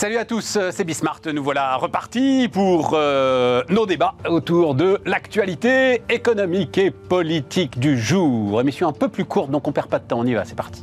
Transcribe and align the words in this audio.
Salut 0.00 0.16
à 0.16 0.24
tous, 0.24 0.56
c'est 0.70 0.84
Bismart. 0.84 1.20
Nous 1.30 1.44
voilà 1.44 1.76
repartis 1.76 2.48
pour 2.50 2.92
euh, 2.94 3.62
nos 3.68 3.84
débats 3.84 4.14
autour 4.26 4.74
de 4.74 4.98
l'actualité 5.04 6.00
économique 6.08 6.78
et 6.78 6.90
politique 6.90 7.78
du 7.78 8.00
jour. 8.00 8.62
Émission 8.62 8.88
un 8.88 8.94
peu 8.94 9.08
plus 9.08 9.26
courte, 9.26 9.50
donc 9.50 9.68
on 9.68 9.72
perd 9.72 9.88
pas 9.88 9.98
de 9.98 10.04
temps. 10.04 10.20
On 10.20 10.24
y 10.24 10.32
va, 10.32 10.46
c'est 10.46 10.54
parti. 10.54 10.82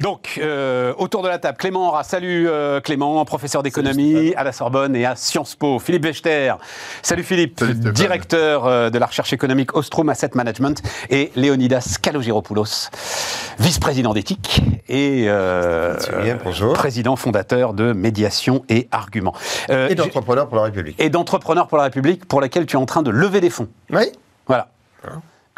Donc, 0.00 0.38
euh, 0.40 0.94
autour 0.98 1.22
de 1.22 1.28
la 1.28 1.38
table, 1.38 1.58
Clément 1.58 1.88
Aura. 1.88 2.04
Salut 2.04 2.48
euh, 2.48 2.80
Clément, 2.80 3.24
professeur 3.24 3.62
d'économie 3.62 4.32
à 4.36 4.44
la 4.44 4.52
Sorbonne 4.52 4.94
et 4.94 5.04
à 5.04 5.16
Sciences 5.16 5.56
Po. 5.56 5.78
Philippe 5.78 6.04
Wechter. 6.04 6.54
Salut 7.02 7.24
Philippe, 7.24 7.58
Salut 7.58 7.74
directeur 7.92 8.66
euh, 8.66 8.90
de 8.90 8.98
la 8.98 9.06
recherche 9.06 9.32
économique 9.32 9.74
Ostrom 9.74 10.08
Asset 10.08 10.30
Management. 10.34 10.82
Et 11.10 11.32
Léonidas 11.34 11.98
Kalogiropoulos, 12.00 12.90
vice-président 13.58 14.14
d'éthique 14.14 14.60
et 14.88 15.24
euh, 15.26 15.96
bien, 16.22 16.38
bonjour. 16.44 16.74
président 16.74 17.16
fondateur 17.16 17.74
de 17.74 17.92
Médiation 17.92 18.64
et 18.68 18.88
Arguments. 18.92 19.34
Et 19.68 19.94
d'entrepreneurs 19.94 20.46
pour 20.48 20.56
la 20.56 20.64
République. 20.64 21.00
et 21.00 21.10
d'entrepreneurs 21.10 21.66
pour 21.66 21.78
la 21.78 21.84
République 21.84 22.24
pour 22.26 22.40
laquelle 22.40 22.66
tu 22.66 22.76
es 22.76 22.78
en 22.78 22.86
train 22.86 23.02
de 23.02 23.10
lever 23.10 23.40
des 23.40 23.50
fonds. 23.50 23.68
Oui. 23.90 24.04
Voilà. 24.46 24.68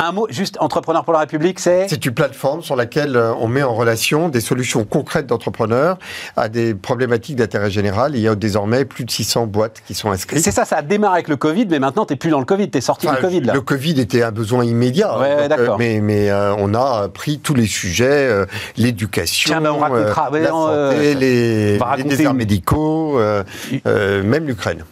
Un 0.02 0.12
mot, 0.12 0.26
juste 0.30 0.56
entrepreneur 0.60 1.04
pour 1.04 1.12
la 1.12 1.18
République, 1.20 1.60
c'est 1.60 1.86
C'est 1.88 2.06
une 2.06 2.14
plateforme 2.14 2.62
sur 2.62 2.74
laquelle 2.74 3.16
euh, 3.16 3.34
on 3.38 3.48
met 3.48 3.62
en 3.62 3.74
relation 3.74 4.30
des 4.30 4.40
solutions 4.40 4.84
concrètes 4.84 5.26
d'entrepreneurs 5.26 5.98
à 6.38 6.48
des 6.48 6.74
problématiques 6.74 7.36
d'intérêt 7.36 7.70
général. 7.70 8.12
Il 8.16 8.22
y 8.22 8.28
a 8.28 8.34
désormais 8.34 8.86
plus 8.86 9.04
de 9.04 9.10
600 9.10 9.46
boîtes 9.46 9.82
qui 9.86 9.92
sont 9.92 10.10
inscrites. 10.10 10.42
c'est 10.42 10.52
ça, 10.52 10.64
ça 10.64 10.78
a 10.78 10.82
démarré 10.82 11.16
avec 11.16 11.28
le 11.28 11.36
Covid, 11.36 11.66
mais 11.68 11.78
maintenant 11.78 12.06
tu 12.06 12.14
n'es 12.14 12.16
plus 12.16 12.30
dans 12.30 12.38
le 12.38 12.46
Covid, 12.46 12.70
tu 12.70 12.78
es 12.78 12.80
sorti 12.80 13.06
Enfin, 13.08 13.16
du 13.16 13.22
Covid 13.22 13.40
là. 13.42 13.52
Le 13.52 13.60
Covid 13.60 14.00
était 14.00 14.22
un 14.22 14.32
besoin 14.32 14.64
immédiat. 14.64 15.18
Ouais, 15.18 15.34
ouais, 15.36 15.48
Donc, 15.50 15.58
euh, 15.58 15.76
mais 15.78 16.00
mais 16.00 16.30
euh, 16.30 16.54
on 16.56 16.72
a 16.72 17.08
pris 17.10 17.38
tous 17.38 17.54
les 17.54 17.66
sujets, 17.66 18.06
euh, 18.10 18.46
l'éducation, 18.78 19.60
ben, 19.60 19.70
Ouais, 19.72 20.40
la 20.40 20.48
santé, 20.48 21.14
les, 21.14 21.78
les 21.78 22.02
déserts 22.04 22.30
une- 22.30 22.36
médicaux, 22.38 23.18
même 23.84 24.46
l'Ukraine. 24.46 24.82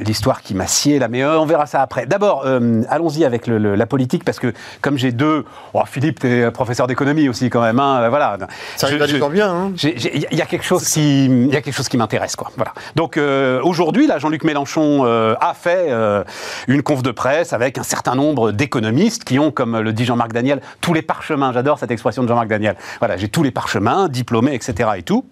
L'histoire 0.00 0.40
qui 0.40 0.54
m'a 0.54 0.66
scié 0.66 0.98
là, 0.98 1.08
mais 1.08 1.22
on 1.22 1.44
verra 1.44 1.66
ça 1.66 1.82
après. 1.82 2.06
D'abord, 2.06 2.46
allons-y 2.88 3.24
avec 3.26 3.46
le- 3.46 3.58
le- 3.58 3.74
la 3.74 3.86
politique, 3.86 4.24
parce 4.24 4.38
que 4.40 4.53
comme 4.80 4.98
j'ai 4.98 5.12
deux... 5.12 5.44
Oh, 5.72 5.82
Philippe, 5.86 6.20
tu 6.20 6.28
es 6.28 6.50
professeur 6.50 6.86
d'économie 6.86 7.28
aussi 7.28 7.50
quand 7.50 7.62
même, 7.62 7.78
hein, 7.80 8.08
voilà. 8.08 8.38
Ça 8.76 8.88
Je- 8.88 8.96
je- 9.06 9.24
bien. 9.30 9.50
Hein 9.50 9.72
Il 9.82 10.36
y 10.38 10.42
a 10.42 10.46
quelque 10.46 10.64
chose 10.64 10.84
qui, 10.88 11.24
il 11.26 11.52
y 11.52 11.56
a 11.56 11.60
quelque 11.62 11.74
chose 11.74 11.88
qui 11.88 11.96
m'intéresse, 11.96 12.36
quoi. 12.36 12.50
Voilà. 12.56 12.72
Donc 12.94 13.16
euh, 13.16 13.60
aujourd'hui, 13.62 14.06
là, 14.06 14.18
Jean-Luc 14.18 14.44
Mélenchon 14.44 15.04
euh, 15.04 15.34
a 15.40 15.54
fait 15.54 15.86
euh, 15.88 16.22
une 16.68 16.82
conf 16.82 17.02
de 17.02 17.10
presse 17.10 17.52
avec 17.52 17.78
un 17.78 17.82
certain 17.82 18.14
nombre 18.14 18.52
d'économistes 18.52 19.24
qui 19.24 19.38
ont, 19.38 19.50
comme 19.50 19.78
le 19.78 19.92
dit 19.92 20.04
Jean-Marc 20.04 20.32
Daniel, 20.32 20.60
tous 20.80 20.94
les 20.94 21.02
parchemins. 21.02 21.52
J'adore 21.52 21.78
cette 21.78 21.90
expression 21.90 22.22
de 22.22 22.28
Jean-Marc 22.28 22.48
Daniel. 22.48 22.76
Voilà, 22.98 23.16
j'ai 23.16 23.28
tous 23.28 23.42
les 23.42 23.50
parchemins, 23.50 24.08
diplômés, 24.08 24.54
etc. 24.54 24.90
et 24.96 25.02
tout. 25.02 25.24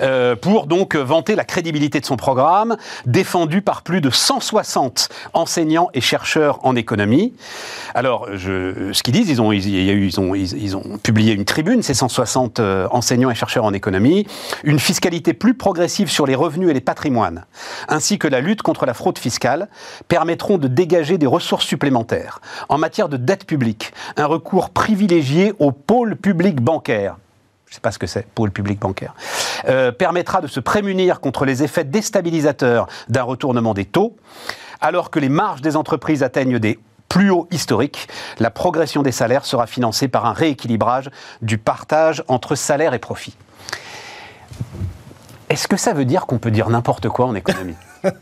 Euh, 0.00 0.36
pour 0.36 0.66
donc 0.66 0.96
vanter 0.96 1.34
la 1.34 1.44
crédibilité 1.44 2.00
de 2.00 2.06
son 2.06 2.16
programme, 2.16 2.76
défendu 3.06 3.62
par 3.62 3.82
plus 3.82 4.00
de 4.00 4.10
160 4.10 5.08
enseignants 5.32 5.88
et 5.94 6.00
chercheurs 6.00 6.64
en 6.64 6.76
économie. 6.76 7.34
Alors, 7.94 8.28
ce 8.36 9.02
qu'ils 9.02 9.14
disent, 9.14 9.28
ils 9.28 9.42
ont, 9.42 9.52
ils, 9.52 10.20
ont, 10.20 10.34
ils 10.34 10.76
ont 10.76 10.98
publié 11.02 11.32
une 11.32 11.44
tribune, 11.44 11.82
ces 11.82 11.94
160 11.94 12.60
euh, 12.60 12.88
enseignants 12.90 13.30
et 13.30 13.34
chercheurs 13.34 13.64
en 13.64 13.72
économie, 13.72 14.26
une 14.64 14.78
fiscalité 14.78 15.32
plus 15.32 15.54
progressive 15.54 16.10
sur 16.10 16.26
les 16.26 16.34
revenus 16.34 16.70
et 16.70 16.74
les 16.74 16.80
patrimoines, 16.80 17.44
ainsi 17.88 18.18
que 18.18 18.28
la 18.28 18.40
lutte 18.40 18.62
contre 18.62 18.86
la 18.86 18.94
fraude 18.94 19.18
fiscale, 19.18 19.68
permettront 20.08 20.58
de 20.58 20.68
dégager 20.68 21.18
des 21.18 21.26
ressources 21.26 21.66
supplémentaires. 21.66 22.40
En 22.68 22.78
matière 22.78 23.08
de 23.08 23.16
dette 23.16 23.46
publique, 23.46 23.92
un 24.16 24.26
recours 24.26 24.70
privilégié 24.70 25.52
au 25.58 25.72
pôle 25.72 26.16
public 26.16 26.60
bancaire 26.60 27.16
je 27.68 27.72
ne 27.72 27.74
sais 27.74 27.80
pas 27.80 27.92
ce 27.92 27.98
que 27.98 28.06
c'est, 28.06 28.26
pôle 28.26 28.50
public 28.50 28.80
bancaire, 28.80 29.14
euh, 29.68 29.92
permettra 29.92 30.40
de 30.40 30.46
se 30.46 30.58
prémunir 30.58 31.20
contre 31.20 31.44
les 31.44 31.62
effets 31.62 31.84
déstabilisateurs 31.84 32.88
d'un 33.10 33.22
retournement 33.22 33.74
des 33.74 33.84
taux, 33.84 34.16
alors 34.80 35.10
que 35.10 35.18
les 35.18 35.28
marges 35.28 35.60
des 35.60 35.76
entreprises 35.76 36.22
atteignent 36.22 36.58
des 36.58 36.78
plus 37.10 37.30
hauts 37.30 37.46
historiques, 37.50 38.08
la 38.38 38.50
progression 38.50 39.02
des 39.02 39.12
salaires 39.12 39.44
sera 39.44 39.66
financée 39.66 40.08
par 40.08 40.24
un 40.24 40.32
rééquilibrage 40.32 41.10
du 41.42 41.58
partage 41.58 42.24
entre 42.28 42.54
salaire 42.54 42.94
et 42.94 42.98
profit. 42.98 43.36
Est-ce 45.50 45.66
que 45.66 45.76
ça 45.78 45.94
veut 45.94 46.04
dire 46.04 46.26
qu'on 46.26 46.38
peut 46.38 46.50
dire 46.50 46.68
n'importe 46.68 47.08
quoi 47.08 47.26
en 47.26 47.34
économie 47.34 47.74
Bah, 48.04 48.12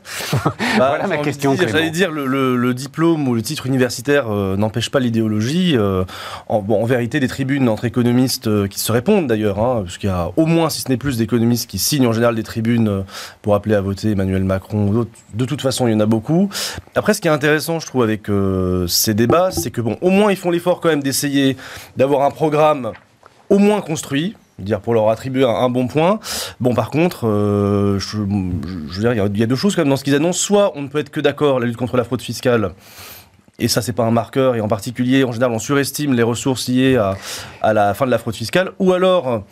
Voilà 0.77 1.07
ma 1.07 1.19
question. 1.19 1.55
J'allais 1.57 1.91
dire, 1.91 2.11
le, 2.11 2.25
le- 2.27 2.57
le 2.57 2.73
diplôme 2.73 3.27
ou 3.29 3.35
le 3.35 3.43
titre 3.43 3.67
universitaire 3.67 4.27
euh, 4.33 4.57
n'empêche 4.57 4.91
pas 4.91 5.01
l'idéologie. 5.01 5.77
euh, 5.77 6.05
en, 6.49 6.61
bon, 6.63 6.83
en 6.83 6.87
vérité, 6.87 7.19
des 7.21 7.29
tribunes 7.29 7.69
entre 7.69 7.85
économistes 7.85 8.47
euh, 8.47 8.69
qui 8.69 8.79
se 8.81 8.91
répondent 8.93 9.27
d'ailleurs, 9.27 9.59
hein, 9.59 9.83
puisqu'il 9.85 10.07
y 10.07 10.11
a 10.11 10.31
au 10.37 10.47
moins, 10.47 10.71
si 10.71 10.81
ce 10.83 10.89
n'est 10.89 10.97
plus, 10.97 11.19
d'économistes 11.19 11.69
qui 11.69 11.79
signent 11.79 12.07
en 12.07 12.13
général 12.13 12.37
des 12.37 12.43
tribunes 12.45 13.05
pour 13.43 13.55
appeler 13.55 13.75
à 13.75 13.81
voter 13.81 14.13
Emmanuel 14.13 14.45
Macron 14.45 14.87
ou 14.89 14.93
d'autres. 14.95 15.11
De 15.35 15.45
toute 15.45 15.61
façon, 15.63 15.89
il 15.89 15.93
y 15.93 15.95
en 15.95 16.01
a 16.01 16.07
beaucoup. 16.07 16.49
Après, 16.95 17.13
ce 17.13 17.21
qui 17.21 17.29
est 17.29 17.33
intéressant, 17.33 17.81
je 17.81 17.87
trouve, 17.87 18.03
avec 18.03 18.29
ces 18.89 19.15
débats, 19.15 19.51
c'est 19.51 19.71
que, 19.71 19.81
bon, 19.81 19.99
au 20.01 20.11
moins, 20.11 20.31
ils 20.31 20.37
font 20.39 20.51
l'effort 20.51 20.81
quand 20.81 20.89
même 20.89 21.03
d'essayer 21.03 21.57
d'avoir 21.97 22.23
un 22.23 22.31
programme 22.31 22.93
au 23.51 23.59
moins 23.59 23.81
construit, 23.81 24.35
dire 24.59 24.81
pour 24.81 24.95
leur 24.95 25.09
attribuer 25.11 25.45
un, 25.45 25.69
bon 25.69 25.87
point. 25.87 26.19
Bon, 26.61 26.75
par 26.75 26.91
contre, 26.91 27.27
euh, 27.27 27.99
je, 27.99 28.19
veux 28.19 29.01
dire, 29.01 29.13
il 29.13 29.39
y 29.39 29.43
a- 29.43 29.47
deux 29.47 29.57
choses 29.57 29.77
quand 29.77 29.83
même 29.83 29.91
dans 29.91 29.97
ce 29.97 30.05
qu'ils 30.05 30.15
annoncent. 30.15 30.39
Soit 30.39 30.73
on 30.77 30.83
ne 30.83 30.89
peut 30.89 30.99
être 30.99 31.11
que 31.11 31.21
d'accord, 31.21 31.61
la 31.61 31.67
lutte 31.67 31.77
contre 31.77 31.97
la 31.97 32.05
fraude 32.05 32.23
fiscale. 32.23 32.73
Et 33.59 33.69
ça, 33.69 33.81
c'est 33.81 33.93
pas 33.93 34.05
un 34.05 34.11
marqueur. 34.11 34.55
Et 34.55 34.61
en 34.61 34.69
particulier, 34.69 35.25
en 35.25 35.33
général, 35.33 35.55
on 35.55 35.59
surestime 35.59 36.13
les 36.15 36.23
ressources 36.23 36.69
liées 36.69 36.97
à, 37.63 37.73
la 37.73 37.95
fin 37.95 38.07
de 38.07 38.11
la 38.11 38.19
fraude 38.19 38.35
fiscale. 38.35 38.73
Ou 38.79 38.93
alors, 38.93 39.45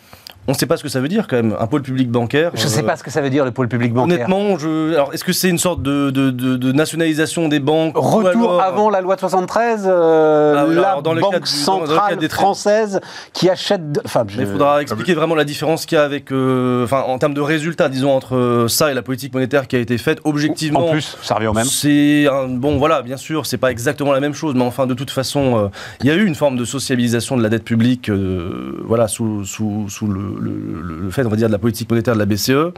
on 0.47 0.51
ne 0.51 0.57
sait 0.57 0.65
pas 0.65 0.77
ce 0.77 0.83
que 0.83 0.89
ça 0.89 0.99
veut 0.99 1.07
dire 1.07 1.27
quand 1.27 1.35
même. 1.37 1.55
Un 1.59 1.67
pôle 1.67 1.81
public 1.81 2.09
bancaire. 2.09 2.51
Je 2.53 2.63
ne 2.63 2.67
sais 2.69 2.81
euh, 2.81 2.83
pas 2.85 2.95
ce 2.95 3.03
que 3.03 3.11
ça 3.11 3.21
veut 3.21 3.29
dire 3.29 3.45
le 3.45 3.51
pôle 3.51 3.67
public 3.67 3.93
bancaire. 3.93 4.15
Honnêtement, 4.27 4.57
je... 4.57 4.93
alors 4.93 5.13
est-ce 5.13 5.23
que 5.23 5.33
c'est 5.33 5.49
une 5.49 5.57
sorte 5.57 5.81
de, 5.81 6.09
de, 6.11 6.29
de- 6.31 6.55
de 6.57 6.71
nationalisation 6.71 7.47
des 7.47 7.59
banques 7.59 7.97
ou 7.97 8.01
Retour 8.01 8.51
alors- 8.51 8.61
avant 8.61 8.89
la 8.89 9.01
loi 9.01 9.15
de 9.15 9.19
73, 9.21 9.85
euh, 9.87 10.55
Ah 10.57 10.65
oui, 10.67 10.75
la 10.75 10.89
alors, 10.89 11.01
dans 11.01 11.13
le 11.13 11.21
banque 11.21 11.33
cadre 11.33 11.45
du- 11.45 11.51
centrale 11.51 12.17
des 12.17 12.29
française 12.29 12.99
qui 13.33 13.49
achète... 13.49 13.91
de- 13.91 14.01
Enfin, 14.05 14.23
je- 14.27 14.37
Mais 14.37 14.43
il 14.43 14.49
faudra 14.51 14.81
expliquer 14.81 15.13
vraiment 15.13 15.35
la 15.35 15.45
différence 15.45 15.85
qu'il 15.85 15.97
y 15.97 15.99
a 16.01 16.03
avec, 16.03 16.31
euh, 16.31 16.83
enfin, 16.83 17.01
en 17.07 17.17
termes 17.17 17.33
de 17.33 17.41
résultats, 17.41 17.89
disons, 17.89 18.11
entre 18.11 18.35
euh, 18.35 18.67
ça 18.67 18.91
et 18.91 18.93
la 18.93 19.01
politique 19.01 19.33
monétaire 19.33 19.67
qui 19.67 19.75
a 19.75 19.79
été 19.79 19.97
faite 19.97 20.19
objectivement. 20.23 20.87
En 20.87 20.91
plus, 20.91 21.17
ça 21.21 21.35
revient 21.35 21.47
au 21.47 21.53
même. 21.53 21.65
C'est 21.65 22.27
un, 22.27 22.47
bon, 22.47 22.77
voilà, 22.77 23.01
bien 23.01 23.17
sûr, 23.17 23.45
c'est 23.45 23.57
pas 23.57 23.71
exactement 23.71 24.11
la 24.13 24.19
même 24.19 24.33
chose, 24.33 24.53
mais 24.55 24.63
enfin, 24.63 24.85
de 24.87 24.93
toute 24.93 25.11
façon, 25.11 25.57
euh, 25.57 25.67
il 26.01 26.07
y 26.07 26.11
a 26.11 26.15
eu 26.15 26.25
une 26.25 26.35
forme 26.35 26.57
de 26.57 26.65
sociabilisation 26.65 27.35
de 27.37 27.41
la 27.43 27.49
dette 27.49 27.63
publique, 27.63 28.09
euh, 28.09 28.81
voilà, 28.85 29.07
sous, 29.07 29.43
sous, 29.45 29.85
sous 29.89 30.07
le, 30.07 30.34
le- 30.39 31.09
fait, 31.11 31.25
on 31.25 31.29
va 31.29 31.35
dire, 31.35 31.47
de 31.47 31.51
la 31.53 31.59
politique 31.59 31.89
monétaire 31.89 32.13
de 32.13 32.19
la 32.19 32.25
BCE. 32.25 32.73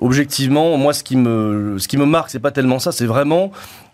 Objectivement, 0.00 0.76
moi, 0.76 0.92
ce 0.92 1.02
qui 1.02 1.16
me, 1.16 1.76
ce 1.78 1.88
qui 1.88 1.96
me 1.96 2.06
marque, 2.06 2.30
c'est 2.30 2.38
pas 2.38 2.52
tellement 2.52 2.78
ça, 2.78 2.92
c'est 2.92 3.06
vraiment 3.06 3.50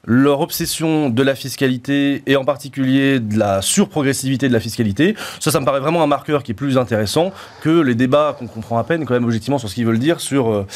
leur 0.06 0.40
obsession 0.40 1.10
de 1.10 1.22
la 1.22 1.34
fiscalité 1.34 2.22
et 2.26 2.36
en 2.36 2.44
particulier 2.44 3.20
de 3.20 3.38
la 3.38 3.62
surprogressivité 3.62 4.48
de 4.48 4.52
la 4.52 4.60
fiscalité. 4.60 5.14
Ça, 5.40 5.50
ça 5.50 5.60
me 5.60 5.64
paraît 5.64 5.80
vraiment 5.80 6.02
un 6.02 6.06
marqueur 6.06 6.42
qui 6.42 6.52
est 6.52 6.54
plus 6.54 6.78
intéressant 6.78 7.32
que 7.62 7.80
les 7.80 7.94
débats 7.94 8.36
qu'on 8.38 8.46
comprend 8.46 8.78
à 8.78 8.84
peine, 8.84 9.04
quand 9.04 9.14
même, 9.14 9.24
objectivement, 9.24 9.58
sur 9.58 9.68
ce 9.68 9.74
qu'ils 9.74 9.86
veulent 9.86 9.98
dire 9.98 10.20
sur 10.20 10.50
euh, 10.50 10.66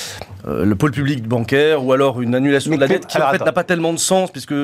euh, 0.46 0.64
le 0.64 0.76
pôle 0.76 0.92
public 0.92 1.26
bancaire 1.26 1.84
ou 1.84 1.92
alors 1.92 2.20
une 2.22 2.34
annulation 2.34 2.70
Mais 2.70 2.76
de 2.76 2.80
la 2.82 2.88
dette 2.88 3.06
qui, 3.06 3.20
en 3.20 3.30
fait, 3.30 3.44
n'a 3.44 3.52
pas 3.52 3.64
tellement 3.64 3.92
de 3.92 3.98
sens 3.98 4.30
puisque 4.30 4.54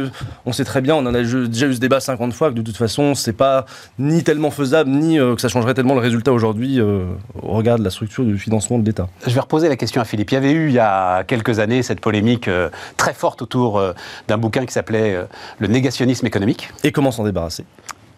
on 0.46 0.52
sait 0.52 0.64
très 0.64 0.80
bien, 0.80 0.94
on 0.94 1.00
en 1.00 1.14
a 1.14 1.22
déjà 1.22 1.66
eu 1.66 1.74
ce 1.74 1.80
débat 1.80 2.00
50 2.00 2.32
fois, 2.32 2.50
que 2.50 2.54
de 2.54 2.62
toute 2.62 2.76
façon, 2.76 3.14
c'est 3.14 3.32
pas 3.32 3.66
ni 3.98 4.22
tellement 4.22 4.50
faisable, 4.50 4.90
ni 4.90 5.18
euh, 5.18 5.34
que 5.34 5.40
ça 5.40 5.48
changerait 5.48 5.74
tellement 5.74 5.94
le 5.94 6.00
résultat 6.00 6.32
aujourd'hui 6.32 6.80
euh, 6.80 7.04
au 7.42 7.52
regard 7.52 7.78
de 7.78 7.84
la 7.84 7.90
structure 7.90 8.24
du 8.24 8.38
financement 8.38 8.78
de 8.78 8.84
l'État. 8.84 9.08
Je 9.26 9.34
vais 9.34 9.40
reposer 9.40 9.68
la 9.68 9.76
question 9.76 10.00
à 10.00 10.04
Philippe. 10.04 10.30
Il 10.30 10.34
y 10.34 10.38
avait 10.38 10.52
eu 10.52 10.68
il 10.68 10.74
y 10.74 10.78
a 10.78 11.24
quelques 11.24 11.58
années 11.58 11.82
cette 11.82 12.00
polémique 12.00 12.48
très 12.96 13.14
forte 13.14 13.42
autour 13.42 13.82
d'un 14.28 14.38
bouquin 14.54 14.66
qui 14.66 14.72
s'appelait 14.72 15.14
euh, 15.14 15.24
Le 15.58 15.66
négationnisme 15.68 16.26
économique. 16.26 16.70
Et 16.82 16.92
comment 16.92 17.10
s'en 17.10 17.24
débarrasser? 17.24 17.64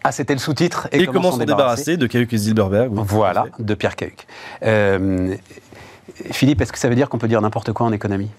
Ah, 0.03 0.11
c'était 0.11 0.33
le 0.33 0.39
sous-titre. 0.39 0.87
Et, 0.91 1.05
comment 1.05 1.31
s'en 1.31 1.37
débarrasser 1.37 1.97
de 1.97 2.07
Cahuc 2.07 2.31
et 2.33 2.37
Zilberberg 2.37 2.91
oui, 2.93 3.03
Voilà, 3.05 3.45
de 3.59 3.73
Pierre 3.73 3.95
Cahuc. 3.95 4.25
Euh, 4.63 5.35
Philippe, 6.31 6.61
est-ce 6.61 6.71
que 6.71 6.79
ça 6.79 6.89
veut 6.89 6.95
dire 6.95 7.09
qu'on 7.09 7.17
peut 7.17 7.27
dire 7.27 7.41
n'importe 7.41 7.73
quoi 7.73 7.85
en 7.85 7.91
économie? 7.91 8.29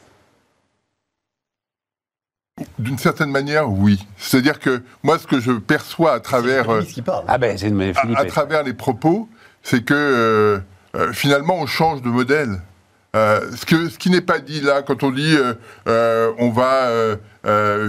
D'une 2.78 2.98
certaine 2.98 3.30
manière, 3.30 3.70
oui. 3.70 4.04
C'est-à-dire 4.16 4.58
que 4.58 4.82
moi, 5.02 5.18
ce 5.18 5.26
que 5.26 5.40
je 5.40 5.52
perçois 5.52 6.14
à 6.14 6.20
travers, 6.20 6.70
euh, 6.70 6.80
C'est 6.80 6.94
qui 6.94 7.02
parle. 7.02 7.24
Ah 7.28 7.38
ben, 7.38 7.56
à, 7.56 8.20
à 8.20 8.24
travers 8.24 8.64
les 8.64 8.72
propos, 8.72 9.28
c'est 9.62 9.84
que 9.84 9.94
euh, 9.94 10.58
euh, 10.96 11.12
finalement, 11.12 11.56
on 11.60 11.66
change 11.66 12.02
de 12.02 12.08
modèle. 12.08 12.60
Euh, 13.16 13.50
ce, 13.56 13.96
qui 13.96 14.10
n'est 14.10 14.20
pas 14.20 14.38
dit 14.38 14.60
là, 14.60 14.82
quand 14.82 15.02
on 15.02 15.10
dit 15.10 15.34
euh, 15.34 15.54
euh, 15.88 16.30
on 16.38 16.50
va 16.50 16.90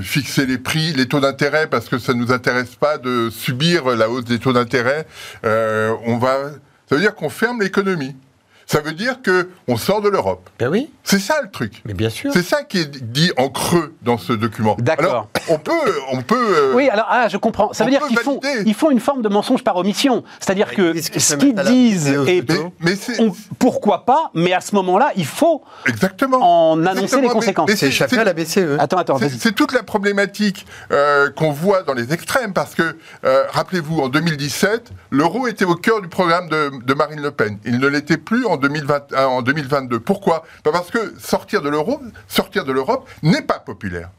fixer 0.01 0.45
les 0.45 0.57
prix, 0.57 0.93
les 0.93 1.07
taux 1.07 1.19
d'intérêt, 1.19 1.67
parce 1.67 1.89
que 1.89 1.97
ça 1.97 2.13
ne 2.13 2.19
nous 2.19 2.31
intéresse 2.31 2.75
pas 2.75 2.97
de 2.97 3.29
subir 3.29 3.85
la 3.89 4.09
hausse 4.09 4.23
des 4.23 4.39
taux 4.39 4.53
d'intérêt, 4.53 5.05
on 5.43 6.17
va. 6.17 6.51
Ça 6.87 6.95
veut 6.95 7.01
dire 7.01 7.13
qu'on 7.13 7.29
ferme 7.29 7.61
l'économie. 7.61 8.15
Ça 8.71 8.81
veut 8.81 8.91
dire 8.93 9.23
que 9.23 9.49
on 9.67 9.77
sort 9.77 9.99
de 9.99 10.09
l'Europe. 10.09 10.47
Ben 10.59 10.69
oui, 10.69 10.91
C'est 11.03 11.17
ça 11.17 11.41
le 11.41 11.49
truc. 11.49 11.81
mais 11.85 11.95
bien 11.95 12.11
sûr. 12.11 12.31
C'est 12.31 12.43
ça 12.43 12.61
qui 12.63 12.77
est 12.77 13.01
dit 13.03 13.31
en 13.35 13.49
creux 13.49 13.95
dans 14.03 14.19
ce 14.19 14.31
document. 14.31 14.75
D'accord. 14.77 15.27
On 15.49 15.57
peut, 15.57 15.71
on 16.11 16.21
peut. 16.21 16.35
euh, 16.55 16.73
Oui, 16.75 16.87
alors 16.87 17.07
ah, 17.09 17.27
je 17.29 17.37
comprends. 17.37 17.73
Ça 17.73 17.83
veut 17.83 17.89
dire 17.89 18.05
qu'ils 18.05 18.19
font, 18.19 18.39
ils 18.67 18.75
font 18.75 18.91
une 18.91 18.99
forme 18.99 19.23
de 19.23 19.29
mensonge 19.29 19.63
par 19.63 19.75
omission. 19.77 20.23
C'est-à-dire 20.39 20.75
que 20.75 20.93
ce 21.01 21.35
qu'ils 21.35 21.55
disent 21.55 22.09
est 22.09 22.47
mais, 22.47 22.67
mais 22.79 22.95
on- 23.19 23.33
pourquoi 23.57 24.05
pas, 24.05 24.29
mais 24.35 24.53
à 24.53 24.61
ce 24.61 24.75
moment-là, 24.75 25.13
il 25.15 25.25
faut 25.25 25.63
exactement. 25.87 26.37
en 26.71 26.77
annoncer 26.85 26.99
Exactement, 26.99 27.21
les 27.23 27.29
conséquences. 27.29 27.71
C'est 27.75 27.87
échappé 27.87 28.19
à 28.19 28.23
la 28.23 28.33
BCE. 28.33 28.77
Attends, 28.77 28.97
attends. 28.97 29.17
C'est 29.39 29.55
toute 29.55 29.73
la 29.73 29.81
problématique 29.81 30.67
euh, 30.91 31.31
qu'on 31.31 31.51
voit 31.51 31.81
dans 31.81 31.95
les 31.95 32.13
extrêmes, 32.13 32.53
parce 32.53 32.75
que, 32.75 32.95
euh, 33.25 33.45
rappelez-vous, 33.49 33.99
en 33.99 34.09
2017, 34.09 34.91
l'euro 35.09 35.47
était 35.47 35.65
au 35.65 35.73
cœur 35.75 36.01
du 36.01 36.07
programme 36.07 36.49
de, 36.49 36.71
de 36.85 36.93
Marine 36.93 37.21
Le 37.21 37.31
Pen. 37.31 37.57
Il 37.65 37.79
ne 37.79 37.87
l'était 37.87 38.17
plus 38.17 38.45
en, 38.45 38.58
2020, 38.59 39.11
euh, 39.13 39.25
en 39.25 39.41
2022. 39.41 39.99
Pourquoi? 39.99 40.43
Bah 40.63 40.71
Parce 40.71 40.91
que 40.91 41.15
sortir 41.19 41.61
de 41.63 41.69
l'euro, 41.69 41.99
sortir 42.27 42.63
de 42.65 42.71
l'Europe 42.71 43.09
n'est 43.23 43.41
pas 43.41 43.59
populaire. 43.59 44.09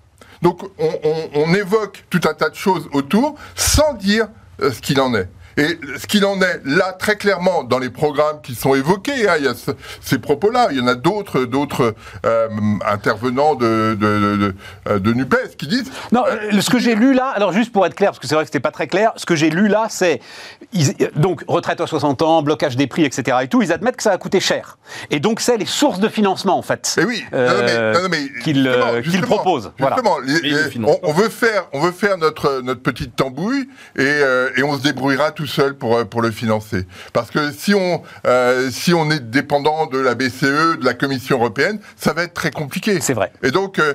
Donc 0.42 0.62
on, 0.78 0.90
on- 1.04 1.30
on 1.34 1.54
évoque 1.54 2.04
tout 2.10 2.20
un 2.28 2.34
tas 2.34 2.48
de 2.50 2.54
choses 2.56 2.88
autour 2.92 3.36
sans 3.54 3.92
dire 3.94 4.28
euh, 4.62 4.72
ce 4.72 4.80
qu'il 4.80 5.00
en 5.00 5.14
est. 5.14 5.28
Et 5.60 5.78
ce 5.98 6.06
qu'il 6.06 6.24
en 6.24 6.40
est 6.40 6.60
là 6.64 6.92
très 6.98 7.16
clairement 7.16 7.62
dans 7.64 7.78
les 7.78 7.90
programmes 7.90 8.40
qui 8.42 8.54
sont 8.54 8.74
évoqués, 8.74 9.28
hein, 9.28 9.34
il 9.38 9.44
y 9.44 9.48
a 9.48 9.54
ce- 9.54 9.72
ces 10.00 10.18
propos-là, 10.18 10.68
il 10.70 10.78
y 10.78 10.80
en 10.80 10.86
a 10.86 10.94
d'autres, 10.94 11.44
d'autres 11.44 11.94
euh, 12.24 12.48
intervenants 12.88 13.54
de, 13.54 13.94
de, 14.00 14.36
de- 14.36 14.54
de- 14.94 14.98
de 14.98 15.12
Nupes 15.12 15.56
qui 15.58 15.66
disent 15.66 15.90
Non, 16.12 16.24
euh, 16.26 16.60
ce 16.60 16.70
que 16.70 16.78
j'ai 16.78 16.94
lu 16.94 17.12
là, 17.12 17.26
alors 17.28 17.52
juste 17.52 17.72
pour 17.72 17.84
être 17.84 17.94
clair, 17.94 18.10
parce 18.10 18.18
que 18.18 18.26
c'est 18.26 18.34
vrai 18.34 18.44
que 18.44 18.48
c'était 18.48 18.58
pas 18.60 18.70
très 18.70 18.86
clair, 18.88 19.12
ce 19.16 19.26
que 19.26 19.36
j'ai 19.36 19.50
lu 19.50 19.68
là, 19.68 19.86
c'est 19.90 20.20
donc 21.16 21.42
retraite 21.46 21.80
à 21.80 21.86
60 21.86 22.22
ans, 22.22 22.42
blocage 22.42 22.76
des 22.76 22.86
prix, 22.86 23.04
etc. 23.04 23.36
et 23.42 23.48
tout, 23.48 23.60
ils 23.62 23.72
admettent 23.72 23.96
que 23.96 24.02
ça 24.02 24.12
a 24.12 24.18
coûté 24.18 24.40
cher. 24.40 24.78
Et 25.10 25.20
donc 25.20 25.40
c'est 25.40 25.56
les 25.58 25.66
sources 25.66 26.00
de 26.00 26.08
financement 26.08 26.56
en 26.58 26.62
fait. 26.62 26.96
Eh 26.98 27.04
oui, 27.04 27.22
euh, 27.34 27.92
qu'ils 28.42 28.66
euh, 28.66 29.02
justement, 29.02 29.26
proposent. 29.26 29.72
Voilà. 29.78 29.96
Justement, 29.96 30.18
les- 30.20 30.40
les- 30.40 30.84
on, 30.86 30.98
on 31.02 31.12
veut 31.12 31.28
faire, 31.28 31.66
on 31.72 31.80
veut 31.80 31.92
faire 31.92 32.16
notre 32.18 32.62
notre 32.62 32.82
petite 32.82 33.14
tambouille 33.14 33.68
et, 33.96 34.00
euh, 34.02 34.48
et 34.56 34.62
on 34.62 34.76
se 34.76 34.82
débrouillera 34.82 35.30
tout 35.32 35.46
seul 35.50 35.74
pour 35.74 35.96
euh, 35.96 36.04
pour 36.04 36.22
le 36.22 36.30
financer. 36.30 36.86
Parce 37.12 37.30
que 37.30 37.52
si 37.52 37.74
on 37.74 38.02
euh, 38.26 38.70
si 38.70 38.94
on 38.94 39.10
est 39.10 39.20
dépendant 39.30 39.86
de 39.86 39.98
la 39.98 40.14
BCE, 40.14 40.78
de 40.80 40.84
la 40.84 40.94
Commission 40.94 41.36
européenne, 41.38 41.78
ça 41.96 42.12
va 42.14 42.22
être 42.22 42.34
très 42.34 42.50
compliqué. 42.50 42.98
C'est 43.00 43.14
vrai. 43.14 43.32
Et 43.42 43.50
donc 43.50 43.78
euh, 43.78 43.94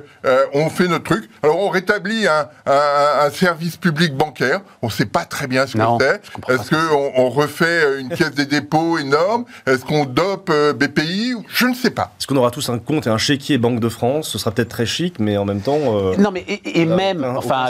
on 0.54 0.69
fait 0.69 0.88
notre 0.88 1.06
truc. 1.06 1.30
Alors 1.42 1.60
on 1.60 1.69
rétablit 1.69 2.28
un, 2.28 2.48
un, 2.68 3.25
un 3.25 3.30
service 3.31 3.78
public 3.78 4.13
bancaire. 4.16 4.62
On 4.81 4.90
sait 4.90 5.06
pas 5.06 5.25
très 5.25 5.48
bien 5.48 5.66
ce 5.66 5.78
Non, 5.78 5.98
que 5.98 6.04
c'est. 6.06 6.54
Est-ce 6.54 6.69
qu'on 6.69 7.12
on 7.16 7.30
refait 7.30 8.00
une 8.02 8.10
caisse 8.10 8.31
des 8.36 8.46
dépôts 8.46 8.98
énorme? 8.98 9.46
Est-ce 9.66 9.86
qu'on 9.86 10.06
dope 10.06 10.50
euh, 10.52 10.74
BPI 10.74 11.34
Je 11.48 11.66
ne 11.68 11.74
sais 11.74 11.90
pas. 11.92 12.13
Est-ce 12.19 12.28
qu'on 12.28 12.36
aura 12.36 12.52
tous 12.52 12.69
un 12.69 12.78
compte 12.80 13.07
et 13.07 13.10
un 13.10 13.18
chéquier 13.18 13.57
Banque 13.57 13.80
de 13.80 13.90
France? 13.90 14.30
Ce 14.30 14.38
sera 14.38 14.52
peut-être 14.52 14.69
très 14.69 14.86
chic, 14.86 15.16
mais 15.19 15.38
en 15.38 15.46
même 15.46 15.62
temps. 15.62 15.80
euh, 15.80 16.16
Non, 16.18 16.31
mais 16.31 16.44
et, 16.66 16.86
même, 16.86 17.24
enfin, 17.24 17.68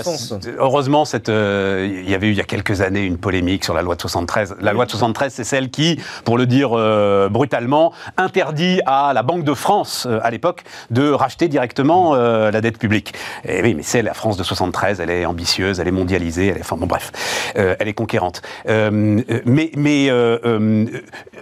heureusement, 0.59 1.05
cette, 1.05 1.29
euh, 1.29 1.87
il 2.03 2.09
y 2.09 2.15
avait 2.15 2.27
eu 2.27 2.31
il 2.31 2.37
y 2.37 2.41
a 2.41 2.45
quelques 2.45 2.81
années 2.81 3.03
une 3.03 3.17
polémique 3.17 3.64
sur 3.65 3.73
la 3.73 3.81
loi 3.81 3.95
de 3.95 4.01
73. 4.01 4.55
La 4.61 4.73
loi 4.73 4.85
de 4.85 4.91
73, 4.91 5.33
c'est 5.33 5.43
celle 5.43 5.69
qui, 5.71 5.99
pour 6.23 6.37
le 6.37 6.45
dire 6.45 6.69
euh, 6.73 7.27
brutalement, 7.29 7.91
interdit 8.15 8.79
à 8.85 9.11
la 9.13 9.23
Banque 9.23 9.43
de 9.43 9.53
France, 9.55 10.05
euh, 10.07 10.19
à 10.21 10.29
l'époque, 10.29 10.63
de 10.91 11.09
racheter 11.11 11.47
directement 11.47 12.13
euh, 12.13 12.51
la 12.51 12.61
dette 12.61 12.77
publique. 12.77 13.13
Et 13.43 13.61
oui, 13.63 13.73
mais 13.73 13.81
c'est 13.83 14.03
la 14.03 14.13
France 14.13 14.37
de 14.37 14.43
73, 14.43 14.99
elle 14.99 15.09
est 15.09 15.25
ambitieuse, 15.25 15.79
elle 15.79 15.87
est 15.87 15.91
mondialisée, 15.91 16.47
elle 16.47 16.57
est, 16.57 16.61
enfin 16.61 16.77
bon, 16.77 16.85
bref, 16.85 17.11
elle 17.55 17.87
est 17.87 17.93
conquérante. 17.93 18.41
Mais 18.67 19.71
mais 19.75 20.11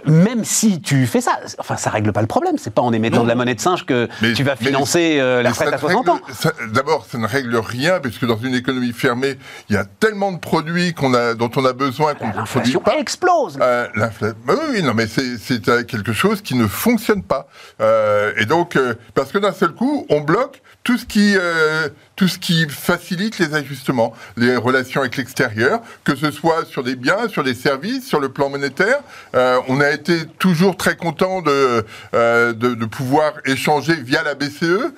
même 0.06 0.44
si 0.44 0.80
tu 0.80 1.06
fais 1.06 1.20
ça, 1.20 1.38
enfin, 1.58 1.76
ça 1.76 1.90
règle 1.90 2.12
pas 2.12 2.20
le 2.22 2.26
problème. 2.26 2.56
C'est 2.58 2.72
pas 2.74 2.82
en 2.82 2.92
émettant 2.92 3.22
de 3.22 3.28
la 3.28 3.34
monnaie 3.34 3.54
de 3.54 3.60
singe 3.60 3.84
que 3.84 4.08
Mais- 4.22 4.32
tu 4.32 4.42
vas 4.44 4.56
financer 4.56 5.18
la 5.18 5.50
retraite 5.50 5.68
à 5.68 5.72
ne 5.72 5.78
60 5.78 6.06
règle- 6.06 6.10
ans. 6.10 6.20
D'abord, 6.72 7.06
ça 7.10 7.18
ne 7.18 7.26
règle 7.26 7.56
rien, 7.56 8.00
puisque 8.00 8.26
dans 8.26 8.36
une 8.38 8.54
économie 8.54 8.92
fermée, 8.92 9.36
il 9.68 9.74
y 9.74 9.78
a 9.78 9.84
tellement 9.84 10.32
de 10.32 10.38
produits 10.38 10.94
qu'on 10.94 11.12
a, 11.14 11.34
dont 11.34 11.50
on 11.56 11.64
a 11.64 11.72
besoin 11.72 12.13
qu'on 12.14 12.26
ne 12.28 12.32
produit 12.32 12.40
L'inflation 12.40 12.80
pas. 12.80 12.96
explose. 12.98 13.58
Euh, 13.60 13.86
bah 13.96 14.10
oui, 14.48 14.54
oui, 14.72 14.82
non, 14.82 14.94
mais 14.94 15.06
c'est 15.06 15.36
c'est, 15.38 15.68
euh, 15.68 15.82
quelque 15.84 16.12
chose 16.12 16.40
qui 16.42 16.54
ne 16.54 16.66
fonctionne 16.66 17.22
pas. 17.22 17.48
Euh, 17.80 18.32
et 18.38 18.46
donc, 18.46 18.76
euh, 18.76 18.94
parce 19.14 19.32
que 19.32 19.38
d'un 19.38 19.52
seul 19.52 19.72
coup, 19.72 20.06
on 20.10 20.20
bloque 20.20 20.62
tout 20.84 20.98
ce 20.98 21.06
qui, 21.06 21.34
euh, 21.36 21.88
tout 22.14 22.28
ce 22.28 22.38
qui 22.38 22.68
facilite 22.68 23.38
les 23.38 23.54
ajustements, 23.54 24.12
les 24.36 24.54
relations 24.54 25.00
avec 25.00 25.16
l'extérieur, 25.16 25.80
que 26.04 26.14
ce 26.14 26.30
soit 26.30 26.66
sur 26.66 26.84
des 26.84 26.94
biens, 26.94 27.26
sur 27.28 27.42
des 27.42 27.54
services, 27.54 28.06
sur 28.06 28.20
le 28.20 28.28
plan 28.28 28.50
monétaire. 28.50 29.00
Euh, 29.34 29.58
on 29.68 29.80
a 29.80 29.90
été 29.90 30.26
toujours 30.38 30.76
très 30.76 30.94
content 30.94 31.40
de, 31.40 31.84
euh, 32.14 32.52
de, 32.52 32.74
de 32.74 32.84
pouvoir 32.84 33.32
échanger 33.46 33.94
via 33.94 34.22
la 34.22 34.34
BCE. 34.34 34.92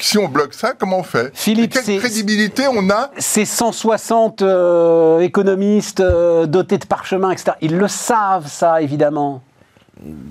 Si 0.00 0.16
on 0.16 0.28
bloque 0.28 0.54
ça, 0.54 0.72
comment 0.72 1.00
on 1.00 1.04
fait? 1.04 1.30
Philippe, 1.34 1.76
Et 1.76 1.82
quelle 1.82 1.98
crédibilité 1.98 2.64
on 2.66 2.88
a? 2.88 3.10
Ces 3.18 3.44
160 3.44 4.40
euh, 4.40 5.20
économistes 5.20 6.00
dotés 6.00 6.78
de 6.78 6.86
parchemins, 6.86 7.30
etc., 7.30 7.52
ils 7.60 7.76
le 7.76 7.88
savent, 7.88 8.48
ça, 8.48 8.80
évidemment. 8.80 9.42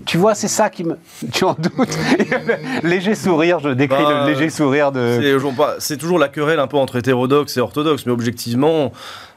Tu 0.06 0.18
vois, 0.18 0.33
c'est 0.36 0.48
ça 0.48 0.69
qui 0.69 0.83
me. 0.83 0.98
Tu 1.31 1.44
en 1.44 1.54
doutes 1.54 1.98
Léger 2.83 3.16
sourire, 3.16 3.60
je 3.60 3.69
décris 3.69 4.01
Bah, 4.04 4.25
le 4.25 4.31
léger 4.33 4.50
sourire 4.50 4.92
de. 4.92 5.19
C'est 5.21 5.31
toujours 5.33 5.54
pas- 5.56 5.75
c'est 5.80 5.98
toujours 5.98 6.19
la 6.19 6.27
querelle 6.27 6.60
un 6.60 6.68
peu 6.68 6.77
entre 6.77 6.95
hétérodoxes 6.95 7.57
et 7.57 7.60
orthodoxes, 7.62 8.06
mais 8.06 8.12
objectivement, 8.12 8.92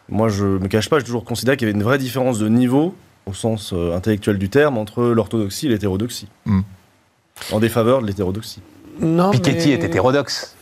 moi 0.08 0.28
je 0.28 0.44
me 0.44 0.68
cache 0.68 0.88
pas, 0.88 0.98
j'ai 0.98 1.04
toujours 1.04 1.24
considéré 1.24 1.56
qu'il 1.56 1.66
y 1.68 1.70
avait 1.70 1.78
une 1.78 1.84
vraie 1.84 1.98
différence 1.98 2.38
de 2.38 2.48
niveau, 2.48 2.94
au 3.26 3.34
sens 3.34 3.72
euh, 3.72 3.94
intellectuel 3.94 4.38
du 4.38 4.48
terme, 4.48 4.78
entre 4.78 5.02
l'orthodoxie 5.04 5.66
et 5.66 5.70
l'hétérodoxie. 5.70 6.28
Hmm. 6.46 6.60
En 7.50 7.60
défaveur 7.60 8.00
de 8.02 8.06
l'hétérodoxie. 8.06 8.60
Non, 9.00 9.30
Piketty 9.30 9.68
mais- 9.68 9.74
est 9.74 9.84
hétérodoxe. 9.84 10.54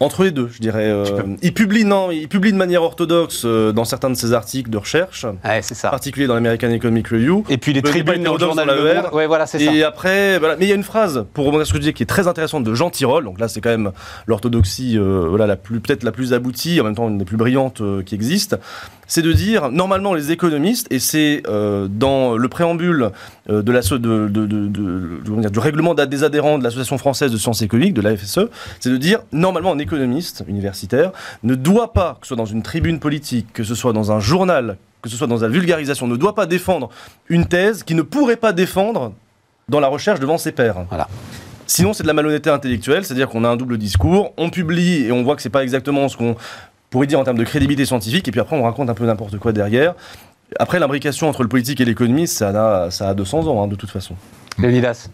Entre 0.00 0.24
les 0.24 0.30
deux, 0.30 0.48
je 0.52 0.58
dirais. 0.60 0.86
euh, 0.88 1.04
il 1.42 1.54
publie 1.54 1.84
non, 1.84 2.10
il 2.10 2.28
publie 2.28 2.52
de 2.52 2.56
manière 2.56 2.82
orthodoxe 2.82 3.42
euh, 3.44 3.72
dans 3.72 3.84
certains 3.84 4.10
de 4.10 4.14
ses 4.16 4.32
articles 4.32 4.68
de 4.70 4.76
recherche, 4.78 5.24
Ouais, 5.44 5.60
c'est 5.62 5.74
en 5.74 5.78
ça. 5.78 5.90
particulier 5.90 6.26
dans 6.26 6.34
l'American 6.34 6.70
Economic 6.70 7.08
Review. 7.08 7.44
Et 7.48 7.58
puis 7.58 7.72
les 7.72 7.82
tribunes 7.82 8.22
dans 8.22 8.34
le 8.34 8.38
journal 8.40 8.66
dans 8.66 8.74
Le 8.74 8.84
la 8.92 9.02
Monde. 9.02 9.10
Ouais, 9.12 9.26
voilà, 9.26 9.46
c'est 9.46 9.58
ça. 9.58 9.72
Et 9.72 9.82
après, 9.84 10.38
voilà. 10.38 10.56
mais 10.56 10.66
il 10.66 10.68
y 10.68 10.72
a 10.72 10.74
une 10.74 10.82
phrase 10.82 11.24
pour 11.32 11.46
rebondir 11.46 11.66
sur 11.66 11.74
ce 11.74 11.78
que 11.78 11.84
tu 11.84 11.90
dis 11.90 11.94
qui 11.94 12.02
est 12.02 12.06
très 12.06 12.26
intéressante 12.28 12.64
de 12.64 12.74
Jean 12.74 12.90
Tirole. 12.90 13.24
Donc 13.24 13.38
là, 13.40 13.48
c'est 13.48 13.60
quand 13.60 13.70
même 13.70 13.92
l'orthodoxie, 14.26 14.98
euh, 14.98 15.26
voilà, 15.28 15.46
la 15.46 15.56
plus 15.56 15.80
peut-être 15.80 16.02
la 16.02 16.12
plus 16.12 16.32
aboutie, 16.32 16.80
en 16.80 16.84
même 16.84 16.94
temps 16.94 17.08
une 17.08 17.18
des 17.18 17.24
plus 17.24 17.36
brillantes 17.36 17.80
euh, 17.80 18.02
qui 18.02 18.14
existe. 18.14 18.56
C'est 19.06 19.22
de 19.22 19.32
dire 19.32 19.70
normalement 19.70 20.14
les 20.14 20.32
économistes, 20.32 20.86
et 20.90 20.98
c'est 20.98 21.42
euh, 21.46 21.88
dans 21.90 22.36
le 22.38 22.48
préambule 22.48 23.10
euh, 23.50 23.60
de 23.62 23.70
la 23.70 23.80
de, 23.80 23.96
de- 23.98 24.28
de- 24.28 24.46
de- 24.46 25.20
comment 25.26 25.40
dire, 25.42 25.50
du 25.50 25.58
règlement 25.58 25.94
d'ad- 25.94 26.08
des 26.08 26.24
adhérents 26.24 26.58
de 26.58 26.64
l'association 26.64 26.96
française 26.96 27.30
de 27.30 27.36
sciences 27.36 27.60
économiques, 27.60 27.92
de 27.92 28.00
la 28.00 28.16
FSE, 28.16 28.48
c'est 28.80 28.88
de 28.90 28.96
dire 28.96 29.20
normalement 29.30 29.72
un 29.72 29.78
économiste 29.84 30.44
universitaire 30.48 31.12
ne 31.42 31.54
doit 31.54 31.92
pas, 31.92 32.18
que 32.20 32.26
ce 32.26 32.28
soit 32.28 32.36
dans 32.36 32.44
une 32.44 32.62
tribune 32.62 32.98
politique, 32.98 33.52
que 33.52 33.62
ce 33.62 33.74
soit 33.74 33.92
dans 33.92 34.10
un 34.10 34.18
journal, 34.18 34.76
que 35.02 35.08
ce 35.08 35.16
soit 35.16 35.26
dans 35.26 35.38
la 35.38 35.48
vulgarisation, 35.48 36.06
ne 36.06 36.16
doit 36.16 36.34
pas 36.34 36.46
défendre 36.46 36.90
une 37.28 37.46
thèse 37.46 37.82
qui 37.82 37.94
ne 37.94 38.02
pourrait 38.02 38.36
pas 38.36 38.52
défendre 38.52 39.12
dans 39.68 39.80
la 39.80 39.88
recherche 39.88 40.20
devant 40.20 40.38
ses 40.38 40.52
pairs. 40.52 40.84
Voilà. 40.88 41.08
Sinon, 41.66 41.92
c'est 41.92 42.02
de 42.02 42.08
la 42.08 42.14
malhonnêteté 42.14 42.50
intellectuelle, 42.50 43.04
c'est-à-dire 43.04 43.28
qu'on 43.28 43.44
a 43.44 43.48
un 43.48 43.56
double 43.56 43.78
discours, 43.78 44.32
on 44.36 44.50
publie 44.50 45.04
et 45.04 45.12
on 45.12 45.22
voit 45.22 45.36
que 45.36 45.42
c'est 45.42 45.50
pas 45.50 45.62
exactement 45.62 46.08
ce 46.08 46.16
qu'on 46.16 46.36
pourrait 46.90 47.06
dire 47.06 47.18
en 47.18 47.24
termes 47.24 47.38
de 47.38 47.44
crédibilité 47.44 47.86
scientifique, 47.86 48.28
et 48.28 48.30
puis 48.30 48.40
après 48.40 48.56
on 48.56 48.62
raconte 48.62 48.90
un 48.90 48.94
peu 48.94 49.06
n'importe 49.06 49.38
quoi 49.38 49.52
derrière. 49.52 49.94
Après, 50.58 50.78
l'imbrication 50.78 51.28
entre 51.28 51.42
le 51.42 51.48
politique 51.48 51.80
et 51.80 51.84
l'économie, 51.84 52.26
ça 52.26 52.84
a, 52.84 52.90
ça 52.90 53.08
a 53.08 53.14
200 53.14 53.46
ans, 53.48 53.62
hein, 53.62 53.66
de 53.66 53.74
toute 53.76 53.90
façon. 53.90 54.14
Léonidas. 54.58 55.08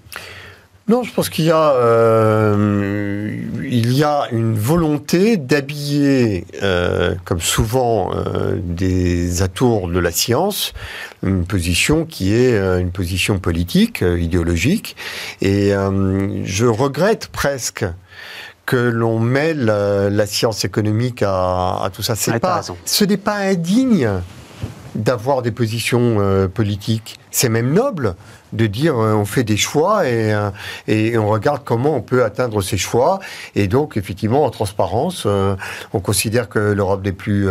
Non, 0.90 1.04
je 1.04 1.12
pense 1.12 1.28
qu'il 1.28 1.44
y 1.44 1.52
a, 1.52 1.74
euh, 1.74 3.38
il 3.62 3.92
y 3.96 4.02
a 4.02 4.26
une 4.32 4.56
volonté 4.56 5.36
d'habiller, 5.36 6.44
euh, 6.64 7.14
comme 7.24 7.38
souvent, 7.38 8.10
euh, 8.12 8.56
des 8.60 9.40
atours 9.42 9.86
de 9.86 10.00
la 10.00 10.10
science, 10.10 10.72
une 11.22 11.44
position 11.44 12.04
qui 12.04 12.34
est 12.34 12.58
une 12.80 12.90
position 12.90 13.38
politique, 13.38 14.00
idéologique. 14.00 14.96
Et 15.40 15.70
je 16.42 16.66
regrette 16.66 17.28
presque 17.28 17.84
que 18.66 18.76
l'on 18.76 19.20
mêle 19.20 19.66
la 19.66 20.26
science 20.26 20.64
économique 20.64 21.22
à, 21.22 21.84
à 21.84 21.90
tout 21.94 22.02
ça. 22.02 22.16
C'est 22.16 22.40
pas, 22.40 22.62
ce 22.84 23.04
n'est 23.04 23.16
pas 23.16 23.36
indigne 23.36 24.10
d'avoir 24.94 25.42
des 25.42 25.52
positions 25.52 26.16
euh, 26.18 26.48
politiques. 26.48 27.19
C'est 27.30 27.48
même 27.48 27.72
noble 27.72 28.14
de 28.52 28.66
dire 28.66 28.98
euh, 28.98 29.14
on 29.14 29.24
fait 29.24 29.44
des 29.44 29.56
choix 29.56 30.06
et, 30.06 30.32
euh, 30.32 30.50
et 30.88 31.16
on 31.18 31.28
regarde 31.28 31.62
comment 31.64 31.96
on 31.96 32.00
peut 32.00 32.24
atteindre 32.24 32.62
ces 32.62 32.76
choix. 32.76 33.20
Et 33.54 33.68
donc, 33.68 33.96
effectivement, 33.96 34.44
en 34.44 34.50
transparence, 34.50 35.24
euh, 35.26 35.56
on 35.92 36.00
considère 36.00 36.48
que 36.48 36.58
l'Europe 36.58 37.04
n'est 37.04 37.12
plus 37.12 37.48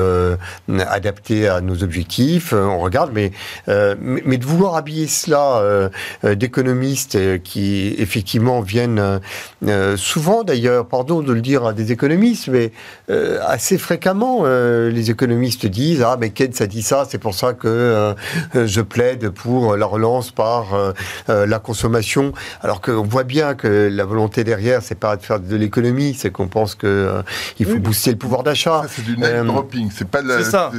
adaptée 0.68 1.48
à 1.48 1.62
nos 1.62 1.84
objectifs. 1.84 2.54
On 2.54 2.80
regarde, 2.80 3.12
mais, 3.14 3.32
mais, 3.68 4.38
de 4.38 4.46
vouloir 4.46 4.76
habiller 4.76 5.08
cela 5.08 5.90
d'économistes 6.24 7.42
qui, 7.44 7.96
effectivement, 7.98 8.62
viennent 8.62 9.20
souvent, 9.96 10.44
d'ailleurs, 10.44 10.88
pardon 10.88 11.22
de 11.22 11.34
le 11.34 11.42
dire 11.42 11.66
à 11.66 11.74
des 11.74 11.92
économistes, 11.92 12.48
mais 12.48 12.72
assez 13.46 13.78
fréquemment, 13.78 14.46
les 14.46 15.12
économistes 15.12 15.66
disent 15.66 16.02
Ah, 16.02 16.18
mais 16.20 16.30
Keynes 16.32 16.54
a 16.60 16.68
dit 16.68 16.82
ça, 16.82 17.06
c'est 17.10 17.20
pour 17.20 17.36
ça 17.36 17.54
que 17.54 18.16
je 18.54 18.82
plaide 18.82 19.30
pour 19.30 19.69
la 19.78 19.86
relance 19.86 20.32
par 20.32 20.74
euh, 20.74 20.78
euh, 20.80 20.94
euh, 21.30 21.46
la 21.46 21.60
consommation, 21.60 22.32
alors 22.62 22.82
qu'on 22.82 23.04
voit 23.04 23.24
bien 23.24 23.54
que 23.54 23.90
la 23.92 24.06
volonté 24.06 24.44
derrière, 24.44 24.82
c'est 24.82 24.96
pas 25.00 25.16
de 25.18 25.22
faire 25.24 25.40
de 25.40 25.56
l'économie, 25.56 26.16
c'est 26.18 26.32
qu'on 26.32 26.48
pense 26.48 26.76
que 26.76 26.88
euh, 26.88 27.22
il 27.60 27.66
faut 27.66 27.78
booster 27.80 28.12
le 28.12 28.18
pouvoir 28.18 28.44
d'achat. 28.44 28.82
Ça, 28.84 28.90
c'est 28.96 29.04
du 29.06 29.18
name 29.18 29.32
Euh, 29.34 29.44
dropping, 29.44 29.90
c'est 29.94 30.08
pas 30.08 30.22
de 30.22 30.28
la- 30.30 30.38
c'est 30.44 30.52
ça. 30.52 30.72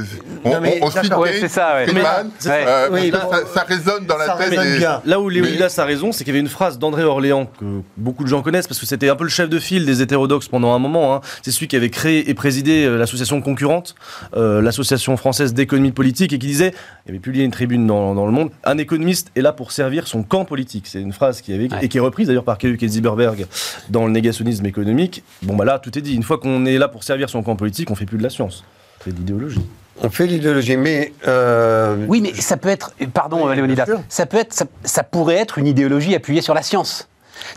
On, 0.43 0.49
Non, 0.53 0.59
mais 0.61 0.79
on, 0.81 0.85
on 0.85 0.89
d'accord. 0.89 1.03
cite 1.03 1.13
Ouais, 1.15 1.37
c'est 1.39 1.47
ça, 1.49 1.75
ouais. 1.75 1.83
Friedman, 1.87 2.31
Mais- 2.45 2.65
euh, 2.67 2.89
Oui, 2.91 3.11
ça, 3.11 3.39
ça 3.53 3.61
résonne 3.67 4.05
dans 4.05 4.17
la 4.17 4.29
tête. 4.37 4.77
bien. 4.77 5.01
Là 5.05 5.19
où 5.19 5.29
Léonidas 5.29 5.73
Mais- 5.77 5.83
a 5.83 5.85
raison, 5.85 6.11
c'est 6.11 6.23
qu'il 6.23 6.33
y 6.33 6.37
avait 6.37 6.39
une 6.39 6.47
phrase 6.49 6.79
d'André 6.79 7.03
Orléans 7.03 7.45
que 7.59 7.65
beaucoup 7.97 8.23
de 8.23 8.29
gens 8.29 8.41
connaissent 8.41 8.67
parce 8.67 8.79
que 8.79 8.85
c'était 8.85 9.09
un 9.09 9.15
peu 9.15 9.23
le 9.23 9.29
chef 9.29 9.49
de 9.49 9.59
file 9.59 9.85
des 9.85 10.01
hétérodoxes 10.01 10.47
pendant 10.47 10.73
un 10.73 10.79
moment. 10.79 11.15
hein. 11.15 11.21
C'est 11.43 11.51
celui 11.51 11.67
qui 11.67 11.75
avait 11.75 11.89
créé 11.89 12.29
et 12.29 12.33
présidé 12.33 12.85
euh, 12.85 12.97
l'association 12.97 13.41
concurrente, 13.41 13.95
euh, 14.35 14.61
l'association 14.61 15.15
française 15.17 15.53
d'économie 15.53 15.91
politique, 15.91 16.33
et 16.33 16.39
qui 16.39 16.47
disait, 16.47 16.73
il 17.05 17.11
avait 17.11 17.19
publié 17.19 17.43
une 17.45 17.51
tribune 17.51 17.85
dans, 17.87 18.15
dans 18.15 18.25
Le 18.25 18.31
Monde, 18.31 18.49
un 18.63 18.77
économiste 18.81 19.31
est 19.35 19.41
là 19.41 19.53
pour 19.53 19.71
servir 19.71 20.07
son 20.07 20.23
camp 20.23 20.45
politique. 20.45 20.85
C'est 20.87 21.01
une 21.01 21.13
phrase 21.13 21.41
qui 21.41 21.53
avait 21.53 21.71
Ouais. 21.71 21.79
et 21.83 21.87
qui 21.87 21.97
est 21.97 22.01
reprise 22.01 22.27
d'ailleurs 22.27 22.43
par 22.43 22.57
Keuk 22.57 22.81
et 22.83 22.87
Zilberberg 22.87 23.45
dans 23.89 24.05
le 24.05 24.11
négationnisme 24.11 24.65
économique. 24.65 25.23
Bon 25.43 25.55
bah 25.55 25.63
là, 25.65 25.79
tout 25.79 25.97
est 25.97 26.01
dit. 26.01 26.13
Une 26.15 26.23
fois 26.23 26.37
qu'on 26.39 26.65
est 26.65 26.77
là 26.77 26.87
pour 26.87 27.03
servir 27.03 27.29
son 27.29 27.43
camp 27.43 27.55
politique, 27.55 27.89
on 27.91 27.95
fait 27.95 28.05
plus 28.05 28.17
de 28.17 28.23
la 28.23 28.29
science, 28.29 28.63
on 28.99 29.03
fait 29.05 29.11
de 29.11 29.17
l'idéologie. 29.17 29.61
On 30.03 30.09
fait 30.09 30.25
l'idéologie, 30.25 30.77
mais 30.77 31.13
euh, 31.27 32.05
Oui, 32.07 32.21
mais 32.21 32.33
ça 32.33 32.57
peut 32.57 32.69
être, 32.69 32.93
pardon 33.13 33.47
Oui, 33.47 33.55
Léonidas, 33.55 33.85
bien 33.85 33.95
sûr. 33.97 34.03
ça 34.09 34.25
peut 34.25 34.37
être, 34.37 34.51
ça, 34.53 34.65
ça 34.83 35.03
pourrait 35.03 35.35
être 35.35 35.59
une 35.59 35.67
idéologie 35.67 36.15
appuyée 36.15 36.41
sur 36.41 36.53
la 36.55 36.63
science. 36.63 37.07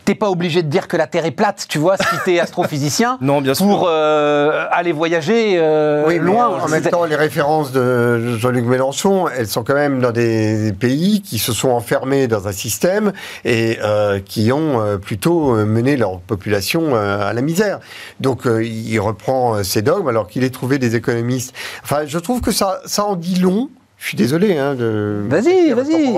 T'es 0.04 0.14
pas 0.14 0.30
obligé 0.30 0.62
de 0.62 0.68
dire 0.68 0.88
que 0.88 0.96
la 0.96 1.06
Terre 1.06 1.24
est 1.26 1.30
plate, 1.30 1.66
tu 1.68 1.78
vois, 1.78 1.96
si 1.96 2.04
t'es 2.24 2.38
astrophysicien, 2.40 3.18
Non, 3.20 3.40
bien 3.40 3.54
sûr. 3.54 3.66
pour 3.66 3.86
euh, 3.88 4.66
aller 4.70 4.92
voyager 4.92 5.54
euh, 5.58 6.04
Oui, 6.06 6.18
mais 6.18 6.24
loin. 6.24 6.48
En 6.48 6.66
Je 6.66 6.72
même 6.72 6.82
temps, 6.84 7.04
les 7.04 7.16
références 7.16 7.72
de 7.72 8.36
Jean-Luc 8.38 8.64
Mélenchon, 8.64 9.26
elles 9.28 9.48
sont 9.48 9.64
quand 9.64 9.74
même 9.74 10.00
dans 10.00 10.12
des 10.12 10.72
pays 10.78 11.22
qui 11.22 11.38
se 11.38 11.52
sont 11.52 11.70
enfermés 11.70 12.26
dans 12.28 12.48
un 12.48 12.52
système 12.52 13.12
et 13.44 13.78
euh, 13.82 14.20
qui 14.24 14.52
ont 14.52 14.80
euh, 14.80 14.96
plutôt 14.98 15.54
mené 15.64 15.96
leur 15.96 16.20
population 16.20 16.94
euh, 16.94 17.28
à 17.28 17.32
la 17.32 17.40
misère. 17.42 17.80
Donc, 18.20 18.46
euh, 18.46 18.64
il 18.64 18.98
reprend 19.00 19.62
ses 19.62 19.82
dogmes 19.82 20.08
alors 20.08 20.26
qu'il 20.28 20.44
ait 20.44 20.50
trouvé 20.50 20.78
des 20.78 20.96
économistes. 20.96 21.54
Enfin, 21.82 22.00
je 22.06 22.18
trouve 22.18 22.40
que 22.40 22.52
ça, 22.52 22.80
ça 22.84 23.04
en 23.04 23.16
dit 23.16 23.36
long. 23.40 23.68
Je 24.04 24.08
suis 24.10 24.18
désolé 24.18 24.58
hein, 24.58 24.74
de 24.74 25.22
Vas-y, 25.30 25.72
vas-y. 25.72 26.12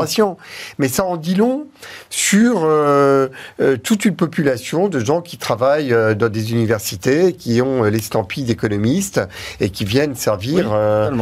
mais 0.78 0.88
ça 0.88 1.04
en 1.04 1.16
dit 1.16 1.36
long 1.36 1.68
sur 2.10 2.64
euh, 2.64 3.28
euh, 3.60 3.76
toute 3.76 4.04
une 4.04 4.16
population 4.16 4.88
de 4.88 4.98
gens 4.98 5.20
qui 5.20 5.38
travaillent 5.38 5.92
euh, 5.92 6.16
dans 6.16 6.28
des 6.28 6.50
universités, 6.50 7.32
qui 7.34 7.62
ont 7.62 7.84
euh, 7.84 7.88
l'estampille 7.90 8.42
d'économistes 8.42 9.20
et 9.60 9.70
qui 9.70 9.84
viennent 9.84 10.16
servir. 10.16 10.68
Dans, 10.68 11.12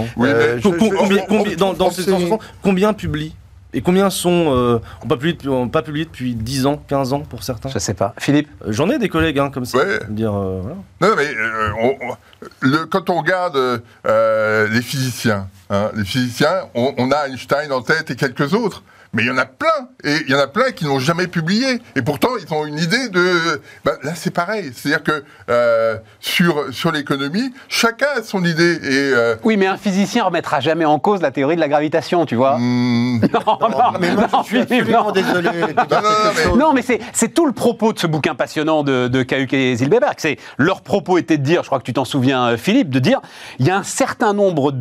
dans 1.75 1.87
on 1.87 1.91
ces 1.91 2.03
sait- 2.03 2.11
160, 2.11 2.41
combien 2.63 2.95
publient 2.95 3.35
Et 3.75 3.83
combien 3.83 4.09
sont 4.09 4.55
euh, 4.57 4.79
ont 5.05 5.07
pas 5.09 5.19
publié, 5.19 5.37
ont 5.49 5.69
pas 5.69 5.83
publié 5.83 6.07
depuis 6.07 6.35
10 6.35 6.65
ans, 6.65 6.83
15 6.89 7.13
ans 7.13 7.21
pour 7.21 7.43
certains? 7.43 7.69
Je 7.69 7.79
sais 7.79 7.93
pas. 7.93 8.15
Philippe? 8.19 8.49
Euh, 8.67 8.73
J'en 8.73 8.89
ai 8.89 8.99
des 8.99 9.11
collègues 9.11 9.39
hein, 9.39 9.51
comme 9.53 9.67
ça. 9.67 9.77
Ouais. 9.79 9.99
Dire, 10.09 10.33
euh, 10.35 10.61
voilà. 10.63 10.77
Non, 11.03 11.09
non, 11.09 11.15
mais 11.17 11.27
euh, 11.29 11.71
on- 11.83 12.09
on- 12.09 12.17
le- 12.61 12.87
quand 12.87 13.11
on 13.11 13.19
regarde 13.19 13.83
euh, 14.07 14.69
les 14.71 14.83
physiciens, 14.83 15.49
hein, 15.75 15.91
les 15.95 16.05
physiciens, 16.05 16.69
on, 16.75 16.95
on 16.97 17.11
a 17.11 17.29
Einstein 17.29 17.73
en 17.73 17.83
tête 17.83 18.11
et 18.11 18.17
quelques 18.17 18.55
autres. 18.55 18.83
Mais 19.15 19.23
il 19.23 19.27
y 19.27 19.31
en 19.31 19.39
a 19.39 19.47
plein, 19.47 19.69
et 20.03 20.17
il 20.27 20.31
y 20.31 20.35
en 20.35 20.41
a 20.41 20.47
plein 20.49 20.71
qui 20.73 20.85
n'ont 20.85 20.99
jamais 20.99 21.27
publié. 21.29 21.81
Et 21.97 22.03
pourtant, 22.03 22.29
ils 22.41 22.53
ont 22.53 22.67
une 22.67 22.79
idée 22.79 23.09
de. 23.09 23.61
Ben, 23.85 23.93
là, 24.03 24.13
c'est 24.15 24.33
pareil. 24.33 24.73
C'est-à-dire 24.75 25.03
que 25.03 25.25
euh, 25.49 25.97
sur 26.21 26.65
sur 26.73 26.91
l'économie, 26.93 27.53
chacun 27.69 28.07
a 28.19 28.23
son 28.23 28.45
idée. 28.45 28.75
Et 28.83 29.13
euh, 29.15 29.37
Oui, 29.45 29.57
mais 29.57 29.67
un 29.67 29.77
physicien 29.77 30.25
remettra 30.25 30.61
jamais 30.61 30.85
en 30.85 30.99
cause 30.99 31.23
la 31.23 31.31
théorie 31.31 31.55
de 31.57 31.61
la 31.61 31.69
gravitation, 31.69 32.27
tu 32.27 32.35
vois. 32.35 32.59
hmm, 32.59 33.21
Non, 33.33 33.59
non, 33.69 33.69
mais 34.01 34.15
moi, 34.15 34.27
non, 34.33 34.43
je 34.43 34.47
suis 34.49 34.67
Philippe, 34.67 34.89
absolument 34.95 35.05
non. 35.07 35.13
désolé. 35.13 35.51
non, 36.57 36.73
mais- 36.73 36.83
c'est, 36.83 37.01
c'est 37.13 37.33
tout 37.33 37.47
le 37.47 37.53
propos 37.53 37.93
de 37.93 37.99
ce 37.99 38.07
bouquin 38.07 38.35
passionnant 38.35 38.83
de, 38.83 39.09
de 39.09 39.23
Cahuc 39.23 39.53
et 39.55 39.75
Zilberberg. 39.77 40.15
C'est, 40.19 40.39
leur 40.59 40.83
propos 40.83 41.19
était 41.19 41.39
de 41.39 41.43
dire, 41.43 41.63
je 41.63 41.69
crois 41.69 41.79
que 41.79 41.85
tu 41.85 41.93
t'en 41.93 42.05
souviens, 42.05 42.49
euh, 42.49 42.57
Philippe, 42.57 42.91
de 42.91 42.99
dire 42.99 43.21
il 43.59 43.67
y 43.67 43.71
a 43.71 43.77
un 43.77 43.83
certain 43.85 44.33
nombre 44.35 44.75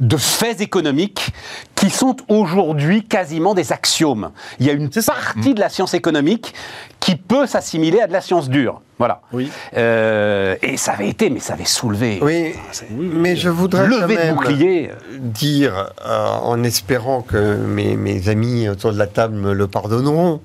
de 0.00 0.16
faits 0.16 0.60
économiques 0.60 1.30
qui 1.74 1.90
sont 1.90 2.16
aujourd'hui 2.28 3.04
quasiment 3.04 3.52
des 3.54 3.65
axiomes. 3.72 4.30
Il 4.58 4.66
y 4.66 4.70
a 4.70 4.72
une 4.72 4.90
partie 4.90 5.54
de 5.54 5.60
la 5.60 5.68
science 5.68 5.94
économique 5.94 6.54
qui 7.00 7.16
peut 7.16 7.46
s'assimiler 7.46 8.00
à 8.00 8.06
de 8.06 8.12
la 8.12 8.20
science 8.20 8.48
dure. 8.48 8.80
Voilà. 8.98 9.20
Oui. 9.32 9.50
Euh, 9.76 10.56
et 10.62 10.78
ça 10.78 10.92
avait 10.92 11.08
été, 11.08 11.28
mais 11.28 11.38
ça 11.38 11.52
avait 11.52 11.66
soulevé. 11.66 12.18
Oui, 12.22 12.54
mais 12.90 13.36
je 13.36 13.50
voudrais 13.50 13.88
quand 13.88 14.00
Levé 14.00 14.16
de 14.16 14.20
même 14.20 14.34
bouclier. 14.34 14.90
dire, 15.18 15.92
euh, 16.04 16.26
en 16.42 16.62
espérant 16.64 17.20
que 17.20 17.56
mes, 17.56 17.94
mes 17.96 18.30
amis 18.30 18.68
autour 18.68 18.92
de 18.92 18.98
la 18.98 19.06
table 19.06 19.34
me 19.34 19.52
le 19.52 19.66
pardonneront, 19.66 20.40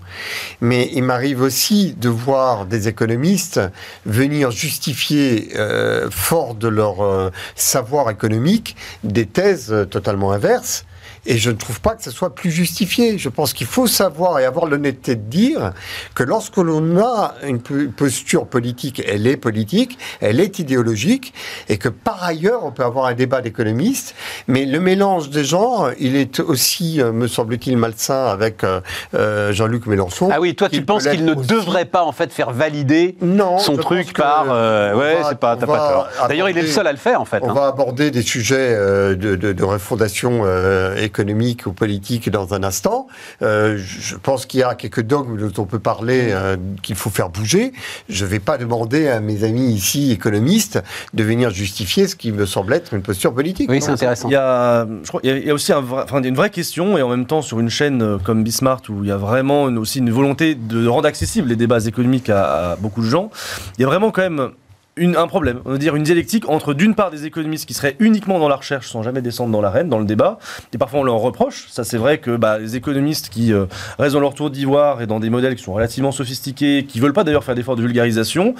mais 0.60 0.90
il 0.94 1.04
m'arrive 1.04 1.42
aussi 1.42 1.94
de 1.94 2.10
voir 2.10 2.66
des 2.66 2.90
économistes 2.90 3.62
venir 4.06 4.52
justifier, 4.52 5.52
euh, 5.56 6.10
fort 6.12 6.56
de 6.56 6.68
leur 6.68 7.02
euh, 7.02 7.32
savoir 7.56 8.10
économique, 8.10 8.76
des 9.06 9.26
thèses 9.26 9.74
totalement 9.90 10.32
inverses. 10.34 10.86
Et 11.28 11.38
je 11.38 11.52
ne 11.52 11.56
trouve 11.56 11.82
pas 11.82 11.96
que 11.96 12.04
ce 12.04 12.10
soit 12.10 12.34
plus 12.34 12.50
justifié. 12.50 13.18
Je 13.20 13.30
pense 13.30 13.54
qu'il 13.54 13.68
faut 13.68 13.86
savoir 13.86 14.40
et 14.40 14.46
avoir 14.46 14.66
l'honnêteté 14.66 15.16
de 15.16 15.22
dire 15.22 15.72
que 16.16 16.24
lorsque 16.24 16.58
l'on 16.58 16.98
a 17.00 17.36
une 17.44 17.62
po- 17.62 17.76
posture 17.96 18.48
politique, 18.48 19.04
elle 19.08 19.28
est 19.28 19.38
politique, 19.38 20.00
elle 20.20 20.40
est 20.40 20.58
idéologique, 20.58 21.34
et 21.70 21.78
que 21.78 21.90
par 21.90 22.24
ailleurs, 22.24 22.66
on 22.66 22.72
peut 22.72 22.84
avoir 22.84 23.06
un 23.06 23.14
débat 23.14 23.42
d'économistes, 23.42 24.16
mais 24.48 24.66
le 24.66 24.80
mélange 24.80 25.30
des 25.30 25.44
genres, 25.44 25.92
il 26.00 26.16
est 26.16 26.40
aussi, 26.40 27.00
euh, 27.00 27.12
me 27.12 27.28
semble-t-il, 27.28 27.78
malsain 27.78 28.26
avec 28.26 28.64
euh, 28.64 28.82
euh, 29.14 29.54
Jean-Luc 29.54 29.86
Mélenchon. 29.86 30.30
Ah 30.32 30.40
oui, 30.40 30.56
toi 30.56 30.70
tu 30.70 30.82
penses 30.84 31.08
qu'il 31.08 31.24
ne 31.26 31.36
aussi. 31.36 31.48
devrait 31.48 31.86
pas 31.86 32.04
en 32.04 32.12
fait 32.14 32.32
faire 32.34 32.50
valider 32.52 33.16
Non, 33.22 33.60
son 33.60 33.78
truc 33.78 34.14
par. 34.14 34.48
euh, 34.50 34.96
ouais, 34.96 35.18
c'est 35.30 35.38
pas, 35.38 35.56
t'as 35.56 35.68
pas 35.68 35.78
tort. 35.78 36.28
D'ailleurs, 36.28 36.50
il 36.50 36.58
est 36.58 36.62
le 36.64 36.68
seul 36.68 36.88
à 36.88 36.92
le 36.92 36.98
faire 36.98 37.22
en 37.22 37.26
fait. 37.26 37.40
On 37.44 37.52
hein. 37.52 37.54
va 37.54 37.68
aborder 37.68 38.10
des 38.10 38.24
sujets 38.24 38.56
euh, 38.74 39.16
de, 39.16 39.36
de, 39.36 39.54
de 39.54 39.64
refondation 39.64 40.42
euh, 40.46 40.96
économique 41.16 41.66
ou 41.68 41.74
politique 41.74 42.30
dans 42.30 42.54
un 42.54 42.64
instant. 42.64 43.08
Euh, 43.42 43.78
je 43.78 44.16
pense 44.16 44.46
qu'il 44.46 44.62
y 44.62 44.64
a 44.64 44.74
quelques 44.76 45.02
dogmes 45.02 45.38
dont 45.38 45.62
on 45.62 45.66
peut 45.66 45.80
parler 45.80 46.30
euh, 46.32 46.56
qu'il 46.82 46.96
faut 46.96 47.10
faire 47.10 47.30
bouger. 47.30 47.74
Je 48.10 48.24
ne 48.26 48.30
vais 48.30 48.40
pas 48.40 48.58
demander 48.58 49.08
à 49.10 49.20
mes 49.20 49.44
amis 49.44 49.68
ici 49.74 50.12
économistes 50.12 50.82
de 51.14 51.24
venir 51.24 51.50
justifier 51.50 52.08
ce 52.08 52.16
qui 52.16 52.32
me 52.32 52.46
semble 52.46 52.74
être 52.74 52.94
une 52.94 53.02
posture 53.02 53.34
politique. 53.34 53.70
Oui, 53.70 53.82
c'est 53.82 53.92
intéressant. 53.92 54.30
Il 54.30 54.34
y 54.34 54.36
a, 54.38 54.88
je 55.04 55.08
crois, 55.10 55.20
il 55.24 55.30
y 55.30 55.34
a- 55.34 55.38
il 55.38 55.46
y 55.48 55.50
a 55.50 55.54
aussi 55.54 55.74
un 55.74 55.82
vrai- 55.82 56.04
enfin, 56.06 56.22
une 56.24 56.36
vraie 56.36 56.50
question, 56.50 56.98
et 56.98 57.02
en 57.02 57.10
même 57.10 57.26
temps 57.26 57.42
sur 57.42 57.60
une 57.60 57.70
chaîne 57.70 58.02
euh, 58.02 58.18
comme 58.18 58.44
Bismart, 58.44 58.82
où 58.90 59.04
il 59.04 59.10
y 59.10 59.12
a 59.12 59.18
vraiment 59.18 59.68
une- 59.70 59.78
aussi 59.78 60.00
une 60.00 60.12
volonté 60.12 60.56
de 60.56 60.88
rendre 60.88 61.08
accessibles 61.08 61.50
les 61.50 61.56
débats 61.58 61.84
économiques 61.86 62.30
à, 62.30 62.72
à 62.72 62.76
beaucoup 62.78 63.02
de 63.02 63.10
gens, 63.10 63.30
il 63.78 63.82
y 63.82 63.84
a 63.86 63.88
vraiment 63.88 64.12
quand 64.12 64.22
même 64.22 64.52
un 64.98 65.28
problème, 65.28 65.62
on 65.66 65.72
va 65.72 65.78
dire 65.78 65.96
une 65.96 66.04
dialectique 66.04 66.50
entre 66.50 66.74
d'une 66.74 66.96
part 66.96 67.12
des 67.12 67.26
économistes 67.26 67.66
qui 67.66 67.74
seraient 67.74 67.96
uniquement 68.00 68.40
dans 68.40 68.50
la 68.50 68.58
recherche 68.58 68.90
sans 68.90 69.04
jamais 69.04 69.22
descendre 69.22 69.52
dans 69.52 69.62
l'arène, 69.62 69.90
dans 69.90 70.00
le 70.00 70.06
débat, 70.06 70.38
et 70.74 70.78
parfois 70.78 71.00
on 71.00 71.04
leur 71.04 71.16
reproche, 71.16 71.68
ça 71.70 71.84
c'est 71.84 71.98
vrai 71.98 72.18
que 72.18 72.36
bah, 72.36 72.60
les 72.60 72.76
économistes 72.76 73.30
qui 73.30 73.54
euh, 73.54 73.66
restent 74.00 74.16
dans 74.16 74.20
leur 74.20 74.34
tour 74.34 74.50
d'ivoire 74.50 75.02
et 75.02 75.08
dans 75.08 75.20
des 75.20 75.30
modèles 75.30 75.56
qui 75.56 75.64
sont 75.64 75.74
relativement 75.74 76.12
sophistiqués, 76.12 76.86
qui 76.88 77.00
veulent 77.00 77.14
pas 77.14 77.24
d'ailleurs 77.24 77.44
faire 77.44 77.56
d'efforts 77.56 77.78
de 77.78 77.82
vulgarisation, 77.82 78.56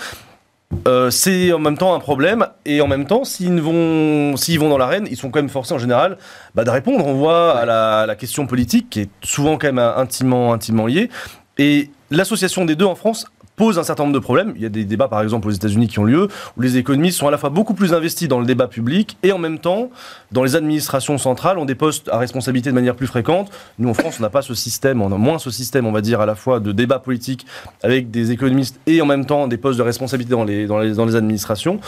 euh, 0.88 1.10
c'est 1.10 1.52
en 1.52 1.60
même 1.60 1.78
temps 1.78 1.94
un 1.94 2.00
problème. 2.00 2.48
Et 2.66 2.82
en 2.82 2.88
même 2.88 3.06
temps 3.06 3.24
s'ils 3.24 3.62
vont 3.62 4.34
vont 4.36 4.70
dans 4.70 4.78
l'arène 4.78 5.08
ils 5.10 5.18
sont 5.18 5.30
quand 5.30 5.40
même 5.40 5.50
forcés 5.50 5.74
en 5.74 5.80
général 5.80 6.18
bah, 6.56 6.64
de 6.64 6.70
répondre. 6.70 7.06
On 7.06 7.14
voit 7.14 7.58
à 7.58 8.06
la, 8.06 8.16
question 8.16 8.48
politique 8.48 8.90
qui 8.90 9.02
est 9.02 9.10
souvent 9.24 9.58
quand 9.58 9.68
même 9.68 9.80
intimement 9.80 10.54
intimement 10.54 10.86
liée. 10.86 11.10
Et 11.58 11.90
l'association 12.10 12.66
des 12.66 12.76
deux 12.76 12.86
en 12.86 12.96
France 12.96 13.26
pose 13.62 13.78
un 13.78 13.84
certain 13.84 14.06
nombre 14.06 14.16
de 14.16 14.20
problèmes. 14.20 14.54
Il 14.56 14.62
y 14.64 14.66
a 14.66 14.70
des 14.70 14.86
débats, 14.86 15.08
par 15.08 15.22
exemple, 15.22 15.48
aux 15.48 15.52
États-Unis 15.52 15.88
qui 15.88 16.00
ont 16.00 16.04
lieu, 16.04 16.30
où 16.58 16.62
les 16.62 16.78
économistes 16.78 17.20
sont 17.20 17.28
à 17.28 17.32
la 17.32 17.38
fois 17.38 17.52
beaucoup 17.52 17.76
plus 17.76 17.94
investis 17.94 18.28
dans 18.28 18.40
le 18.40 18.48
débat 18.48 18.68
public 18.68 19.18
et 19.22 19.32
en 19.34 19.38
même 19.38 19.60
temps, 19.60 19.92
dans 20.32 20.44
les 20.44 20.56
administrations 20.56 21.20
centrales, 21.20 21.60
ont 21.60 21.66
des 21.66 21.76
postes 21.76 22.10
à 22.10 22.18
responsabilité 22.18 22.72
de 22.72 22.74
manière 22.74 22.96
plus 22.96 23.06
fréquente. 23.06 23.52
Nous, 23.78 23.88
en 23.88 23.94
France, 23.94 24.16
on 24.18 24.24
n'a 24.24 24.32
pas 24.32 24.42
ce 24.42 24.56
système, 24.56 25.00
on 25.00 25.12
a 25.12 25.18
moins 25.20 25.38
ce 25.38 25.52
système, 25.52 25.86
on 25.86 25.92
va 25.92 26.02
dire, 26.02 26.22
à 26.22 26.26
la 26.26 26.34
fois 26.34 26.60
de 26.60 26.72
débat 26.72 26.98
politique 26.98 27.46
avec 27.84 28.10
des 28.10 28.32
économistes 28.32 28.80
et 28.88 29.00
en 29.00 29.06
même 29.06 29.28
temps 29.28 29.48
des 29.48 29.58
postes 29.58 29.78
de 29.78 29.84
responsabilité 29.84 30.32
dans 30.32 30.44
les, 30.44 30.66
dans 30.66 30.80
les, 30.80 30.94
dans 30.94 31.06
les 31.06 31.16
administrations. 31.16 31.80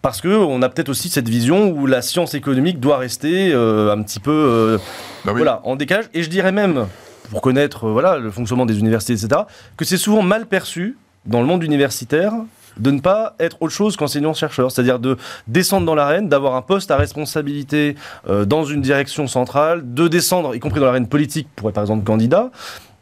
Parce 0.00 0.22
qu'on 0.22 0.62
a 0.62 0.68
peut-être 0.70 0.88
aussi 0.88 1.10
cette 1.10 1.28
vision 1.28 1.68
où 1.72 1.86
la 1.86 2.00
science 2.00 2.32
économique 2.32 2.80
doit 2.80 2.96
rester 2.96 3.52
euh, 3.52 3.92
un 3.92 4.02
petit 4.02 4.18
peu 4.18 4.30
euh, 4.30 4.78
mais- 5.26 5.32
voilà, 5.32 5.60
en 5.64 5.76
décalage. 5.76 6.06
Et 6.14 6.22
je 6.22 6.30
dirais 6.30 6.52
même, 6.52 6.86
pour 7.30 7.42
connaître 7.42 7.84
euh, 7.84 7.92
voilà, 7.92 8.18
le 8.18 8.30
fonctionnement 8.30 8.66
des 8.66 8.78
universités, 8.78 9.12
etc., 9.12 9.42
que 9.76 9.84
c'est 9.84 9.96
souvent 9.96 10.22
mal 10.22 10.46
perçu 10.46 10.96
dans 11.26 11.40
le 11.40 11.46
monde 11.46 11.62
universitaire 11.62 12.32
de 12.78 12.90
ne 12.90 13.00
pas 13.00 13.34
être 13.38 13.56
autre 13.60 13.72
chose 13.72 13.96
qu'enseignant-chercheur, 13.96 14.70
c'est-à-dire 14.70 14.98
de 14.98 15.16
descendre 15.46 15.86
dans 15.86 15.94
l'arène, 15.94 16.28
d'avoir 16.28 16.54
un 16.54 16.62
poste 16.62 16.90
à 16.90 16.96
responsabilité 16.96 17.96
euh, 18.28 18.44
dans 18.44 18.64
une 18.64 18.80
direction 18.80 19.26
centrale, 19.26 19.94
de 19.94 20.08
descendre, 20.08 20.54
y 20.54 20.60
compris 20.60 20.80
dans 20.80 20.86
l'arène 20.86 21.08
politique, 21.08 21.48
pour 21.54 21.68
être 21.68 21.74
par 21.74 21.84
exemple 21.84 22.04
candidat, 22.04 22.50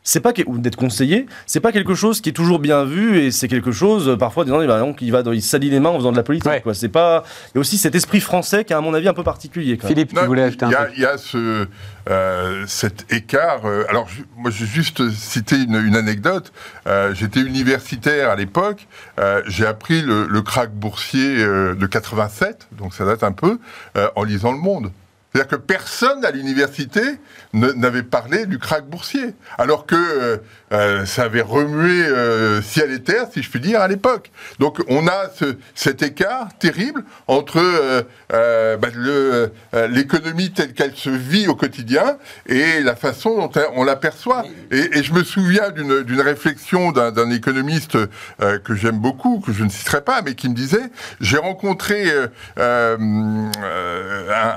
c'est 0.02 0.21
pas 0.21 0.33
que- 0.33 0.42
ou 0.47 0.59
d'être 0.59 0.76
conseiller, 0.76 1.26
c'est 1.47 1.61
pas 1.61 1.73
quelque 1.73 1.95
chose 1.95 2.21
qui 2.21 2.30
est 2.30 2.33
toujours 2.33 2.59
bien 2.59 2.85
vu 2.85 3.19
et 3.19 3.30
c'est 3.30 3.49
quelque 3.49 3.73
chose 3.73 4.09
euh, 4.09 4.16
parfois 4.16 4.45
des 4.45 4.50
gens 4.50 4.61
il 4.62 4.66
va 4.66 4.78
donc 4.80 5.02
il 5.02 5.12
va 5.12 5.23
dans- 5.23 5.33
il 5.33 5.42
salit 5.42 5.71
les 5.71 5.78
mains 5.80 5.90
en 5.90 5.97
faisant 5.99 6.12
de 6.12 6.16
la 6.16 6.23
politique 6.23 6.49
Ouais. 6.50 6.61
quoi. 6.62 6.75
C'est 6.75 6.88
pas 6.88 7.23
il 7.49 7.57
y 7.57 7.59
a 7.59 7.61
aussi 7.61 7.76
cet 7.78 7.95
esprit 7.95 8.21
français 8.21 8.64
qui 8.64 8.73
est 8.73 8.76
à 8.76 8.80
mon 8.80 8.95
avis 8.95 9.09
un 9.09 9.14
peu 9.14 9.23
particulier. 9.23 9.78
Philippe, 9.85 10.14
tu 10.14 10.25
voulais 10.25 10.42
ajouter 10.42 10.64
un 10.64 10.69
il 10.69 10.73
y 10.73 10.75
a, 10.76 10.85
truc 10.85 10.95
il 10.97 11.02
y 11.02 11.07
a 11.07 11.19
ce, 11.19 11.66
euh, 12.09 12.64
cet 12.66 13.12
écart. 13.12 13.66
euh, 13.66 13.85
alors, 13.88 14.09
je- 14.09 14.23
moi, 14.37 14.50
j'ai 14.50 14.66
juste 14.66 15.11
cité 15.11 15.57
une, 15.57 15.75
une 15.76 15.97
anecdote. 15.97 16.52
Euh, 16.87 17.12
J'étais 17.14 17.40
universitaire 17.40 18.30
à 18.30 18.37
l'époque. 18.37 18.87
euh, 19.19 19.42
j'ai 19.47 19.66
appris 19.66 20.00
le, 20.02 20.26
le 20.26 20.42
krach 20.42 20.71
boursier 20.71 21.37
euh, 21.45 21.75
de 21.75 21.87
87, 21.87 22.69
donc 22.73 22.95
ça 22.95 23.04
date 23.04 23.23
un 23.23 23.33
peu, 23.33 23.59
euh, 23.97 24.09
en 24.16 24.25
lisant 24.25 24.52
Le 24.52 24.59
Monde. 24.59 24.90
C'est-à-dire 25.33 25.49
que 25.49 25.57
personne 25.57 26.25
à 26.25 26.31
l'université 26.31 27.03
n'avait 27.53 28.03
parlé 28.03 28.47
du 28.47 28.59
krach 28.59 28.83
boursier, 28.83 29.35
alors 29.59 29.87
que 29.87 30.41
euh, 30.73 31.05
ça 31.05 31.25
avait 31.25 31.41
remué 31.41 32.07
euh, 32.07 32.62
ciel 32.62 32.93
et 32.93 33.03
terre, 33.03 33.27
si 33.33 33.43
je 33.43 33.50
puis 33.50 33.59
dire, 33.61 33.81
à 33.81 33.89
l'époque. 33.89 34.31
Donc 34.59 34.79
on 34.89 35.09
a 35.09 35.29
ce- 35.35 35.57
cet 35.75 36.03
écart 36.03 36.49
terrible 36.59 37.05
entre 37.27 37.61
euh, 38.33 38.77
bah, 38.77 38.89
l'économie 39.89 40.53
telle 40.53 40.73
qu'elle 40.73 40.95
se 40.95 41.11
vit 41.11 41.49
au 41.49 41.55
quotidien 41.55 42.17
et 42.47 42.81
la 42.83 42.95
façon 42.95 43.37
dont 43.37 43.50
on 43.75 43.85
l'aperçoit. 43.85 44.45
Et, 44.71 44.99
et 44.99 45.03
je 45.03 45.12
me 45.12 45.25
souviens 45.25 45.71
d'une, 45.71 46.21
réflexion 46.21 46.93
d'un, 46.93 47.31
économiste 47.31 47.97
que 48.39 48.75
j'aime 48.75 48.99
beaucoup, 48.99 49.41
que 49.41 49.53
je 49.53 49.65
ne 49.65 49.69
citerai 49.71 50.03
pas, 50.03 50.23
mais 50.23 50.35
qui 50.35 50.49
me 50.49 50.55
disait 50.55 50.91
j'ai 51.21 51.39
rencontré 51.39 52.05
un, 52.57 53.50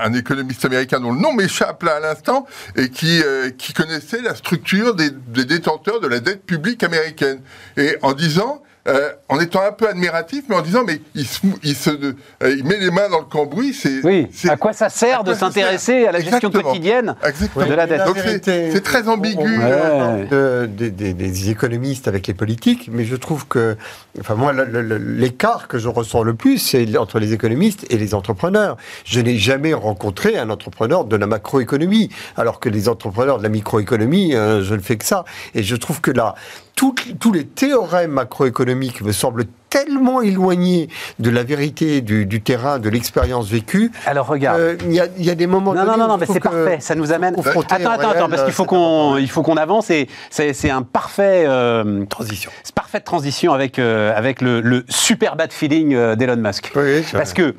un 0.02 0.12
économiste 0.14 0.64
américain 0.64 1.00
dont 1.00 1.12
le 1.12 1.20
nom 1.20 1.32
m'échappe 1.32 1.82
là 1.82 1.96
à 1.96 2.00
l'instant 2.00 2.46
et 2.76 2.90
qui, 2.90 3.22
qui 3.58 3.72
connaissait 3.72 4.22
la 4.22 4.34
structure 4.34 4.94
des, 4.94 5.10
des 5.10 5.44
détenteurs 5.44 6.00
de 6.00 6.03
la 6.08 6.20
dette 6.20 6.44
publique 6.44 6.82
américaine. 6.82 7.40
Et 7.76 7.96
en 8.02 8.12
disant, 8.12 8.62
euh, 8.86 9.10
en 9.28 9.40
étant 9.40 9.62
un 9.62 9.72
peu 9.72 9.88
admiratif, 9.88 10.44
mais 10.48 10.56
en 10.56 10.60
disant, 10.62 10.82
mais 10.86 11.00
il, 11.14 11.26
se, 11.26 11.40
il, 11.62 11.74
se, 11.74 11.90
euh, 11.90 12.12
il 12.42 12.64
met 12.64 12.76
les 12.78 12.90
mains 12.90 13.08
dans 13.08 13.20
le 13.20 13.24
cambouis, 13.24 13.72
c'est... 13.72 14.04
Oui, 14.04 14.26
à 14.48 14.56
quoi 14.56 14.72
ça 14.72 14.88
sert 14.90 15.20
quoi 15.22 15.32
de 15.32 15.38
s'intéresser 15.38 16.06
à 16.06 16.12
la 16.12 16.20
gestion 16.20 16.36
Exactement. 16.38 16.62
quotidienne 16.70 17.16
Exactement. 17.26 17.66
de 17.66 17.74
la 17.74 17.86
dette. 17.86 18.04
Donc 18.04 18.18
c'est- 18.18 18.70
c'est 18.72 18.80
très 18.82 19.08
ambigu. 19.08 19.58
Ouais. 19.58 19.70
parle 19.70 20.28
de- 20.28 20.66
des- 20.70 20.90
des- 20.90 21.14
des 21.14 21.50
économistes 21.50 22.08
avec 22.08 22.26
les 22.26 22.34
politiques, 22.34 22.90
mais 22.92 23.04
je 23.04 23.16
trouve 23.16 23.46
que, 23.46 23.76
enfin 24.20 24.34
moi, 24.34 24.52
le- 24.52 24.64
le- 24.64 24.98
l'écart 24.98 25.66
que 25.68 25.78
je 25.78 25.88
ressens 25.88 26.22
le 26.22 26.34
plus, 26.34 26.58
c'est 26.58 26.96
entre 26.98 27.18
les 27.18 27.32
économistes 27.32 27.86
et 27.90 27.96
les 27.96 28.14
entrepreneurs. 28.14 28.76
Je 29.04 29.20
n'ai 29.20 29.38
jamais 29.38 29.72
rencontré 29.74 30.36
un 30.36 30.50
entrepreneur 30.50 31.04
de 31.04 31.16
la 31.16 31.26
macroéconomie, 31.26 32.10
alors 32.36 32.60
que 32.60 32.68
les 32.68 32.88
entrepreneurs 32.88 33.38
de 33.38 33.42
la 33.42 33.48
microéconomie, 33.48 34.34
euh, 34.34 34.62
je 34.62 34.74
ne 34.74 34.80
fais 34.80 34.96
que 34.96 35.04
ça. 35.06 35.24
Et 35.54 35.62
je 35.62 35.76
trouve 35.76 36.00
que 36.00 36.10
là, 36.10 36.34
toutes- 36.76 37.18
tous 37.18 37.32
les 37.32 37.44
théorèmes 37.44 38.12
macroéconomiques 38.12 39.00
me 39.02 39.12
semblent 39.12 39.44
tellement 39.70 40.22
éloignés 40.22 40.88
de 41.18 41.30
la 41.30 41.42
vérité 41.42 42.00
du, 42.00 42.26
du 42.26 42.40
terrain, 42.40 42.78
de 42.78 42.88
l'expérience 42.88 43.48
vécue. 43.48 43.90
Alors 44.06 44.28
regarde. 44.28 44.60
Euh, 44.60 44.76
Il 44.84 44.92
y, 44.92 45.00
a- 45.00 45.08
il 45.18 45.24
y 45.24 45.30
a 45.30 45.34
des 45.34 45.48
moments. 45.48 45.74
Non, 45.74 45.84
non, 45.84 45.96
non, 45.96 46.06
non, 46.06 46.16
mais 46.16 46.26
c'est 46.26 46.38
parfait. 46.38 46.78
Ça 46.80 46.94
nous 46.94 47.10
amène. 47.12 47.34
Attends, 47.34 47.60
attends, 47.68 47.76
réel, 47.98 48.16
attends, 48.16 48.28
parce 48.28 48.44
qu'il 48.44 48.52
faut 48.52 48.66
qu'on, 48.66 49.16
il 49.16 49.28
faut 49.28 49.42
qu'on 49.42 49.56
avance 49.56 49.90
et 49.90 50.08
c'est, 50.30 50.70
un 50.70 50.82
parfait. 50.82 51.44
euh, 51.48 52.04
Transition. 52.06 52.52
c'est 52.62 52.72
parfaite 52.74 53.02
transition 53.04 53.52
avec, 53.52 53.80
euh, 53.80 54.12
avec 54.16 54.40
le, 54.40 54.60
le 54.60 54.84
super 54.88 55.34
bad 55.34 55.52
feeling 55.52 55.92
euh, 55.94 56.14
d'Elon 56.14 56.36
Musk. 56.36 56.70
Oui, 56.76 57.02
Parce 57.12 57.32
que, 57.32 57.56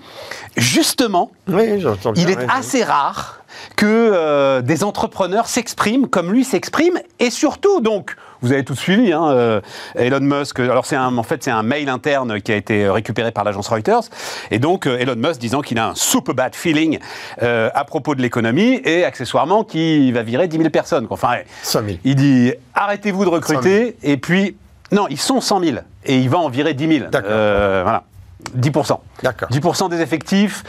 justement, 0.55 1.31
Oui, 1.49 1.83
il 2.15 2.29
est 2.29 2.37
assez 2.49 2.83
rare 2.83 3.41
que 3.75 4.61
des 4.61 4.83
entrepreneurs 4.83 5.47
s'expriment 5.47 6.07
comme 6.07 6.31
lui 6.31 6.43
s'exprime 6.45 6.99
et 7.19 7.29
surtout 7.29 7.81
donc 7.81 8.15
vous 8.45 8.53
avez 8.53 8.63
tout 8.63 8.75
suivi 8.75 9.11
hein, 9.11 9.27
euh, 9.29 9.61
Elon 9.95 10.19
Musk 10.21 10.59
alors 10.59 10.85
c'est 10.85 10.97
en 10.97 11.23
fait 11.23 11.43
c'est 11.43 11.51
un 11.51 11.63
mail 11.63 11.89
interne 11.89 12.39
qui 12.41 12.51
a 12.51 12.55
été 12.55 12.87
récupéré 12.87 13.31
par 13.31 13.43
l'agence 13.43 13.67
Reuters 13.67 14.03
et 14.51 14.59
donc 14.59 14.85
euh, 14.85 14.99
Elon 14.99 15.15
Musk 15.15 15.39
disant 15.39 15.61
qu'il 15.61 15.79
a 15.79 15.89
un 15.89 15.95
super 15.95 16.35
bad 16.35 16.55
feeling 16.55 16.99
euh, 17.41 17.69
à 17.73 17.83
propos 17.85 18.13
de 18.13 18.21
l'économie 18.21 18.81
et 18.85 19.03
accessoirement 19.03 19.63
qu'il 19.63 20.13
va 20.13 20.21
virer 20.21 20.47
10 20.47 20.57
000 20.57 20.69
personnes 20.69 21.07
quoi. 21.07 21.15
enfin 21.15 21.31
ouais. 21.31 21.45
100 21.63 21.79
000. 21.85 21.97
il 22.03 22.15
dit 22.15 22.53
arrêtez-vous 22.75 23.25
de 23.25 23.29
recruter 23.29 23.97
et 24.03 24.17
puis 24.17 24.55
non 24.91 25.07
ils 25.09 25.19
sont 25.19 25.41
100 25.41 25.63
000 25.63 25.77
et 26.05 26.17
il 26.19 26.29
va 26.29 26.37
en 26.37 26.49
virer 26.49 26.75
10 26.75 26.97
000 26.99 27.09
D'accord. 27.09 27.31
Euh, 27.33 27.81
voilà 27.83 28.03
10%. 28.57 28.99
D'accord. 29.23 29.49
10% 29.49 29.89
des 29.89 30.01
effectifs, 30.01 30.63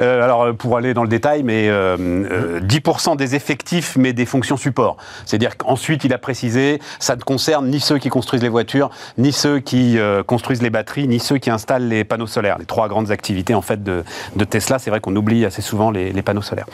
euh, 0.00 0.22
alors 0.22 0.42
euh, 0.42 0.52
pour 0.52 0.76
aller 0.76 0.94
dans 0.94 1.02
le 1.02 1.08
détail, 1.08 1.42
mais 1.42 1.68
euh, 1.68 1.96
euh, 1.98 2.60
10% 2.60 3.16
des 3.16 3.34
effectifs, 3.34 3.96
mais 3.96 4.12
des 4.12 4.26
fonctions 4.26 4.56
support. 4.56 4.96
C'est-à-dire 5.26 5.56
qu'ensuite, 5.56 6.04
il 6.04 6.12
a 6.12 6.18
précisé, 6.18 6.80
ça 6.98 7.16
ne 7.16 7.22
concerne 7.22 7.68
ni 7.68 7.80
ceux 7.80 7.98
qui 7.98 8.08
construisent 8.08 8.42
les 8.42 8.48
voitures, 8.48 8.90
ni 9.18 9.32
ceux 9.32 9.60
qui 9.60 9.98
euh, 9.98 10.22
construisent 10.22 10.62
les 10.62 10.70
batteries, 10.70 11.08
ni 11.08 11.20
ceux 11.20 11.38
qui 11.38 11.50
installent 11.50 11.88
les 11.88 12.04
panneaux 12.04 12.26
solaires. 12.26 12.58
Les 12.58 12.66
trois 12.66 12.88
grandes 12.88 13.10
activités 13.10 13.54
en 13.54 13.62
fait 13.62 13.82
de, 13.82 14.04
de 14.36 14.44
Tesla. 14.44 14.78
C'est 14.78 14.90
vrai 14.90 15.00
qu'on 15.00 15.14
oublie 15.16 15.44
assez 15.44 15.62
souvent 15.62 15.90
les, 15.90 16.12
les 16.12 16.22
panneaux 16.22 16.42
solaires. 16.42 16.66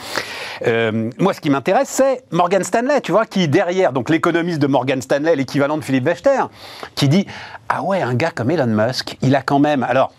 Euh, 0.67 1.11
moi, 1.19 1.35
ce 1.35 1.41
qui 1.41 1.51
m'intéresse, 1.51 1.89
c'est 1.89 2.25
Morgan 2.31 2.63
Stanley, 2.65 3.01
tu 3.01 3.13
vois, 3.13 3.27
qui 3.27 3.49
derrière, 3.49 3.93
donc 3.93 4.11
l'économiste 4.11 4.59
de 4.61 4.67
Morgan 4.67 5.03
Stanley, 5.03 5.37
l'équivalent 5.37 5.77
de 5.77 5.85
Philippe 5.85 6.05
Wechter, 6.05 6.49
qui 6.95 7.09
dit 7.09 7.27
ah 7.69 7.83
ouais, 7.83 8.01
un 8.01 8.15
gars 8.15 8.31
comme 8.31 8.51
Elon 8.51 8.67
Musk, 8.67 9.17
il 9.23 9.35
a 9.35 9.43
quand 9.43 9.59
même 9.59 9.83
alors 9.83 10.13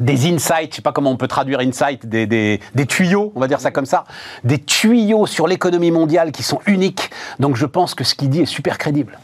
des 0.00 0.26
insights, 0.32 0.70
je 0.70 0.76
sais 0.76 0.82
pas 0.82 0.92
comment 0.92 1.10
on 1.10 1.16
peut 1.16 1.28
traduire 1.28 1.60
insight, 1.60 2.06
des, 2.06 2.26
des, 2.26 2.60
des 2.74 2.86
tuyaux, 2.86 3.32
on 3.34 3.40
va 3.40 3.48
dire 3.48 3.60
ça 3.60 3.70
comme 3.70 3.86
ça, 3.86 4.04
des 4.44 4.58
tuyaux 4.58 5.26
sur 5.26 5.46
l'économie 5.46 5.90
mondiale 5.90 6.32
qui 6.32 6.42
sont 6.42 6.60
uniques. 6.66 7.10
Donc 7.38 7.56
je 7.56 7.66
pense 7.66 7.94
que 7.94 8.04
ce 8.04 8.14
qu'il 8.14 8.30
dit 8.30 8.42
est 8.42 8.46
super 8.46 8.78
crédible. 8.78 9.18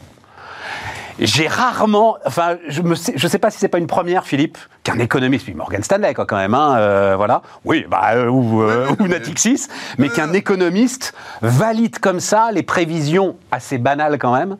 J'ai 1.17 1.47
rarement, 1.47 2.17
enfin, 2.25 2.57
je 2.67 2.81
ne 2.81 2.93
sais, 2.93 3.13
je 3.15 3.25
sais 3.29 3.39
pas 3.39 3.49
si 3.49 3.57
c'est 3.57 3.69
pas 3.69 3.77
une 3.77 3.87
première, 3.87 4.25
Philippe, 4.25 4.57
qu'un 4.83 4.99
économiste, 4.99 5.45
puis 5.45 5.53
Morgan 5.53 5.81
Stanley, 5.81 6.13
quoi, 6.13 6.25
quand 6.25 6.35
même, 6.35 6.53
hein, 6.53 6.75
euh, 6.75 7.13
voilà, 7.15 7.41
oui, 7.63 7.85
bah, 7.89 8.15
euh, 8.15 8.27
ou, 8.27 8.61
euh, 8.63 8.87
ou 8.99 9.07
Natixis, 9.07 9.67
mais 9.97 10.09
qu'un 10.09 10.33
économiste 10.33 11.13
valide 11.41 11.99
comme 11.99 12.19
ça 12.19 12.49
les 12.51 12.63
prévisions 12.63 13.37
assez 13.49 13.77
banales 13.77 14.17
quand 14.17 14.35
même 14.35 14.57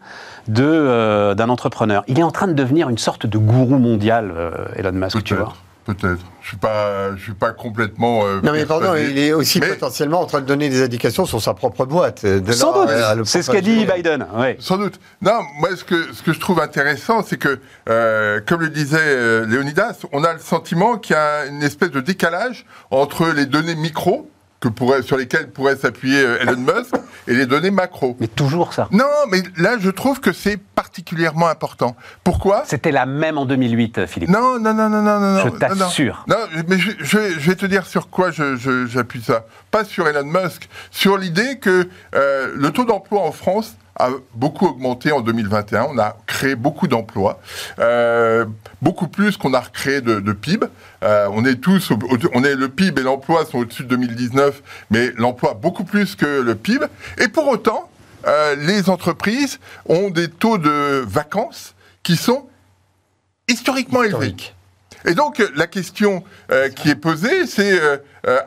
de 0.47 0.63
euh, 0.63 1.36
d'un 1.36 1.49
entrepreneur. 1.49 2.06
Il 2.08 2.19
est 2.19 2.23
en 2.23 2.32
train 2.32 2.47
de 2.47 2.54
devenir 2.54 2.88
une 2.88 2.97
sorte 2.97 3.25
de 3.25 3.38
gourou 3.38 3.78
mondial, 3.78 4.32
euh, 4.34 4.51
Elon 4.78 4.93
Musk, 4.93 5.25
tu 5.25 5.36
vois. 5.36 5.56
Peut-être. 5.86 6.19
Je 6.41 6.48
suis 6.48 6.58
pas, 6.58 7.15
je 7.15 7.21
suis 7.21 7.34
pas 7.34 7.52
complètement. 7.52 8.26
euh, 8.26 8.41
Non 8.43 8.52
mais 8.54 8.65
pardon, 8.65 8.86
persuadé. 8.88 9.12
il 9.12 9.19
est 9.19 9.34
aussi 9.34 9.60
Mais- 9.60 9.67
potentiellement 9.67 10.19
en 10.21 10.26
train 10.26 10.41
de 10.41 10.45
donner 10.48 10.67
des 10.69 10.82
indications 10.84 11.26
sur 11.28 11.39
sa 11.41 11.54
propre 11.54 11.86
boîte. 11.86 12.26
De 12.26 12.52
Sans 12.52 12.86
là 12.86 13.15
doute, 13.15 13.26
c'est 13.28 13.43
ce 13.43 13.52
qu'a 13.52 13.62
dit. 13.62 13.86
Biden. 13.86 14.26
Ouais. 14.36 14.58
Sans 14.60 14.78
doute. 14.78 15.00
Non, 15.21 15.41
moi, 15.60 15.69
ce 15.76 15.84
que, 15.84 16.12
ce 16.13 16.24
que 16.24 16.34
je 16.34 16.39
trouve 16.39 16.60
intéressant, 16.60 17.24
c'est 17.24 17.38
que, 17.38 17.60
euh, 17.89 18.41
comme 18.48 18.62
le 18.62 18.69
disait 18.69 18.98
euh, 19.00 19.45
Léonidas, 19.45 20.00
on 20.12 20.24
a 20.24 20.34
le 20.34 20.39
sentiment 20.39 20.98
qu'il 20.98 21.15
y 21.15 21.19
a 21.19 21.45
une 21.45 21.62
espèce 21.62 21.91
de 21.91 22.00
décalage 22.02 22.65
entre 22.89 23.28
les 23.28 23.45
données 23.45 23.76
micro, 23.76 24.30
que 24.60 24.68
pourrait, 24.70 25.02
sur 25.04 25.18
lesquelles 25.18 25.50
pourrait 25.52 25.76
s'appuyer 25.76 26.22
euh, 26.24 26.39
Elon 26.41 26.58
Musk, 26.58 26.96
et 27.28 27.34
les 27.34 27.46
données 27.46 27.72
macro. 27.72 28.15
Mais 28.20 28.28
toujours 28.28 28.74
ça. 28.74 28.88
Non, 28.91 29.06
mais 29.30 29.41
là, 29.58 29.78
je 29.80 29.89
trouve 29.89 30.20
que 30.20 30.32
c'est 30.32 30.58
particulièrement 30.58 31.48
important. 31.48 31.96
Pourquoi? 32.24 32.63
C'était 32.65 32.91
la 32.91 33.06
même 33.06 33.38
en 33.38 33.46
2008, 33.46 34.06
Philippe. 34.06 34.30
non, 34.30 34.60
non, 34.60 34.74
non, 34.74 34.89
non, 34.89 35.02
non, 35.02 35.20
non. 35.20 35.39
Je 35.44 35.50
t'assure. 35.50 36.26
Non, 36.28 36.36
Non, 36.56 36.63
mais 36.68 36.78
je, 36.80 36.91
je- 37.00 37.39
je 37.39 37.50
vais 37.50 37.56
te 37.56 37.65
dire 37.65 37.86
sur 37.86 38.10
quoi 38.10 38.30
j'appuie 38.32 39.22
ça. 39.22 39.46
Pas 39.72 39.84
sur 39.84 40.08
Elon 40.08 40.26
Musk, 40.26 40.70
sur 40.91 41.18
l'idée 41.18 41.60
que 41.60 41.88
euh, 42.15 42.52
le 42.56 42.72
taux 42.72 42.86
d'emploi 42.86 43.22
en 43.22 43.32
France 43.32 43.76
a 43.98 44.10
beaucoup 44.34 44.68
augmenté 44.68 45.12
en 45.12 45.22
2021. 45.22 45.88
On 45.92 45.98
a 45.98 46.18
créé 46.28 46.56
beaucoup 46.56 46.88
d'emplois, 46.88 47.40
euh, 47.80 48.46
beaucoup 48.82 49.08
plus 49.08 49.38
qu'on 49.38 49.54
a 49.54 49.60
recréé 49.62 50.02
de, 50.02 50.20
de 50.20 50.34
PIB. 50.34 50.68
Euh, 51.04 51.28
on 51.32 51.46
est 51.46 51.56
tous, 51.56 51.92
au- 51.92 52.00
on 52.34 52.44
est 52.44 52.56
le 52.56 52.70
PIB 52.70 53.02
et 53.02 53.04
l'emploi 53.04 53.46
sont 53.46 53.60
au-dessus 53.60 53.84
de 53.84 53.90
2019, 53.90 54.62
mais 54.92 55.12
l'emploi 55.18 55.54
beaucoup 55.54 55.84
plus 55.86 56.16
que 56.16 56.42
le 56.42 56.56
PIB. 56.56 56.86
Et 57.20 57.28
pour 57.30 57.48
autant, 57.48 57.90
euh, 58.28 58.56
les 58.56 58.90
entreprises 58.90 59.60
ont 59.88 60.10
des 60.10 60.30
taux 60.30 60.58
de 60.58 61.04
vacances 61.08 61.74
qui 62.04 62.18
sont 62.18 62.48
historiquement 63.48 64.04
élevés. 64.04 64.36
Et 65.08 65.14
donc, 65.14 65.42
la 65.56 65.68
question 65.68 66.24
qui 66.76 66.90
est 66.90 66.96
posée, 66.96 67.46
c'est 67.46 67.80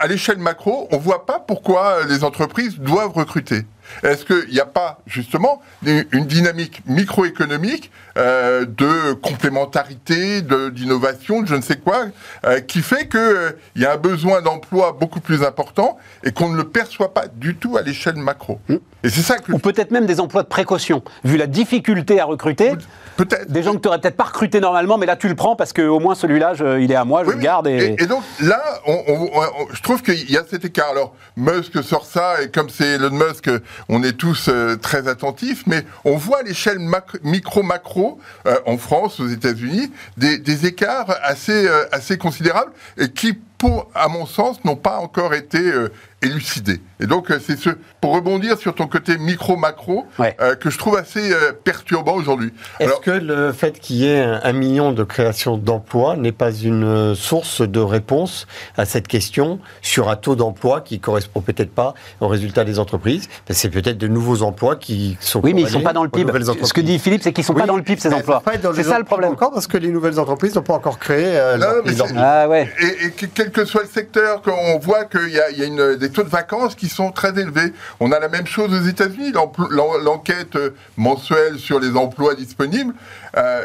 à 0.01 0.07
l'échelle 0.09 0.39
macro, 0.39 0.89
on 0.91 0.97
ne 0.97 1.01
voit 1.01 1.25
pas 1.25 1.39
pourquoi 1.39 2.05
les 2.09 2.25
entreprises 2.25 2.79
doivent 2.81 3.13
recruter. 3.13 3.65
Est-ce 4.03 4.25
qu'il 4.25 4.53
n'y 4.53 4.61
a 4.61 4.67
pas, 4.67 5.01
justement, 5.07 5.63
une 5.85 6.27
dynamique 6.27 6.83
microéconomique 6.87 7.91
euh, 8.19 8.65
de 8.67 9.13
complémentarité, 9.15 10.43
d'innovation, 10.43 11.43
de, 11.43 11.47
je 11.47 11.55
ne 11.55 11.61
sais 11.63 11.77
quoi, 11.77 12.07
euh, 12.45 12.61
qui 12.61 12.81
fait 12.83 13.09
qu'il 13.09 13.57
y 13.77 13.85
a 13.85 13.93
un 13.93 13.97
besoin 13.97 14.43
d'emploi 14.43 14.97
beaucoup 14.99 15.21
plus 15.21 15.43
important 15.45 15.97
et 16.25 16.33
qu'on 16.33 16.49
ne 16.49 16.57
le 16.57 16.65
perçoit 16.65 17.15
pas 17.15 17.27
du 17.29 17.55
tout 17.57 17.77
à 17.77 17.83
l'échelle 17.83 18.17
macro 18.17 18.59
Et 18.69 19.09
c'est 19.11 19.23
ça 19.23 19.39
que... 19.39 19.53
Ou 19.53 19.59
peut-être 19.59 19.91
même 19.91 20.07
des 20.07 20.21
emplois 20.21 20.43
de 20.43 20.49
précaution. 20.49 21.03
Vu 21.25 21.37
la 21.37 21.47
difficulté 21.47 22.21
à 22.21 22.25
recruter, 22.25 22.73
Peut-être. 23.17 23.51
des 23.51 23.63
gens 23.63 23.73
que 23.75 23.79
tu 23.79 23.89
n'aurais 23.89 24.01
peut-être 24.01 24.17
pas 24.17 24.25
recruté 24.25 24.61
normalement, 24.61 24.97
mais 24.99 25.07
là 25.07 25.17
tu 25.17 25.29
le 25.29 25.35
prends 25.35 25.57
parce 25.57 25.73
qu'au 25.73 25.99
moins 26.01 26.15
celui-là, 26.15 26.55
il 26.81 26.91
est 26.91 26.95
à 26.97 27.05
moi, 27.05 27.25
je 27.25 27.29
Oui, 27.31 27.35
le 27.37 27.41
garde. 27.41 27.67
Et... 27.67 27.95
Et, 27.99 28.03
et 28.03 28.07
donc 28.07 28.23
là, 28.41 28.61
on- 28.87 29.03
on- 29.09 29.31
on- 29.35 29.67
je 29.73 29.83
trouve 29.83 30.03
qu'il 30.03 30.31
y 30.31 30.37
a 30.37 30.43
cet 30.49 30.65
écart. 30.65 30.89
Alors 30.91 31.15
Musk 31.37 31.83
sort 31.83 32.05
ça 32.07 32.43
et 32.43 32.51
comme 32.51 32.69
c'est 32.69 32.95
Elon 32.95 33.11
Musk, 33.11 33.51
on 33.89 34.03
est 34.03 34.13
tous 34.13 34.49
euh, 34.49 34.77
très 34.77 35.09
attentifs, 35.09 35.65
mais 35.67 35.85
on 36.05 36.17
voit 36.17 36.39
à 36.39 36.43
l'échelle 36.43 36.79
micro-macro, 37.23 38.08
euh, 38.47 38.57
en 38.67 38.79
France, 38.79 39.21
aux 39.21 39.29
États-Unis, 39.29 39.91
des, 40.17 40.67
écarts 40.67 41.15
assez, 41.23 41.67
euh, 41.67 42.17
considérables 42.19 42.73
qui, 43.15 43.39
à 43.95 44.09
mon 44.09 44.27
sens, 44.27 44.65
n'ont 44.65 44.77
pas 44.77 44.99
encore 44.99 45.35
été 45.35 45.73
élucidé. 46.23 46.81
Et 47.01 47.07
donc, 47.07 47.31
euh, 47.31 47.39
c'est 47.45 47.57
ce, 47.57 47.71
pour 48.01 48.15
rebondir 48.15 48.59
sur 48.59 48.75
ton 48.75 48.89
côté 48.89 49.19
micro-macro, 49.19 50.07
euh, 50.21 50.57
que 50.57 50.69
je 50.69 50.79
trouve 50.79 50.97
assez 50.97 51.33
euh, 51.33 51.53
perturbant 51.53 52.15
aujourd'hui. 52.15 52.53
Est-ce 52.81 53.01
que 53.01 53.11
le 53.11 53.53
fait 53.53 53.79
qu'il 53.79 53.97
y 53.97 54.07
ait 54.07 54.21
un, 54.21 54.53
million 54.53 54.93
de 54.93 55.05
créations 55.05 55.57
d'emplois 55.57 56.17
n'est 56.17 56.33
pas 56.33 56.51
une 56.51 57.15
source 57.15 57.63
de 57.63 57.79
réponse 57.79 58.47
à 58.77 58.85
cette 58.85 59.07
question 59.07 59.61
sur 59.81 60.09
un 60.09 60.17
taux 60.17 60.35
d'emploi 60.35 60.81
qui 60.81 60.99
correspond 60.99 61.41
peut-être 61.41 61.71
pas 61.71 61.95
aux 62.21 62.27
résultats 62.27 62.65
des 62.65 62.81
entreprises? 62.81 63.29
C'est 63.51 63.69
peut-être 63.69 63.99
de 63.99 64.09
nouveaux 64.09 64.43
emplois 64.43 64.75
qui 64.75 65.17
sont. 65.21 65.41
Oui, 65.45 65.55
mais 65.55 65.63
ils 65.63 65.67
ne 65.67 65.71
sont 65.71 65.83
pas 65.83 65.93
dans 65.93 66.03
le 66.03 66.09
PIB. 66.09 66.33
Ce 66.63 66.73
que 66.73 66.81
dit 66.81 66.99
Philippe, 66.99 67.23
c'est 67.23 67.33
qu'ils 67.33 67.43
ne 67.43 67.47
sont 67.47 67.55
pas 67.55 67.67
dans 67.67 67.77
le 67.77 67.83
PIB, 67.83 68.01
ces 68.01 68.13
emplois. 68.13 68.43
C'est 68.75 68.83
ça 68.83 68.99
le 68.99 69.05
problème. 69.05 69.33
Encore 69.33 69.53
parce 69.53 69.69
que 69.69 69.79
les 69.79 69.91
nouvelles 69.91 70.19
entreprises 70.19 70.57
n'ont 70.57 70.63
pas 70.63 70.75
encore 70.75 70.99
créé. 70.99 71.39
non, 71.59 71.67
mais 71.85 71.93
ah, 72.17 72.49
ouais. 72.49 72.69
et, 72.81 73.07
et, 73.07 73.29
quel 73.33 73.51
que 73.53 73.65
soit 73.65 73.83
le 73.83 73.89
secteur, 73.89 74.43
on 74.47 74.79
voit 74.79 75.05
qu'il 75.05 75.29
y 75.29 75.39
a, 75.39 75.51
y 75.51 75.63
a 75.63 75.67
une, 75.67 75.97
des 75.97 76.08
taux 76.11 76.23
de 76.23 76.29
vacances 76.29 76.75
qui 76.75 76.89
sont 76.89 77.13
très 77.13 77.39
élevés. 77.39 77.73
On 78.01 78.13
a 78.13 78.19
la 78.19 78.29
même 78.29 78.47
chose 78.47 78.73
aux 78.73 78.87
États-Unis. 78.87 79.33
L'enquête 79.71 80.57
mensuelle 80.97 81.59
sur 81.59 81.81
les 81.81 81.97
emplois 81.97 82.35
disponibles 82.35 82.95
euh, 83.37 83.65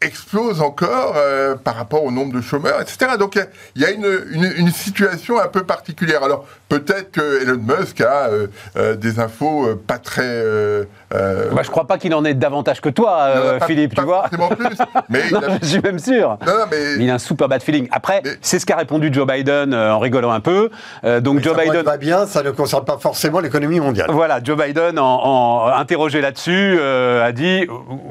explose 0.00 0.62
encore 0.62 1.14
euh, 1.16 1.56
par 1.56 1.76
rapport 1.76 2.04
au 2.04 2.10
nombre 2.10 2.32
de 2.32 2.40
chômeurs, 2.40 2.80
etc. 2.80 3.12
Donc 3.18 3.38
il 3.74 3.82
y 3.82 3.84
a 3.84 3.90
une, 3.90 4.24
une, 4.56 4.70
situation 4.70 5.38
un 5.38 5.48
peu 5.48 5.64
particulière. 5.64 6.22
Alors 6.22 6.46
peut-être 6.70 7.10
que 7.10 7.42
Elon 7.42 7.60
Musk 7.60 8.00
a 8.00 8.28
euh, 8.28 8.46
euh, 8.76 8.94
des 8.94 9.18
infos 9.18 9.66
euh, 9.66 9.82
pas 9.86 9.98
très. 9.98 10.22
Euh, 10.24 10.84
bah, 11.12 11.62
je 11.62 11.70
crois 11.70 11.86
pas 11.86 11.98
qu'il 11.98 12.14
en 12.14 12.24
ait 12.24 12.34
davantage 12.34 12.80
que 12.80 12.88
toi, 12.88 13.58
Philippe, 13.66 13.94
tu 13.96 14.02
vois. 14.02 14.28
Plus, 14.30 14.78
mais 15.08 15.22
je 15.62 15.66
suis 15.66 15.80
même 15.80 15.98
sûr. 15.98 16.38
Non, 16.46 16.52
non, 16.52 16.64
mais... 16.70 16.94
Il 17.00 17.10
a 17.10 17.14
un 17.14 17.18
super 17.18 17.48
bad 17.48 17.62
feeling. 17.62 17.88
Après, 17.90 18.22
c'est 18.40 18.60
ce 18.60 18.64
qu'a 18.64 18.76
répondu 18.76 19.10
Joe 19.12 19.26
Biden 19.26 19.74
en 19.74 19.98
rigolant 19.98 20.30
un 20.30 20.38
peu. 20.40 20.70
donc 21.20 21.40
Joe 21.40 21.56
ça 21.56 21.62
Biden. 21.64 21.82
va 21.82 21.96
bien, 21.96 22.26
ça 22.26 22.44
ne 22.44 22.52
concerne 22.52 22.84
pas 22.84 22.98
forcément 22.98 23.40
l'économie 23.40 23.80
mondiale. 23.80 24.08
Voilà, 24.10 24.40
Joe 24.42 24.56
Biden, 24.56 25.00
en, 25.00 25.66
interrogé 25.66 26.20
là-dessus, 26.20 26.78
a 26.80 27.32
dit 27.32 27.66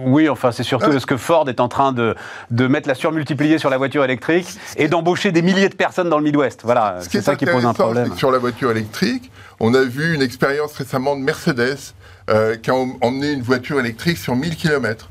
oui, 0.06 0.28
enfin, 0.28 0.52
c'est 0.52 0.64
surtout 0.64 1.00
ce 1.00 1.06
que 1.06 1.16
Ford 1.16 1.48
est 1.48 1.62
en 1.62 1.70
train 1.70 1.94
de, 1.94 2.16
de 2.52 2.68
mettre 2.68 2.90
la 2.90 2.96
surmultipliée 2.96 3.60
sur 3.60 3.70
la 3.70 3.78
voiture 3.78 4.04
électrique 4.04 4.48
et 4.76 4.90
d'embaucher 4.90 5.32
des 5.32 5.42
milliers 5.42 5.70
de 5.70 5.76
personnes 5.76 6.10
dans 6.10 6.18
le 6.18 6.24
Midwest. 6.26 6.62
Voilà, 6.66 6.98
c'est 7.00 7.22
ça 7.22 7.38
qui 7.38 7.46
pose 7.46 7.66
un 7.66 7.74
problème. 7.74 8.14
Sur 8.18 8.32
la 8.32 8.40
voiture 8.40 8.49
électrique. 8.72 9.32
On 9.60 9.74
a 9.74 9.84
vu 9.84 10.14
une 10.14 10.22
expérience 10.22 10.74
récemment 10.74 11.16
de 11.16 11.22
Mercedes 11.22 11.94
euh, 12.30 12.56
qui 12.56 12.70
a 12.70 12.76
emmené 12.76 13.32
une 13.32 13.42
voiture 13.42 13.80
électrique 13.80 14.18
sur 14.18 14.36
1000 14.36 14.56
km 14.56 15.10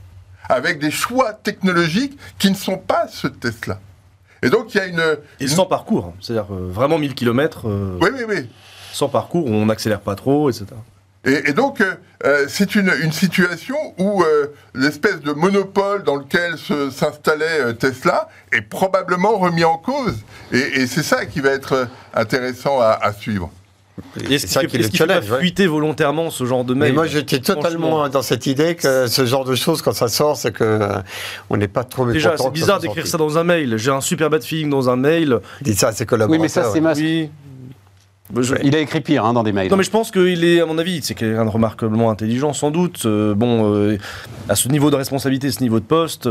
avec 0.48 0.78
des 0.78 0.90
choix 0.90 1.32
technologiques 1.32 2.18
qui 2.38 2.50
ne 2.50 2.56
sont 2.56 2.78
pas 2.78 3.06
ceux 3.08 3.30
de 3.30 3.36
Tesla. 3.36 3.80
Et 4.42 4.50
donc 4.50 4.74
il 4.74 4.78
y 4.78 4.80
a 4.80 4.86
une... 4.86 5.02
Et 5.40 5.48
sans 5.48 5.66
parcours, 5.66 6.06
hein. 6.06 6.14
c'est-à-dire 6.20 6.54
euh, 6.54 6.70
vraiment 6.70 6.98
1000 6.98 7.14
km. 7.14 7.68
Euh, 7.68 7.98
oui, 8.00 8.08
oui, 8.14 8.24
oui. 8.28 8.48
Sans 8.92 9.08
parcours, 9.08 9.46
on 9.46 9.66
n'accélère 9.66 10.00
pas 10.00 10.14
trop, 10.14 10.48
etc. 10.48 10.66
Et, 11.24 11.52
donc, 11.52 11.82
c'est 12.46 12.74
une, 12.74 12.90
une, 13.02 13.12
situation 13.12 13.76
où 13.98 14.22
l'espèce 14.74 15.20
de 15.20 15.32
monopole 15.32 16.04
dans 16.04 16.16
lequel 16.16 16.54
s'installait 16.90 17.74
Tesla 17.74 18.28
est 18.52 18.62
probablement 18.62 19.36
remis 19.36 19.64
en 19.64 19.78
cause. 19.78 20.16
Et, 20.52 20.86
c'est 20.86 21.02
ça 21.02 21.26
qui 21.26 21.40
va 21.40 21.50
être 21.50 21.88
intéressant 22.14 22.80
à, 22.80 22.98
à 23.02 23.12
suivre. 23.12 23.50
Est-ce 24.30 24.58
qu'il 24.58 25.06
va 25.06 25.22
fuiter 25.22 25.66
volontairement 25.66 26.30
ce 26.30 26.44
genre 26.44 26.64
de 26.64 26.74
mail 26.74 26.90
Mais 26.90 26.94
moi, 26.94 27.06
j'étais 27.06 27.40
totalement 27.40 28.08
dans 28.08 28.22
cette 28.22 28.46
idée 28.46 28.74
que 28.74 29.06
ce 29.06 29.26
genre 29.26 29.44
de 29.44 29.54
choses, 29.54 29.82
quand 29.82 29.92
ça 29.92 30.08
sort, 30.08 30.36
c'est 30.36 30.52
que 30.52 30.64
euh, 30.64 30.98
on 31.50 31.56
n'est 31.56 31.68
pas 31.68 31.84
trop 31.84 32.10
Déjà, 32.10 32.36
c'est 32.36 32.50
bizarre 32.50 32.80
d'écrire 32.80 33.06
ça 33.06 33.18
dans 33.18 33.38
un 33.38 33.44
mail. 33.44 33.76
J'ai 33.76 33.90
un 33.90 34.00
super 34.00 34.30
bad 34.30 34.42
feeling 34.42 34.70
dans 34.70 34.88
un 34.88 34.96
mail. 34.96 35.40
Dis 35.62 35.74
ça, 35.74 35.92
c'est 35.92 36.06
collaborateur. 36.06 36.40
Oui, 36.40 36.42
mais 36.42 36.48
ça, 36.48 36.70
c'est 36.72 37.30
Il 38.62 38.74
a 38.76 38.78
écrit 38.78 39.00
pire 39.00 39.24
hein, 39.24 39.32
dans 39.32 39.42
des 39.42 39.52
mails. 39.52 39.70
Non, 39.70 39.76
mais 39.76 39.84
je 39.84 39.90
pense 39.90 40.10
qu'il 40.10 40.44
est, 40.44 40.60
à 40.60 40.66
mon 40.66 40.78
avis, 40.78 41.00
c'est 41.02 41.14
quelqu'un 41.14 41.44
de 41.44 41.50
remarquablement 41.50 42.10
intelligent, 42.10 42.52
sans 42.52 42.70
doute. 42.70 43.02
Euh, 43.06 43.34
bon, 43.34 43.74
euh, 43.74 43.98
à 44.48 44.54
ce 44.54 44.68
niveau 44.68 44.90
de 44.90 44.96
responsabilité, 44.96 45.50
ce 45.50 45.60
niveau 45.60 45.80
de 45.80 45.84
poste, 45.84 46.28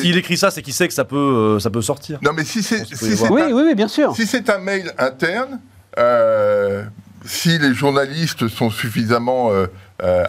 s'il 0.00 0.16
écrit 0.16 0.36
ça, 0.36 0.50
c'est 0.50 0.62
qu'il 0.62 0.74
sait 0.74 0.88
que 0.88 0.94
ça 0.94 1.04
peut, 1.04 1.58
ça 1.60 1.70
peut 1.70 1.82
sortir. 1.82 2.18
Non, 2.22 2.32
mais 2.34 2.44
si 2.44 2.62
c'est, 2.62 2.82
oui, 3.30 3.42
oui, 3.46 3.62
oui, 3.66 3.74
bien 3.74 3.88
sûr. 3.88 4.14
Si 4.16 4.26
c'est 4.26 4.50
un 4.50 4.58
mail 4.58 4.92
interne, 4.98 5.60
euh, 5.98 6.84
si 7.24 7.58
les 7.58 7.74
journalistes 7.74 8.48
sont 8.48 8.70
suffisamment 8.70 9.52
euh, 9.52 9.66
euh, 10.02 10.24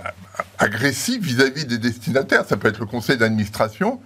agressifs 0.60 1.24
vis-à-vis 1.24 1.66
des 1.66 1.78
destinataires, 1.78 2.46
ça 2.46 2.58
peut 2.58 2.68
être 2.68 2.80
le 2.80 2.86
conseil 2.86 3.18
d'administration, 3.18 4.00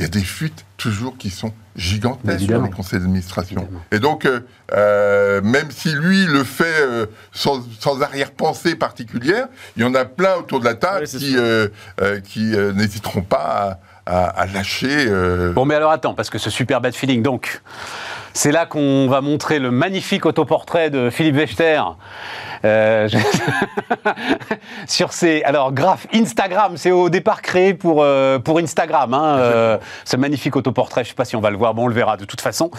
il 0.00 0.04
y 0.04 0.06
a 0.06 0.08
des 0.08 0.24
fuites 0.24 0.64
toujours 0.78 1.18
qui 1.18 1.28
sont 1.28 1.52
gigantesques 1.76 2.46
dans 2.46 2.62
le 2.62 2.68
conseil 2.70 3.00
d'administration. 3.00 3.68
Et 3.92 3.98
donc, 3.98 4.26
même 4.72 5.70
si 5.70 5.92
lui 5.92 6.24
le 6.24 6.42
fait 6.42 6.86
sans, 7.32 7.62
arrière-pensée 8.00 8.76
particulière, 8.76 9.48
il 9.76 9.82
y 9.82 9.84
en 9.84 9.94
a 9.94 10.06
plein 10.06 10.36
autour 10.36 10.60
de 10.60 10.64
la 10.64 10.74
table 10.74 11.06
qui, 11.06 11.36
qui 12.24 12.56
n'hésiteront 12.74 13.20
pas 13.20 13.78
à, 14.06 14.46
lâcher. 14.46 15.06
Bon, 15.54 15.66
mais 15.66 15.74
alors 15.74 15.90
attends, 15.90 16.14
parce 16.14 16.30
que 16.30 16.38
ce 16.38 16.48
super 16.48 16.80
bad 16.80 16.94
feeling, 16.94 17.22
donc, 17.22 17.60
c'est 18.32 18.52
là 18.52 18.66
qu'on 18.66 19.08
va 19.08 19.20
montrer 19.20 19.58
le 19.58 19.70
magnifique 19.70 20.26
autoportrait 20.26 20.90
de 20.90 21.10
Philippe 21.10 21.36
Wechter. 21.36 21.82
Euh, 22.64 23.08
sur 24.86 25.12
ces 25.12 25.42
alors 25.44 25.72
graphes 25.72 26.06
Instagram, 26.12 26.76
c'est 26.76 26.90
au 26.90 27.08
départ 27.08 27.40
créé 27.40 27.72
pour 27.72 28.02
euh, 28.02 28.38
pour 28.38 28.58
Instagram. 28.58 29.14
Hein, 29.14 29.38
euh, 29.38 29.78
ce 30.04 30.16
magnifique 30.16 30.56
autoportrait, 30.56 31.04
je 31.04 31.10
sais 31.10 31.14
pas 31.14 31.24
si 31.24 31.36
on 31.36 31.40
va 31.40 31.50
le 31.50 31.56
voir, 31.56 31.72
bon 31.72 31.84
on 31.84 31.88
le 31.88 31.94
verra 31.94 32.16
de 32.16 32.26
toute 32.26 32.40
façon. 32.40 32.70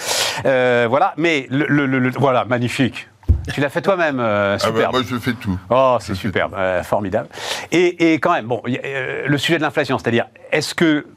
voilà, 0.44 1.14
mais 1.18 1.48
le, 1.50 2.12
voilà 2.18 2.46
magnifique. 2.46 3.08
Tu 3.54 3.60
l'as 3.60 3.70
fait 3.70 3.82
toi-même, 3.82 4.20
ah 4.20 4.58
bah, 4.72 4.90
moi, 4.92 5.02
je 5.08 5.16
fais 5.18 5.34
tout. 5.34 5.58
Oh, 5.70 5.98
c'est 6.00 6.14
superbe, 6.14 6.56
formidable. 6.84 7.28
Et, 7.72 8.14
et, 8.14 8.20
quand 8.20 8.34
même, 8.34 8.46
bon, 8.46 8.62
le 8.66 9.38
sujet 9.38 9.58
de 9.58 9.64
l'inflation, 9.64 9.98
c'est-à-dire, 9.98 10.28
est-ce 10.52 10.76
que 10.76 11.08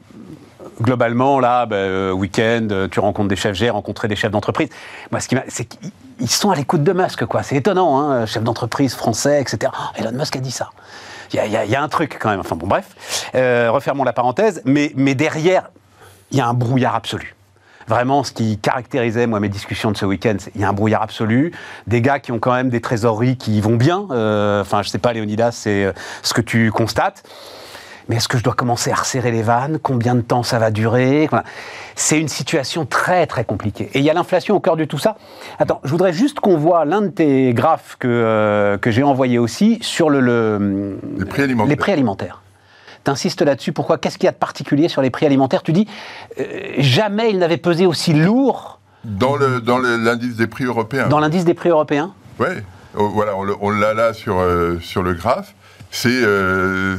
globalement, 0.81 1.39
là, 1.39 1.65
ben, 1.65 1.75
euh, 1.75 2.11
week-end, 2.11 2.67
euh, 2.71 2.87
tu 2.87 2.99
rencontres 2.99 3.29
des 3.29 3.35
chefs, 3.35 3.55
j'ai 3.55 3.69
rencontré 3.69 4.07
des 4.07 4.15
chefs 4.15 4.31
d'entreprise. 4.31 4.69
Moi, 5.11 5.19
ce 5.19 5.27
qui 5.27 5.35
c'est 5.47 5.65
qu'ils 5.65 6.29
sont 6.29 6.51
à 6.51 6.55
l'écoute 6.55 6.83
de 6.83 6.93
Musk, 6.93 7.25
quoi. 7.25 7.43
C'est 7.43 7.55
étonnant, 7.55 7.99
hein, 7.99 8.25
chef 8.25 8.43
d'entreprise 8.43 8.95
français, 8.95 9.41
etc. 9.41 9.71
Oh, 9.77 9.97
Elon 9.97 10.11
Musk 10.11 10.35
a 10.35 10.39
dit 10.39 10.51
ça. 10.51 10.69
Il 11.33 11.51
y, 11.51 11.75
a 11.75 11.81
un 11.81 11.89
truc 11.89 12.17
quand 12.19 12.29
même. 12.29 12.39
Enfin 12.39 12.55
bon, 12.55 12.67
bref. 12.67 13.29
Euh, 13.33 13.69
refermons 13.71 14.03
la 14.03 14.13
parenthèse. 14.13 14.61
Mais, 14.63 14.93
mais 14.95 15.15
derrière, 15.15 15.69
il 16.31 16.37
y 16.37 16.41
a 16.41 16.47
un 16.47 16.53
brouillard 16.53 16.95
absolu. 16.95 17.35
Vraiment, 17.87 18.23
ce 18.23 18.31
qui 18.31 18.57
caractérisait, 18.57 19.27
moi, 19.27 19.39
mes 19.39 19.49
discussions 19.49 19.91
de 19.91 19.97
ce 19.97 20.05
week-end, 20.05 20.37
il 20.53 20.61
y 20.61 20.63
a 20.63 20.69
un 20.69 20.73
brouillard 20.73 21.01
absolu. 21.01 21.51
Des 21.87 22.01
gars 22.01 22.19
qui 22.19 22.31
ont 22.31 22.39
quand 22.39 22.53
même 22.53 22.69
des 22.69 22.79
trésoreries 22.79 23.37
qui 23.37 23.59
vont 23.59 23.75
bien. 23.75 24.05
Enfin, 24.61 24.81
je 24.81 24.89
sais 24.89 24.99
pas, 24.99 25.13
Léonidas, 25.13 25.51
c'est 25.51 25.93
ce 26.21 26.33
que 26.33 26.41
tu 26.41 26.71
constates 26.71 27.23
mais 28.07 28.17
est-ce 28.17 28.27
que 28.27 28.37
je 28.37 28.43
dois 28.43 28.53
commencer 28.53 28.91
à 28.91 28.95
resserrer 28.95 29.31
les 29.31 29.41
vannes? 29.41 29.79
Combien 29.81 30.15
de 30.15 30.21
temps 30.21 30.43
ça 30.43 30.59
va 30.59 30.71
durer? 30.71 31.29
C'est 31.95 32.19
une 32.19 32.27
situation 32.27 32.85
très 32.85 33.25
très 33.25 33.45
compliquée. 33.45 33.89
Et 33.93 33.99
il 33.99 34.05
y 34.05 34.09
a 34.09 34.13
l'inflation 34.13 34.55
au 34.55 34.59
cœur 34.59 34.75
de 34.75 34.85
tout 34.85 34.97
ça. 34.97 35.15
Attends, 35.59 35.81
je 35.83 35.89
voudrais 35.89 36.13
juste 36.13 36.39
qu'on 36.39 36.57
voit 36.57 36.85
l'un 36.85 37.01
de 37.01 37.07
tes 37.07 37.53
graphes 37.53 37.95
que, 37.99 38.07
euh, 38.07 38.77
que 38.77 38.91
j'ai 38.91 39.03
envoyé 39.03 39.39
aussi 39.39 39.79
sur 39.81 40.09
le, 40.09 40.97
les 41.17 41.25
prix 41.25 41.43
alimentaires. 41.43 41.69
Les 41.69 41.75
prix 41.75 41.91
alimentaires. 41.91 42.41
T'insistes 43.03 43.41
là-dessus. 43.41 43.71
Pourquoi? 43.71 43.97
Qu'est-ce 43.97 44.17
qu'il 44.17 44.25
y 44.25 44.29
a 44.29 44.33
de 44.33 44.37
particulier 44.37 44.87
sur 44.87 45.01
les 45.01 45.09
prix 45.09 45.25
alimentaires? 45.25 45.63
Tu 45.63 45.73
dis 45.73 45.87
euh, 46.39 46.43
jamais 46.77 47.29
ils 47.29 47.39
n'avaient 47.39 47.57
pesé 47.57 47.85
aussi 47.85 48.13
lourd. 48.13 48.79
Dans 49.03 49.35
le 49.35 49.61
dans 49.61 49.77
l'indice 49.77 50.35
des 50.35 50.47
prix 50.47 50.63
européens. 50.63 51.07
Dans 51.07 51.19
l'indice 51.19 51.45
des 51.45 51.53
prix 51.53 51.69
européens? 51.69 52.13
Oui. 52.39 52.47
Oh, 52.97 53.09
voilà, 53.09 53.33
on 53.35 53.69
l'a 53.69 53.93
là 53.93 54.13
sur 54.13 54.39
euh, 54.39 54.79
sur 54.79 55.03
le 55.03 55.13
graphe 55.13 55.53
c'est 55.95 56.23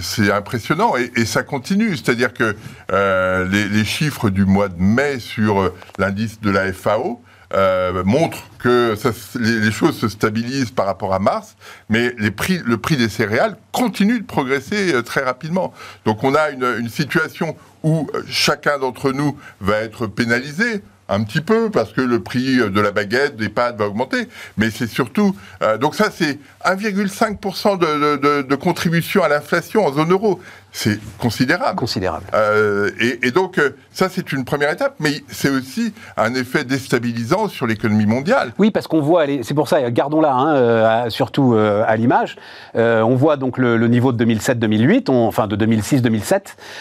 c'est 0.01 0.33
impressionnant 0.33 0.95
et, 0.97 1.25
ça 1.25 1.43
continue. 1.43 1.97
C'est-à-dire 1.97 2.33
que 2.33 2.57
euh, 2.93 3.49
les, 3.49 3.85
chiffres 3.85 4.31
du 4.31 4.45
mois 4.45 4.69
de 4.69 4.81
mai 4.81 5.19
sur 5.19 5.61
euh, 5.61 5.75
l'indice 5.99 6.41
de 6.41 6.51
la 6.51 6.73
FAO 6.73 7.21
euh, 7.55 8.03
montrent 8.05 8.43
que 8.59 8.95
les, 9.39 9.71
choses 9.71 9.99
se 9.99 10.09
stabilisent 10.09 10.71
par 10.71 10.87
rapport 10.87 11.15
à 11.15 11.19
mars, 11.19 11.57
mais 11.89 12.15
le 12.17 12.31
prix 12.31 12.97
des 12.97 13.09
céréales 13.09 13.57
continue 13.73 14.21
de 14.21 14.27
progresser 14.27 15.03
très 15.05 15.23
rapidement. 15.23 15.73
Donc 16.05 16.25
on 16.25 16.35
a 16.35 16.51
une 16.51 16.89
situation 16.89 17.57
où 17.83 18.09
chacun 18.29 18.79
d'entre 18.79 19.13
nous 19.13 19.39
va 19.61 19.79
être 19.79 20.07
pénalisé 20.07 20.83
un 21.09 21.23
petit 21.23 21.41
peu 21.41 21.71
parce 21.71 21.93
que 21.93 22.01
le 22.01 22.23
prix 22.23 22.57
de 22.57 22.81
la 22.81 22.91
baguette, 22.91 23.37
des 23.37 23.49
pâtes 23.49 23.77
va 23.77 23.87
augmenter, 23.87 24.29
mais 24.57 24.71
c'est 24.71 24.87
surtout 24.87 25.37
donc 25.81 25.95
ça 25.95 26.11
c'est 26.11 26.39
1,5% 26.65 27.79
de, 27.79 28.17
de, 28.17 28.43
de, 28.43 28.55
contribution 28.57 29.23
à 29.23 29.29
l'inflation 29.29 29.87
en 29.87 29.93
zone 29.93 30.13
euro. 30.13 30.41
C'est 30.79 30.99
considérable. 31.19 31.79
Considérable. 31.79 32.27
Euh, 32.35 32.91
et, 33.01 33.27
et 33.29 33.31
donc, 33.31 33.57
euh, 33.57 33.71
ça, 33.93 34.11
c'est 34.11 34.31
une 34.33 34.45
première 34.45 34.71
étape, 34.71 34.97
mais 35.01 35.23
c'est 35.29 35.49
aussi 35.49 35.95
un 36.19 36.35
effet 36.35 36.65
déstabilisant 36.65 37.49
sur 37.49 37.67
l'économie 37.67 38.05
mondiale. 38.05 38.53
Oui, 38.59 38.71
parce 38.71 38.87
qu'on 38.87 39.01
voit, 39.01 39.25
c'est 39.43 39.55
pour 39.55 39.69
ça, 39.69 39.91
gardons-la, 39.91 40.33
hein, 40.35 40.55
euh, 40.55 41.09
surtout 41.11 41.55
euh, 41.55 41.83
à 41.87 41.97
l'image. 41.97 42.37
Euh, 42.75 43.01
on 43.01 43.17
voit 43.17 43.39
donc 43.39 43.57
le, 43.57 43.79
le 43.79 43.89
niveau 43.89 44.13
de 44.13 44.23
2007-2008, 44.23 45.09
on- 45.11 45.27
enfin 45.27 45.47
de 45.47 45.57
2006-2007. 45.57 46.41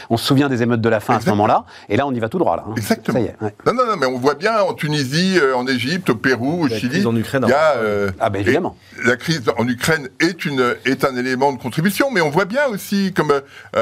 On 0.09 0.17
se 0.17 0.25
souvient 0.25 0.49
des 0.49 0.61
émeutes 0.61 0.81
de 0.81 0.89
la 0.89 0.99
faim 0.99 1.15
à 1.15 1.21
ce 1.21 1.29
moment-là. 1.29 1.63
Et 1.87 1.95
là, 1.95 2.05
on 2.05 2.11
y 2.13 2.19
va 2.19 2.27
tout 2.27 2.37
droit. 2.37 2.57
Là, 2.57 2.65
hein. 2.67 2.73
Exactement. 2.75 3.17
Ça 3.17 3.23
y 3.23 3.27
est. 3.27 3.35
ouais. 3.41 3.55
Non, 3.65 3.73
non, 3.73 3.85
non, 3.87 3.95
mais 3.97 4.07
on 4.07 4.17
voit 4.17 4.35
bien 4.35 4.59
en 4.59 4.73
Tunisie, 4.73 5.39
euh, 5.41 5.55
en 5.55 5.65
Égypte, 5.67 6.09
au 6.09 6.15
Pérou, 6.15 6.63
au 6.63 6.67
La 6.67 6.75
Chili. 6.77 6.89
crise 6.89 7.07
en 7.07 7.15
Ukraine, 7.15 7.43
il 7.47 7.49
y 7.51 7.53
a, 7.53 7.71
hein. 7.75 7.77
euh, 7.77 8.11
Ah, 8.19 8.29
ben, 8.29 8.41
évidemment. 8.41 8.75
et 9.01 9.07
La 9.07 9.15
crise 9.15 9.43
en 9.57 9.65
Ukraine 9.69 10.09
est, 10.19 10.43
une, 10.43 10.75
est 10.83 11.05
un 11.05 11.15
élément 11.15 11.53
de 11.53 11.59
contribution, 11.61 12.09
mais 12.11 12.19
on 12.19 12.29
voit 12.29 12.43
bien 12.45 12.65
aussi 12.67 13.13
comme 13.13 13.31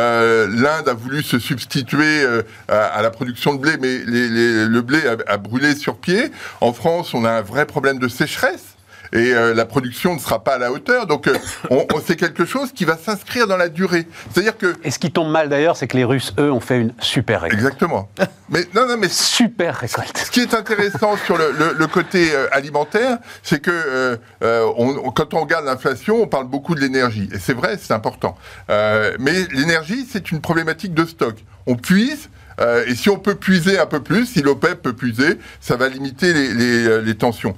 euh, 0.04 0.48
l'Inde 0.50 0.90
a 0.90 0.94
voulu 0.94 1.24
se 1.24 1.40
substituer 1.40 2.24
euh, 2.24 2.44
à, 2.68 3.02
la 3.02 3.10
production 3.10 3.54
de 3.54 3.60
blé, 3.60 3.74
mais 3.80 4.00
le 4.06 4.82
blé 4.82 5.00
a 5.28 5.38
brûlé 5.38 5.76
sur 5.76 5.98
pied. 5.98 6.32
En 6.62 6.74
France, 6.74 7.14
on 7.14 7.26
a 7.26 7.32
un 7.32 7.42
vrai 7.42 7.66
problème 7.66 8.00
de 8.00 8.08
sécheresse. 8.08 8.73
Et 9.14 9.34
euh, 9.34 9.54
la 9.54 9.66
production 9.66 10.16
ne 10.16 10.20
sera 10.20 10.44
pas 10.44 10.56
à 10.56 10.58
la 10.58 10.72
hauteur. 10.72 11.06
Donc, 11.08 11.28
euh, 11.28 11.38
on, 11.70 11.86
on- 11.94 12.02
c'est 12.06 12.16
quelque 12.16 12.46
chose 12.46 12.72
qui 12.74 12.84
va 12.84 12.98
s'inscrire 12.98 13.48
dans 13.48 13.58
la 13.58 13.70
durée. 13.70 14.08
C'est-à-dire 14.32 14.58
que. 14.58 14.76
Et 14.84 14.92
ce 14.92 15.00
qui 15.00 15.12
tombe 15.12 15.30
mal 15.32 15.50
d'ailleurs, 15.50 15.78
c'est 15.78 15.88
que 15.88 15.96
les 15.96 16.04
Russes, 16.04 16.34
eux, 16.40 16.52
ont 16.52 16.60
fait 16.60 16.80
une 16.82 16.94
super 17.00 17.42
récolte. 17.42 17.60
Exactement. 17.62 18.10
Mais 18.50 18.66
non, 18.76 18.88
non, 18.88 18.98
mais 18.98 19.08
Super 19.10 19.76
récolte. 19.76 20.18
Ce 20.18 20.32
qui 20.32 20.40
est 20.42 20.54
intéressant 20.54 21.16
sur 21.26 21.38
le, 21.38 21.52
le- 21.52 21.74
le 21.78 21.88
côté 21.88 22.34
euh, 22.34 22.48
alimentaire, 22.52 23.20
c'est 23.44 23.62
que 23.62 24.20
on- 24.42 25.12
quand 25.12 25.34
on 25.34 25.42
regarde 25.42 25.66
l'inflation, 25.66 26.22
on 26.22 26.28
parle 26.28 26.48
beaucoup 26.48 26.76
de 26.76 26.80
l'énergie. 26.82 27.30
Et 27.34 27.40
c'est 27.40 27.54
vrai, 27.54 27.78
c'est 27.82 27.94
important. 27.94 28.36
Mais 28.70 29.46
l'énergie, 29.52 30.08
c'est 30.12 30.32
une 30.32 30.42
problématique 30.42 30.94
de 30.94 31.06
stock. 31.06 31.36
On 31.68 31.76
puise. 31.76 32.30
euh, 32.60 32.84
et 32.88 32.94
si 32.96 33.10
on 33.10 33.18
peut 33.18 33.36
puiser 33.36 33.80
un 33.80 33.86
peu 33.88 34.02
plus, 34.02 34.26
si 34.28 34.42
l'OPEP 34.42 34.82
peut 34.82 34.94
puiser, 34.94 35.40
ça 35.60 35.76
va 35.76 35.88
limiter 35.90 36.34
les, 36.34 36.54
les, 36.54 37.02
les 37.02 37.16
tensions. 37.16 37.56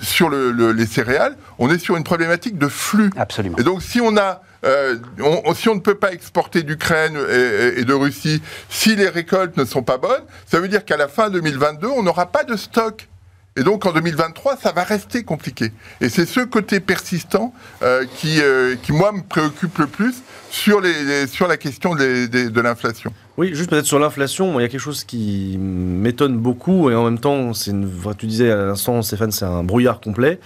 Sur 0.00 0.28
le- 0.28 0.52
le- 0.52 0.72
les 0.72 0.86
céréales, 0.86 1.36
on 1.58 1.70
est 1.70 1.78
sur 1.78 1.96
une 1.96 2.04
problématique 2.04 2.56
de 2.56 2.68
flux. 2.68 3.10
Absolument. 3.16 3.56
Et 3.58 3.64
donc, 3.64 3.82
si 3.82 4.00
on 4.00 4.16
a, 4.16 4.40
euh, 4.64 4.96
on- 5.20 5.54
si 5.54 5.68
on 5.68 5.74
ne 5.74 5.80
peut 5.80 5.96
pas 5.96 6.12
exporter 6.12 6.62
d'Ukraine 6.62 7.16
et, 7.30 7.80
et 7.80 7.84
de 7.84 7.92
Russie, 7.92 8.40
si 8.70 8.94
les 8.94 9.08
récoltes 9.08 9.56
ne 9.56 9.64
sont 9.64 9.82
pas 9.82 9.98
bonnes, 9.98 10.22
ça 10.46 10.60
veut 10.60 10.68
dire 10.68 10.84
qu'à 10.84 10.96
la 10.96 11.08
fin 11.08 11.30
2022, 11.30 11.88
on 11.88 12.02
n'aura 12.04 12.26
pas 12.26 12.44
de 12.44 12.56
stock. 12.56 13.08
Et 13.56 13.62
donc 13.62 13.86
en 13.86 13.92
2023, 13.92 14.56
ça 14.58 14.72
va 14.72 14.84
rester 14.84 15.22
compliqué. 15.24 15.72
Et 16.02 16.10
c'est 16.10 16.26
ce 16.26 16.40
côté 16.40 16.78
persistant 16.78 17.54
euh, 17.82 18.04
qui, 18.16 18.40
euh, 18.40 18.76
qui, 18.82 18.92
moi, 18.92 19.12
me 19.12 19.22
préoccupe 19.22 19.78
le 19.78 19.86
plus 19.86 20.16
sur, 20.50 20.80
les, 20.82 21.26
sur 21.26 21.48
la 21.48 21.56
question 21.56 21.94
de 21.94 22.60
l'inflation. 22.60 23.12
Oui, 23.38 23.54
juste 23.54 23.70
peut-être 23.70 23.86
sur 23.86 23.98
l'inflation, 23.98 24.60
il 24.60 24.62
y 24.62 24.66
a 24.66 24.68
quelque 24.68 24.80
chose 24.80 25.04
qui 25.04 25.56
m'étonne 25.58 26.36
beaucoup 26.36 26.90
et 26.90 26.94
en 26.94 27.04
même 27.04 27.18
temps, 27.18 27.52
tu 27.52 28.26
disais 28.26 28.50
à 28.50 28.56
l'instant, 28.66 29.00
Stéphane, 29.00 29.32
c'est 29.32 29.44
un 29.46 29.64
brouillard 29.64 30.00
complet. 30.00 30.38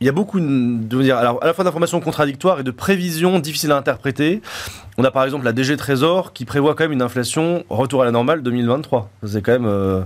Il 0.00 0.06
y 0.06 0.08
a 0.08 0.12
beaucoup 0.12 0.38
de, 0.38 1.02
dire, 1.02 1.16
alors, 1.16 1.42
à 1.42 1.46
la 1.46 1.54
fois 1.54 1.64
d'informations 1.64 2.00
contradictoires 2.00 2.60
et 2.60 2.62
de 2.62 2.70
prévisions 2.70 3.40
difficiles 3.40 3.72
à 3.72 3.76
interpréter. 3.76 4.42
On 4.96 5.04
a 5.04 5.10
par 5.10 5.24
exemple 5.24 5.44
la 5.44 5.52
DG 5.52 5.76
Trésor 5.76 6.32
qui 6.32 6.44
prévoit 6.44 6.74
quand 6.76 6.84
même 6.84 6.92
une 6.92 7.02
inflation 7.02 7.64
retour 7.68 8.02
à 8.02 8.04
la 8.04 8.12
normale 8.12 8.42
2023. 8.42 9.10
C'est 9.26 9.42
quand 9.42 9.52
même. 9.52 9.66
euh, 9.66 10.02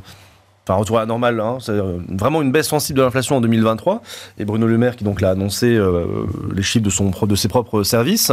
Enfin, 0.64 0.78
retour 0.78 0.98
à 0.98 1.00
la 1.00 1.06
normale, 1.06 1.40
hein, 1.40 1.58
c'est 1.60 1.72
euh, 1.72 1.98
vraiment 2.08 2.40
une 2.40 2.52
baisse 2.52 2.68
sensible 2.68 2.98
de 2.98 3.02
l'inflation 3.02 3.36
en 3.36 3.40
2023. 3.40 4.00
Et 4.38 4.44
Bruno 4.44 4.66
Le 4.68 4.78
Maire 4.78 4.94
qui 4.94 5.02
donc 5.02 5.20
l'a 5.20 5.30
annoncé 5.30 5.74
euh, 5.74 6.24
les 6.54 6.62
chiffres 6.62 6.84
de, 6.84 6.90
son, 6.90 7.10
de 7.10 7.34
ses 7.34 7.48
propres 7.48 7.82
services. 7.82 8.30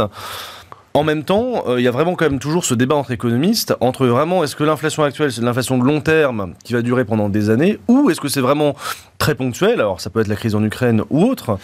En 0.92 1.04
même 1.04 1.22
temps, 1.24 1.64
euh, 1.68 1.80
il 1.80 1.84
y 1.84 1.88
a 1.88 1.92
vraiment 1.92 2.14
quand 2.14 2.24
même 2.24 2.38
toujours 2.40 2.64
ce 2.64 2.74
débat 2.74 2.96
entre 2.96 3.12
économistes, 3.12 3.76
entre 3.80 4.06
vraiment 4.06 4.42
est-ce 4.42 4.56
que 4.56 4.64
l'inflation 4.64 5.04
actuelle 5.04 5.30
c'est 5.32 5.40
de 5.40 5.46
l'inflation 5.46 5.78
de 5.78 5.84
long 5.84 6.00
terme 6.00 6.54
qui 6.64 6.72
va 6.72 6.82
durer 6.82 7.04
pendant 7.04 7.28
des 7.28 7.50
années, 7.50 7.78
ou 7.86 8.10
est-ce 8.10 8.20
que 8.20 8.28
c'est 8.28 8.40
vraiment 8.40 8.74
très 9.18 9.36
ponctuel, 9.36 9.74
alors 9.74 10.00
ça 10.00 10.10
peut 10.10 10.20
être 10.20 10.28
la 10.28 10.36
crise 10.36 10.54
en 10.54 10.64
Ukraine 10.64 11.02
ou 11.10 11.24
autre. 11.24 11.58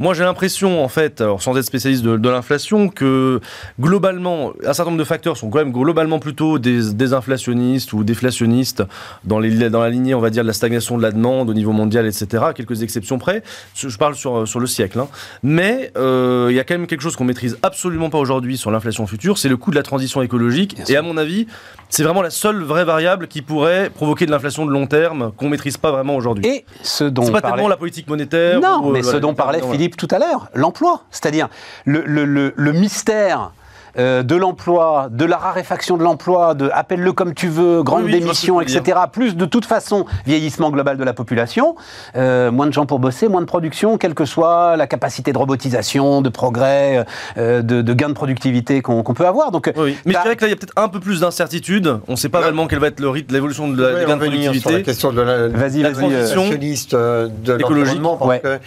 Moi 0.00 0.14
j'ai 0.14 0.22
l'impression 0.24 0.82
en 0.84 0.88
fait, 0.88 1.20
alors 1.20 1.42
sans 1.42 1.56
être 1.56 1.64
spécialiste 1.64 2.02
de, 2.04 2.16
de 2.16 2.28
l'inflation, 2.28 2.88
que 2.88 3.40
globalement, 3.80 4.52
un 4.64 4.72
certain 4.72 4.86
nombre 4.90 4.98
de 4.98 5.04
facteurs 5.04 5.36
sont 5.36 5.50
quand 5.50 5.58
même 5.58 5.72
globalement 5.72 6.18
plutôt 6.18 6.58
des, 6.58 6.92
désinflationnistes 6.92 7.92
ou 7.92 8.04
déflationnistes 8.04 8.82
dans, 9.24 9.38
les, 9.38 9.70
dans 9.70 9.80
la 9.80 9.90
lignée, 9.90 10.14
on 10.14 10.20
va 10.20 10.30
dire, 10.30 10.42
de 10.42 10.46
la 10.48 10.52
stagnation 10.52 10.96
de 10.96 11.02
la 11.02 11.10
demande 11.10 11.50
au 11.50 11.54
niveau 11.54 11.72
mondial, 11.72 12.06
etc. 12.06 12.44
à 12.48 12.52
quelques 12.52 12.82
exceptions 12.82 13.18
près. 13.18 13.42
Je 13.74 13.96
parle 13.96 14.14
sur, 14.14 14.46
sur 14.46 14.60
le 14.60 14.66
siècle. 14.66 14.98
hein. 15.00 15.08
Mais 15.42 15.92
euh, 15.96 16.48
il 16.50 16.54
y 16.56 16.60
a 16.60 16.64
quand 16.64 16.74
même 16.74 16.86
quelque 16.86 17.02
chose 17.02 17.16
qu'on 17.16 17.24
maîtrise 17.24 17.58
absolument 17.62 18.10
pas 18.10 18.18
aujourd'hui 18.18 18.56
sur 18.56 18.70
l'inflation 18.70 19.06
future, 19.06 19.38
c'est 19.38 19.48
le 19.48 19.56
coût 19.56 19.70
de 19.70 19.76
la 19.76 19.82
transition 19.82 20.22
écologique. 20.22 20.74
Bien 20.76 20.84
Et 20.84 20.86
sûr. 20.88 20.98
à 20.98 21.02
mon 21.02 21.16
avis, 21.16 21.46
c'est 21.88 22.02
vraiment 22.02 22.22
la 22.22 22.30
seule 22.30 22.62
vraie 22.62 22.84
variable 22.84 23.28
qui 23.28 23.42
pourrait 23.42 23.90
provoquer 23.90 24.26
de 24.26 24.30
l'inflation 24.30 24.66
de 24.66 24.70
long 24.70 24.86
terme 24.86 25.32
qu'on 25.36 25.48
maîtrise 25.48 25.76
pas 25.76 25.90
vraiment 25.90 26.16
aujourd'hui. 26.16 26.46
Et 26.46 26.64
ce 26.82 27.04
dont 27.04 27.22
C'est 27.22 27.32
pas 27.32 27.40
parlait- 27.40 27.56
tellement 27.56 27.68
la 27.68 27.76
politique 27.76 28.08
monétaire. 28.08 28.60
Non, 28.60 28.80
ou, 28.84 28.90
euh, 28.90 28.92
mais 28.92 29.02
ce 29.02 29.16
dont 29.16 29.34
parlait 29.34 29.58
voilà. 29.60 29.72
Tout 29.96 30.08
à 30.10 30.18
l'heure, 30.18 30.48
l'emploi. 30.54 31.02
C'est-à-dire 31.10 31.48
le 31.84 32.72
mystère 32.72 33.52
euh, 33.98 34.22
de 34.22 34.36
l'emploi, 34.36 35.08
de 35.10 35.24
la 35.24 35.36
raréfaction 35.36 35.96
de 35.96 36.02
l'emploi, 36.02 36.54
de 36.54 36.70
appelle-le 36.72 37.12
comme 37.12 37.34
tu 37.34 37.48
veux, 37.48 37.82
grande 37.82 38.04
Oui, 38.04 38.12
démission, 38.12 38.60
etc. 38.60 38.98
Plus 39.12 39.36
de 39.36 39.44
toute 39.44 39.64
façon 39.64 40.04
vieillissement 40.26 40.70
global 40.70 40.96
de 40.96 41.04
la 41.04 41.12
population, 41.12 41.76
euh, 42.16 42.50
moins 42.50 42.66
de 42.66 42.72
gens 42.72 42.86
pour 42.86 42.98
bosser, 42.98 43.28
moins 43.28 43.40
de 43.40 43.46
production, 43.46 43.98
quelle 43.98 44.14
que 44.14 44.24
soit 44.24 44.76
la 44.76 44.86
capacité 44.86 45.32
de 45.32 45.38
robotisation, 45.38 46.22
de 46.22 46.28
progrès, 46.28 47.04
euh, 47.36 47.62
de, 47.62 47.82
de 47.82 47.94
gain 47.94 48.08
de 48.08 48.14
productivité 48.14 48.80
qu'on 48.82 49.02
peut 49.02 49.26
avoir. 49.26 49.50
Donc, 49.50 49.72
Oui. 49.76 49.96
Mais 50.04 50.14
je 50.14 50.20
dirais 50.22 50.36
que 50.36 50.42
là, 50.42 50.48
il 50.48 50.50
y 50.50 50.54
a 50.54 50.56
peut-être 50.56 50.72
un 50.76 50.88
peu 50.88 51.00
plus 51.00 51.20
d'incertitude. 51.20 51.98
On 52.08 52.12
ne 52.12 52.16
sait 52.16 52.28
pas 52.28 52.38
Là- 52.40 52.46
vraiment 52.46 52.66
quel 52.66 52.78
va 52.78 52.88
être 52.88 53.00
le 53.00 53.08
rythme, 53.08 53.34
l'évolution 53.34 53.68
de 53.68 53.82
la, 53.82 54.00
des 54.00 54.06
gains 54.06 54.16
de 54.16 54.24
revenir 54.24 54.54
sur 54.54 54.70
la 54.70 54.80
productivité. 54.80 54.82
question 54.84 55.12
de 55.12 55.20
la, 55.22 55.48
Vas-y, 55.48 55.82
de 55.82 55.88
Écologique. 55.88 58.00
l'environnement. 58.00 58.26
Ouais. 58.26 58.42
euh, 58.44 58.58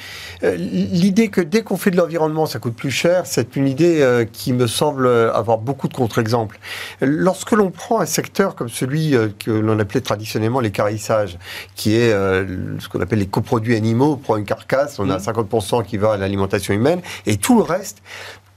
L'idée 0.57 1.29
que 1.29 1.41
dès 1.41 1.61
qu'on 1.61 1.77
fait 1.77 1.91
de 1.91 1.97
l'environnement, 1.97 2.45
ça 2.45 2.59
coûte 2.59 2.75
plus 2.75 2.91
cher, 2.91 3.23
c'est 3.25 3.55
une 3.55 3.67
idée 3.67 4.01
euh, 4.01 4.25
qui 4.31 4.53
me 4.53 4.67
semble 4.67 5.05
avoir 5.29 5.57
beaucoup 5.57 5.87
de 5.87 5.93
contre-exemples. 5.93 6.59
Lorsque 7.01 7.51
l'on 7.51 7.71
prend 7.71 7.99
un 7.99 8.05
secteur 8.05 8.55
comme 8.55 8.69
celui 8.69 9.15
euh, 9.15 9.29
que 9.39 9.51
l'on 9.51 9.77
appelait 9.79 10.01
traditionnellement 10.01 10.59
l'écarissage, 10.59 11.37
qui 11.75 11.95
est 11.95 12.11
euh, 12.11 12.79
ce 12.79 12.87
qu'on 12.89 13.01
appelle 13.01 13.19
les 13.19 13.27
coproduits 13.27 13.75
animaux, 13.75 14.13
on 14.13 14.17
prend 14.17 14.37
une 14.37 14.45
carcasse, 14.45 14.99
on 14.99 15.09
a 15.09 15.17
50% 15.17 15.85
qui 15.85 15.97
va 15.97 16.13
à 16.13 16.17
l'alimentation 16.17 16.73
humaine, 16.73 17.01
et 17.25 17.37
tout 17.37 17.57
le 17.57 17.63
reste, 17.63 18.01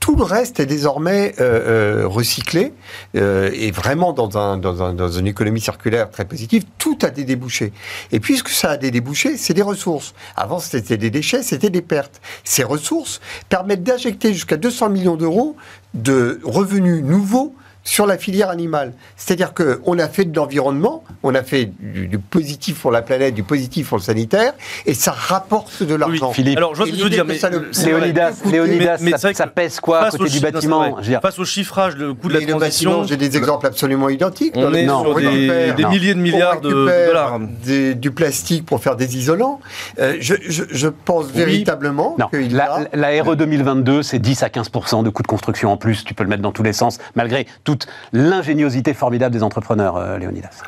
tout 0.05 0.15
le 0.15 0.23
reste 0.23 0.59
est 0.59 0.67
désormais 0.67 1.33
euh, 1.39 2.03
euh, 2.03 2.07
recyclé 2.07 2.73
euh, 3.15 3.49
et 3.55 3.71
vraiment 3.71 4.13
dans, 4.13 4.27
dans 4.27 5.09
une 5.09 5.25
économie 5.25 5.59
circulaire 5.59 6.11
très 6.11 6.25
positive. 6.25 6.63
Tout 6.77 6.99
a 7.01 7.09
des 7.09 7.23
débouchés. 7.23 7.73
Et 8.11 8.19
puisque 8.19 8.49
ça 8.49 8.69
a 8.69 8.77
des 8.77 8.91
débouchés, 8.91 9.35
c'est 9.35 9.55
des 9.55 9.63
ressources. 9.63 10.13
Avant, 10.35 10.59
c'était 10.59 10.97
des 10.97 11.09
déchets, 11.09 11.41
c'était 11.41 11.71
des 11.71 11.81
pertes. 11.81 12.21
Ces 12.43 12.63
ressources 12.63 13.19
permettent 13.49 13.81
d'injecter 13.81 14.31
jusqu'à 14.31 14.57
200 14.57 14.89
millions 14.89 15.15
d'euros 15.15 15.55
de 15.95 16.39
revenus 16.43 17.03
nouveaux 17.03 17.55
sur 17.85 18.05
la 18.07 18.17
filière 18.17 18.49
animale. 18.49 18.91
C'est-à-dire 19.15 19.53
qu'on 19.53 19.97
a 19.99 20.09
fait 20.09 20.25
de 20.25 20.35
l'environnement, 20.35 21.03
on 21.23 21.33
a 21.35 21.43
fait 21.43 21.71
du, 21.79 22.07
du 22.07 22.17
positif 22.19 22.79
pour 22.81 22.91
la 22.91 23.01
planète, 23.03 23.33
du 23.35 23.43
positif 23.43 23.87
pour 23.89 23.97
le 23.99 24.03
sanitaire, 24.03 24.53
et 24.85 24.93
ça 24.95 25.11
rapporte 25.11 25.83
de 25.83 25.95
l'argent. 25.95 26.33
Philippe. 26.33 26.57
Alors, 26.57 26.73
je 26.73 26.79
vois 26.79 26.87
ce 26.87 26.91
que 26.91 26.95
tu 26.97 27.03
veux 27.03 27.09
l'idée 27.09 27.23
dire, 27.23 27.25
que 27.25 27.57
mais. 27.79 27.85
Léonidas, 27.85 28.31
Léonidas, 28.51 28.97
mais 29.01 29.11
ça, 29.17 29.33
pèse 29.47 29.79
quoi 29.79 30.01
à 30.05 30.09
côté 30.09 30.23
au 30.23 30.27
du 30.27 30.35
non, 30.37 30.51
bâtiment 30.51 30.95
veux 30.97 31.01
dire, 31.03 31.21
Face 31.21 31.39
au 31.39 31.45
chiffrage, 31.45 31.95
le 31.95 32.13
coût 32.15 32.27
de 32.27 32.33
la 32.39 32.45
transition, 32.45 33.03
j'ai 33.05 33.17
des 33.17 33.37
exemples 33.37 33.67
absolument 33.67 34.09
identiques. 34.09 34.53
on 34.55 34.73
est 34.73 34.83
Non, 34.83 35.01
sur 35.01 35.11
on 35.11 35.19
des, 35.19 35.71
des 35.73 35.83
non. 35.83 35.89
milliers 35.91 36.13
de 36.15 36.19
milliards 36.19 36.61
de, 36.61 36.73
on 36.73 36.85
de 36.85 37.07
dollars. 37.07 37.39
des- 37.63 37.93
du 37.95 38.09
plastique 38.11 38.65
pour 38.65 38.81
faire 38.81 38.95
des 38.95 39.15
isolants. 39.15 39.59
Euh, 39.99 40.15
je, 40.19 40.33
je- 40.47 40.63
je 40.71 40.87
pense 40.87 41.27
véritablement 41.27 42.15
Non, 42.17 42.27
qu'il 42.29 42.55
la, 42.55 42.73
a... 42.73 42.79
la 42.93 43.23
RE 43.23 43.35
2022, 43.35 44.01
c'est 44.03 44.19
10 44.19 44.41
à 44.43 44.49
15 44.49 44.69
de 45.03 45.09
coûts 45.09 45.21
de 45.21 45.27
construction 45.27 45.71
en 45.71 45.77
plus. 45.77 46.03
Tu 46.03 46.13
peux 46.15 46.23
le 46.23 46.29
mettre 46.29 46.41
dans 46.41 46.51
tous 46.51 46.63
les 46.63 46.73
sens, 46.73 46.97
malgré 47.15 47.45
toute 47.77 47.87
l'ingéniosité 48.13 48.93
formidable 48.93 49.33
des 49.33 49.43
entrepreneurs, 49.43 49.97
euh, 49.97 50.17
Léonidas. 50.17 50.61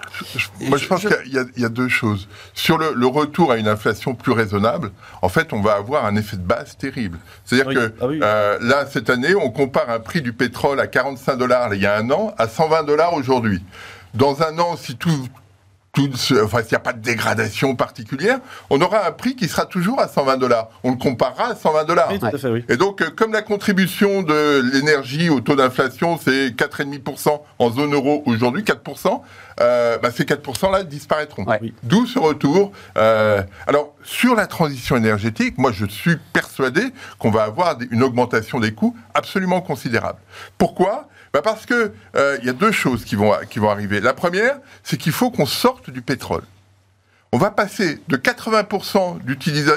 Moi, 0.62 0.78
je 0.78 0.88
pense 0.88 1.02
qu'il 1.02 1.34
y 1.34 1.38
a- 1.40 1.46
y 1.68 1.70
deux 1.70 1.88
choses. 1.90 2.28
Sur 2.54 2.78
le, 2.78 2.94
le 2.96 3.08
retour 3.08 3.52
à 3.52 3.58
une 3.58 3.68
inflation 3.68 4.16
plus 4.16 4.32
raisonnable, 4.32 4.92
en 5.22 5.30
fait, 5.30 5.54
on 5.54 5.62
va 5.62 5.74
avoir 5.76 6.06
un 6.06 6.16
effet 6.16 6.38
de 6.38 6.42
base 6.42 6.76
terrible. 6.78 7.18
C'est-à-dire 7.46 7.68
Oui. 7.68 7.76
que 7.76 7.94
Ah 8.02 8.08
oui. 8.08 8.20
euh, 8.22 8.58
là, 8.62 8.86
cette 8.86 9.10
année, 9.10 9.36
on 9.36 9.50
compare 9.50 9.90
un 9.90 10.00
prix 10.00 10.22
du 10.22 10.34
pétrole 10.34 10.80
à 10.80 10.88
45 10.88 11.36
dollars 11.38 11.74
il 11.74 11.82
y 11.82 11.86
a 11.86 11.96
un 11.98 12.10
an 12.12 12.34
à 12.38 12.48
120 12.48 12.84
dollars 12.84 13.14
aujourd'hui. 13.14 13.64
Dans 14.14 14.42
un 14.42 14.58
an, 14.60 14.76
si 14.78 14.96
tout, 14.96 15.28
tout 15.98 16.16
se- 16.16 16.36
enfin, 16.44 16.60
s'il 16.60 16.74
n'y 16.74 16.76
a 16.76 16.80
pas 16.82 16.94
de 16.94 17.02
dégradation 17.02 17.76
particulière, 17.76 18.38
on 18.70 18.80
aura 18.82 19.08
un 19.08 19.12
prix 19.12 19.36
qui 19.36 19.48
sera 19.48 19.66
toujours 19.66 20.00
à 20.00 20.08
120 20.08 20.38
dollars. 20.38 20.70
On 20.84 20.92
le 20.92 20.98
comparera 20.98 21.46
à 21.52 21.56
120 21.56 21.86
dollars. 21.86 22.10
Oui, 22.12 22.20
oui. 22.44 22.66
Et 22.70 22.78
donc, 22.78 23.02
euh, 23.02 23.10
comme 23.10 23.34
la 23.34 23.42
contribution 23.42 24.22
de 24.22 24.62
l'énergie 24.74 25.30
au 25.32 25.40
taux 25.40 25.56
d'inflation, 25.56 26.20
c'est 26.24 26.56
4,5% 26.56 27.42
en 27.58 27.72
zone 27.72 27.96
euro 27.96 28.22
aujourd'hui, 28.28 28.64
4%, 28.64 29.24
euh, 29.60 29.98
bah, 29.98 30.12
ces 30.16 30.24
4%-là 30.26 30.84
disparaîtront. 30.84 31.46
Oui. 31.62 31.74
D'où 31.82 32.06
ce 32.06 32.20
retour. 32.20 32.72
Euh, 32.98 33.42
alors, 33.66 33.96
sur 34.04 34.36
la 34.36 34.46
transition 34.46 34.98
énergétique, 34.98 35.58
moi, 35.58 35.72
je 35.72 35.88
suis 35.88 36.18
persuadé 36.32 36.82
qu'on 37.18 37.32
va 37.32 37.44
avoir 37.44 37.76
une 37.90 38.04
augmentation 38.04 38.60
des 38.60 38.72
coûts 38.72 38.96
absolument 39.16 39.62
considérable. 39.62 40.20
Pourquoi? 40.60 41.08
Bah 41.34 41.42
Parce 41.42 41.66
qu'il 41.66 41.92
euh, 42.16 42.38
y 42.44 42.50
a 42.50 42.54
deux 42.54 42.72
choses 42.72 43.06
qui 43.06 43.16
vont, 43.16 43.34
qui 43.50 43.60
vont 43.60 43.70
arriver. 43.70 44.00
La 44.00 44.14
première, 44.14 44.60
c'est 44.84 44.98
qu'il 44.98 45.12
faut 45.12 45.32
qu'on 45.32 45.46
sorte 45.46 45.90
du 45.90 46.02
pétrole. 46.02 46.44
On 47.32 47.38
va 47.38 47.52
passer 47.52 48.00
de 48.08 48.18
80% 48.18 49.24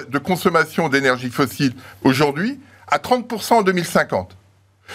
de 0.08 0.18
consommation 0.18 0.88
d'énergie 0.88 1.30
fossile 1.30 1.74
aujourd'hui 2.02 2.60
à 2.86 2.98
30% 2.98 3.54
en 3.54 3.62
2050. 3.62 4.36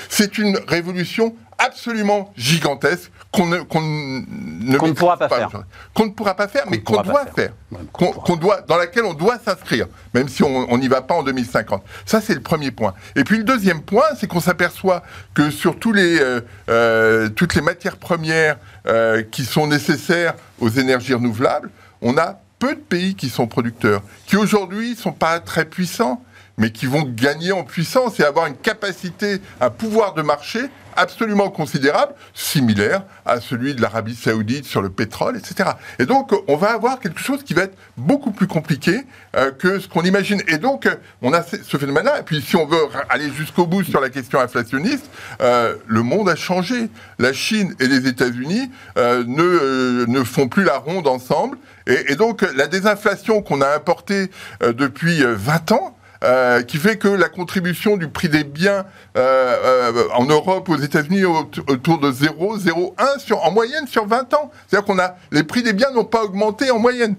C'est 0.09 0.37
une 0.37 0.57
révolution 0.67 1.35
absolument 1.65 2.31
gigantesque 2.37 3.11
qu'on 3.31 3.47
ne, 3.47 3.57
ne, 3.57 4.93
pourra 4.93 5.17
pas, 5.17 5.27
faire. 5.27 5.49
Qu'on 5.93 6.05
ne 6.05 6.11
pourra 6.11 6.35
pas 6.35 6.47
faire, 6.47 6.63
mais 6.69 6.79
qu'on 6.79 7.01
doit 7.01 7.25
faire. 7.35 7.51
qu'on 7.91 8.35
doit, 8.35 8.61
dans 8.61 8.77
laquelle 8.77 9.03
on 9.03 9.13
doit 9.13 9.37
s'inscrire, 9.43 9.87
même 10.13 10.29
si 10.29 10.43
on 10.43 10.77
n'y 10.77 10.87
va 10.87 11.01
pas 11.01 11.15
en 11.15 11.23
2050. 11.23 11.83
Ça, 12.05 12.21
c'est 12.21 12.33
le 12.33 12.41
premier 12.41 12.71
point. 12.71 12.93
Et 13.15 13.23
puis 13.23 13.37
le 13.37 13.43
deuxième 13.43 13.81
point, 13.81 14.05
c'est 14.17 14.27
qu'on 14.27 14.39
s'aperçoit 14.39 15.03
que 15.33 15.49
sur 15.49 15.77
tous 15.77 15.91
les, 15.91 16.19
euh, 16.19 16.41
euh, 16.69 17.29
toutes 17.29 17.55
les 17.55 17.61
matières 17.61 17.97
premières 17.97 18.57
euh, 18.87 19.23
qui 19.23 19.43
sont 19.43 19.67
nécessaires 19.67 20.35
aux 20.59 20.69
énergies 20.69 21.13
renouvelables, 21.13 21.69
on 22.01 22.17
a 22.17 22.39
peu 22.59 22.75
de 22.75 22.79
pays 22.79 23.15
qui 23.15 23.29
sont 23.29 23.47
producteurs, 23.47 24.01
qui 24.27 24.37
aujourd'hui 24.37 24.91
ne 24.91 24.95
sont 24.95 25.11
pas 25.11 25.39
très 25.39 25.65
puissants 25.65 26.21
mais 26.57 26.71
qui 26.71 26.85
vont 26.85 27.03
gagner 27.03 27.51
en 27.51 27.63
puissance 27.63 28.19
et 28.19 28.23
avoir 28.23 28.47
une 28.47 28.55
capacité, 28.55 29.41
un 29.59 29.69
pouvoir 29.69 30.13
de 30.13 30.21
marché 30.21 30.61
absolument 30.95 31.49
considérable, 31.49 32.13
similaire 32.33 33.03
à 33.25 33.39
celui 33.39 33.75
de 33.75 33.81
l'Arabie 33.81 34.15
saoudite 34.15 34.65
sur 34.65 34.81
le 34.81 34.89
pétrole, 34.89 35.37
etc. 35.37 35.71
Et 35.99 36.05
donc, 36.05 36.31
on 36.47 36.55
va 36.55 36.71
avoir 36.71 36.99
quelque 36.99 37.19
chose 37.19 37.43
qui 37.43 37.53
va 37.53 37.63
être 37.63 37.77
beaucoup 37.97 38.31
plus 38.31 38.47
compliqué 38.47 39.05
euh, 39.35 39.51
que 39.51 39.79
ce 39.79 39.87
qu'on 39.87 40.03
imagine. 40.03 40.41
Et 40.47 40.57
donc, 40.57 40.87
on 41.21 41.33
a 41.33 41.43
ce 41.43 41.77
phénomène-là. 41.77 42.19
Et 42.19 42.23
puis, 42.23 42.41
si 42.41 42.55
on 42.55 42.65
veut 42.65 42.77
aller 43.09 43.31
jusqu'au 43.31 43.65
bout 43.65 43.83
sur 43.83 44.01
la 44.01 44.09
question 44.09 44.39
inflationniste, 44.39 45.09
euh, 45.41 45.75
le 45.87 46.01
monde 46.01 46.29
a 46.29 46.35
changé. 46.35 46.89
La 47.19 47.33
Chine 47.33 47.75
et 47.79 47.87
les 47.87 48.07
États-Unis 48.07 48.71
euh, 48.97 49.23
ne, 49.25 50.05
ne 50.05 50.23
font 50.23 50.47
plus 50.47 50.63
la 50.63 50.77
ronde 50.77 51.07
ensemble. 51.07 51.57
Et, 51.87 52.11
et 52.11 52.15
donc, 52.15 52.45
la 52.55 52.67
désinflation 52.67 53.41
qu'on 53.41 53.61
a 53.61 53.69
importée 53.75 54.29
depuis 54.61 55.23
20 55.23 55.71
ans, 55.71 55.94
euh, 56.23 56.61
qui 56.63 56.77
fait 56.77 56.97
que 56.97 57.07
la 57.07 57.29
contribution 57.29 57.97
du 57.97 58.07
prix 58.07 58.29
des 58.29 58.43
biens 58.43 58.85
euh, 59.17 59.91
euh, 59.95 60.07
en 60.13 60.25
Europe, 60.25 60.69
aux 60.69 60.77
États-Unis, 60.77 61.25
autour 61.25 61.99
de 61.99 62.11
0, 62.11 62.57
0,1 62.57 63.19
sur, 63.19 63.43
en 63.43 63.51
moyenne 63.51 63.87
sur 63.87 64.07
20 64.07 64.33
ans. 64.33 64.51
C'est-à-dire 64.67 64.85
qu'on 64.85 64.99
a 64.99 65.15
les 65.31 65.43
prix 65.43 65.63
des 65.63 65.73
biens 65.73 65.91
n'ont 65.91 66.05
pas 66.05 66.23
augmenté 66.23 66.71
en 66.71 66.79
moyenne. 66.79 67.15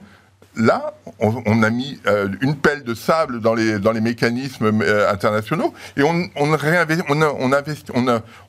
Là, 0.58 0.94
on, 1.18 1.62
a 1.62 1.68
mis 1.68 2.00
une 2.40 2.56
pelle 2.56 2.82
de 2.82 2.94
sable 2.94 3.42
dans 3.42 3.52
les, 3.52 3.78
dans 3.78 3.92
les 3.92 4.00
mécanismes 4.00 4.82
internationaux 5.10 5.74
et 5.98 6.02
on 6.02 6.30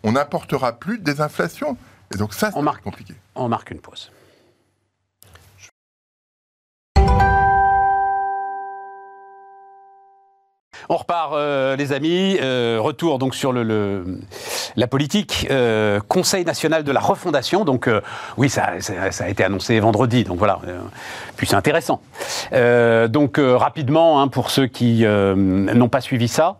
on 0.04 0.12
n'apportera 0.14 0.72
plus 0.80 1.00
de 1.00 1.04
désinflation. 1.04 1.76
Et 2.14 2.18
donc 2.18 2.34
ça, 2.34 2.52
c'est 2.54 2.82
compliqué. 2.82 3.14
On 3.36 3.50
marque 3.50 3.72
une 3.72 3.80
pause. 3.80 4.10
On 10.90 10.96
repart, 10.96 11.34
euh, 11.34 11.76
les 11.76 11.92
amis. 11.92 12.38
Euh, 12.42 12.78
retour 12.80 13.20
donc 13.20 13.36
sur 13.36 13.52
le, 13.52 14.20
la 14.76 14.88
politique. 14.88 15.48
Euh, 15.52 16.00
Conseil 16.08 16.46
national 16.46 16.84
de 16.84 16.92
la 16.92 17.00
refondation. 17.00 17.66
Donc 17.66 17.90
oui, 18.38 18.50
ça, 18.50 18.74
a 19.20 19.30
été 19.30 19.44
annoncé 19.44 19.80
vendredi. 19.80 20.24
Donc 20.24 20.38
voilà. 20.38 20.60
puis 21.36 21.48
c'est 21.48 21.56
intéressant. 21.56 22.02
donc 23.10 23.40
rapidement, 23.40 24.22
hein, 24.22 24.28
pour 24.28 24.50
ceux 24.50 24.68
qui 24.68 25.04
n'ont 25.06 25.90
pas 25.90 26.02
suivi 26.02 26.28
ça 26.28 26.58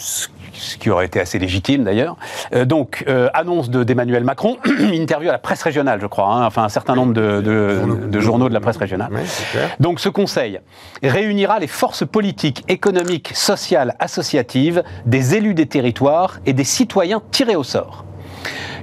ce 0.00 0.76
qui 0.76 0.90
aurait 0.90 1.06
été 1.06 1.20
assez 1.20 1.38
légitime 1.38 1.84
d'ailleurs. 1.84 2.16
Euh, 2.54 2.64
donc, 2.64 3.04
euh, 3.08 3.28
annonce 3.34 3.70
d'Emmanuel 3.70 4.24
Macron, 4.24 4.56
interview 4.92 5.28
à 5.28 5.32
la 5.32 5.38
presse 5.38 5.62
régionale, 5.62 6.00
je 6.00 6.06
crois, 6.06 6.26
hein, 6.26 6.46
enfin 6.46 6.64
un 6.64 6.68
certain 6.68 6.94
nombre 6.94 7.12
de, 7.12 8.20
journaux 8.20 8.48
de 8.48 8.54
la 8.54 8.60
presse 8.60 8.76
régionale. 8.76 9.10
donc, 9.78 10.00
ce 10.00 10.08
conseil 10.08 10.60
réunira 11.02 11.58
les 11.58 11.66
forces 11.66 12.06
politiques, 12.06 12.64
économiques, 12.68 13.32
sociales, 13.34 13.94
associatives, 13.98 14.82
des 15.06 15.34
élus 15.34 15.54
des 15.54 15.66
territoires 15.66 16.38
et 16.46 16.52
des 16.52 16.64
citoyens 16.64 17.22
tirés 17.30 17.56
au 17.56 17.64
sort. 17.64 18.04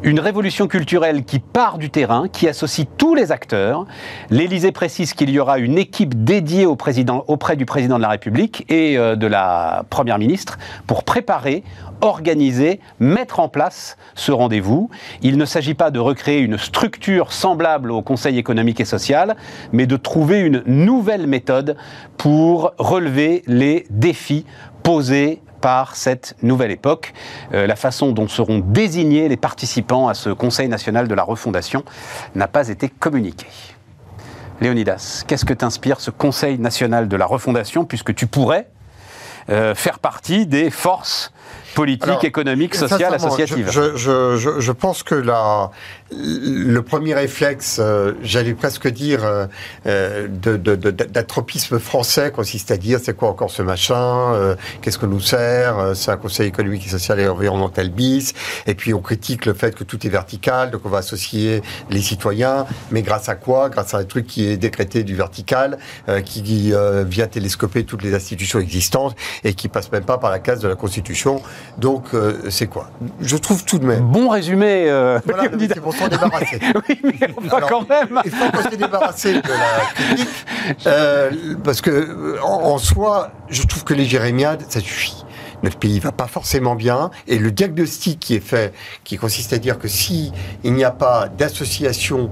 Une 0.03 0.19
révolution 0.19 0.67
culturelle 0.67 1.23
qui 1.23 1.39
part 1.39 1.77
du 1.77 1.89
terrain, 1.89 2.27
qui 2.27 2.47
associe 2.47 2.87
tous 2.97 3.15
les 3.15 3.31
acteurs. 3.31 3.85
L'Élysée 4.29 4.71
précise 4.71 5.13
qu'il 5.13 5.29
y 5.31 5.39
aura 5.39 5.57
une 5.57 5.77
équipe 5.77 6.23
dédiée 6.23 6.65
au 6.65 6.75
président, 6.75 7.23
auprès 7.27 7.55
du 7.55 7.65
président 7.65 7.97
de 7.97 8.03
la 8.03 8.09
République 8.09 8.65
et 8.69 8.97
euh, 8.97 9.15
de 9.15 9.25
la 9.25 9.85
Première 9.89 10.19
ministre 10.19 10.59
pour 10.85 11.03
préparer, 11.03 11.63
organiser, 12.01 12.79
mettre 12.99 13.39
en 13.39 13.49
place 13.49 13.97
ce 14.13 14.31
rendez-vous. 14.31 14.89
Il 15.23 15.37
ne 15.37 15.45
s'agit 15.45 15.73
pas 15.73 15.89
de 15.89 15.99
recréer 15.99 16.41
une 16.41 16.57
structure 16.57 17.33
semblable 17.33 17.91
au 17.91 18.01
Conseil 18.03 18.37
économique 18.37 18.79
et 18.79 18.85
social, 18.85 19.35
mais 19.71 19.87
de 19.87 19.97
trouver 19.97 20.41
une 20.41 20.63
nouvelle 20.67 21.25
méthode 21.25 21.75
pour 22.17 22.73
relever 22.77 23.43
les 23.47 23.85
défis 23.89 24.45
posés 24.83 25.41
par 25.61 25.95
cette 25.95 26.35
nouvelle 26.41 26.71
époque. 26.71 27.13
Euh, 27.53 27.67
la 27.67 27.75
façon 27.75 28.11
dont 28.11 28.27
seront 28.27 28.59
désignés 28.59 29.27
les 29.27 29.37
participants 29.37 30.07
à 30.07 30.13
ce 30.13 30.29
Conseil 30.29 30.67
national 30.67 31.07
de 31.07 31.13
la 31.13 31.23
refondation 31.23 31.83
n'a 32.35 32.47
pas 32.47 32.69
été 32.69 32.89
communiquée. 32.89 33.47
Léonidas, 34.61 35.23
qu'est-ce 35.27 35.45
que 35.45 35.53
t'inspire 35.53 35.99
ce 35.99 36.09
Conseil 36.09 36.57
national 36.57 37.07
de 37.07 37.15
la 37.15 37.25
refondation, 37.25 37.85
puisque 37.85 38.15
tu 38.15 38.25
pourrais 38.25 38.69
euh, 39.49 39.75
faire 39.75 39.99
partie 39.99 40.45
des 40.45 40.69
forces 40.69 41.31
politique, 41.77 42.23
économique, 42.23 42.73
sociale, 42.73 43.13
associative. 43.13 43.69
Je, 43.71 43.95
je, 43.95 44.59
je, 44.59 44.71
pense 44.71 45.03
que 45.03 45.13
la, 45.13 45.69
le 46.11 46.79
premier 46.81 47.13
réflexe, 47.13 47.77
euh, 47.79 48.13
j'allais 48.23 48.55
presque 48.55 48.87
dire, 48.87 49.23
euh, 49.23 49.45
euh 49.85 50.27
d'atropisme 50.27 51.77
français 51.79 52.31
consiste 52.31 52.71
à 52.71 52.77
dire 52.77 52.99
c'est 53.01 53.15
quoi 53.15 53.29
encore 53.29 53.51
ce 53.51 53.61
machin, 53.61 54.33
euh, 54.33 54.55
qu'est-ce 54.81 54.97
que 54.97 55.05
nous 55.05 55.19
sert, 55.19 55.95
c'est 55.95 56.11
un 56.11 56.17
conseil 56.17 56.47
économique, 56.47 56.85
et 56.85 56.89
social 56.89 57.19
et 57.19 57.27
environnemental 57.27 57.89
bis, 57.89 58.33
et 58.65 58.73
puis 58.73 58.93
on 58.93 59.01
critique 59.01 59.45
le 59.45 59.53
fait 59.53 59.75
que 59.75 59.83
tout 59.83 60.05
est 60.05 60.09
vertical, 60.09 60.71
donc 60.71 60.81
on 60.85 60.89
va 60.89 60.99
associer 60.99 61.61
les 61.91 62.01
citoyens, 62.01 62.65
mais 62.89 63.03
grâce 63.03 63.29
à 63.29 63.35
quoi? 63.35 63.69
Grâce 63.69 63.93
à 63.93 63.99
un 63.99 64.03
truc 64.03 64.25
qui 64.25 64.47
est 64.47 64.57
décrété 64.57 65.03
du 65.03 65.15
vertical, 65.15 65.77
qui 66.25 66.73
vient 67.05 67.27
télescoper 67.27 67.83
toutes 67.83 68.03
les 68.03 68.15
institutions 68.15 68.59
existantes 68.59 69.15
et 69.43 69.53
qui 69.53 69.67
passe 69.67 69.91
même 69.91 70.05
pas 70.05 70.17
par 70.17 70.31
la 70.31 70.39
case 70.39 70.61
de 70.61 70.67
la 70.67 70.75
Constitution. 70.75 71.41
Donc, 71.77 72.05
euh, 72.13 72.49
c'est 72.49 72.67
quoi? 72.67 72.89
Je 73.21 73.37
trouve 73.37 73.63
tout 73.63 73.77
de 73.77 73.85
même. 73.85 74.01
Bon 74.01 74.29
résumé. 74.29 74.85
Euh, 74.89 75.19
voilà, 75.25 75.43
c'est 75.59 75.79
pour 75.79 75.93
s'en 75.93 76.07
débarrasser. 76.07 76.59
oui, 76.89 76.99
mais 77.03 77.27
quand 77.69 77.87
même. 77.87 78.21
Il 78.25 78.31
faut 78.31 78.51
qu'on 78.51 78.63
se 78.63 78.75
débarrasse 78.75 79.25
de 79.25 79.33
la 79.33 79.93
critique. 79.93 80.27
Euh, 80.87 81.31
parce 81.63 81.81
que, 81.81 82.39
en, 82.41 82.77
soi, 82.77 83.31
je 83.49 83.63
trouve 83.63 83.83
que 83.83 83.93
les 83.93 84.05
jérémiades, 84.05 84.63
ça 84.69 84.79
suffit 84.79 85.23
notre 85.63 85.79
pays 85.79 85.99
va 85.99 86.11
pas 86.11 86.27
forcément 86.27 86.75
bien 86.75 87.09
et 87.27 87.39
le 87.39 87.51
diagnostic 87.51 88.19
qui 88.19 88.35
est 88.35 88.39
fait, 88.39 88.75
qui 89.03 89.17
consiste 89.17 89.53
à 89.53 89.57
dire 89.57 89.79
que 89.79 89.87
si 89.87 90.31
il 90.63 90.73
n'y 90.73 90.83
a 90.83 90.91
pas 90.91 91.29
d'association 91.29 92.29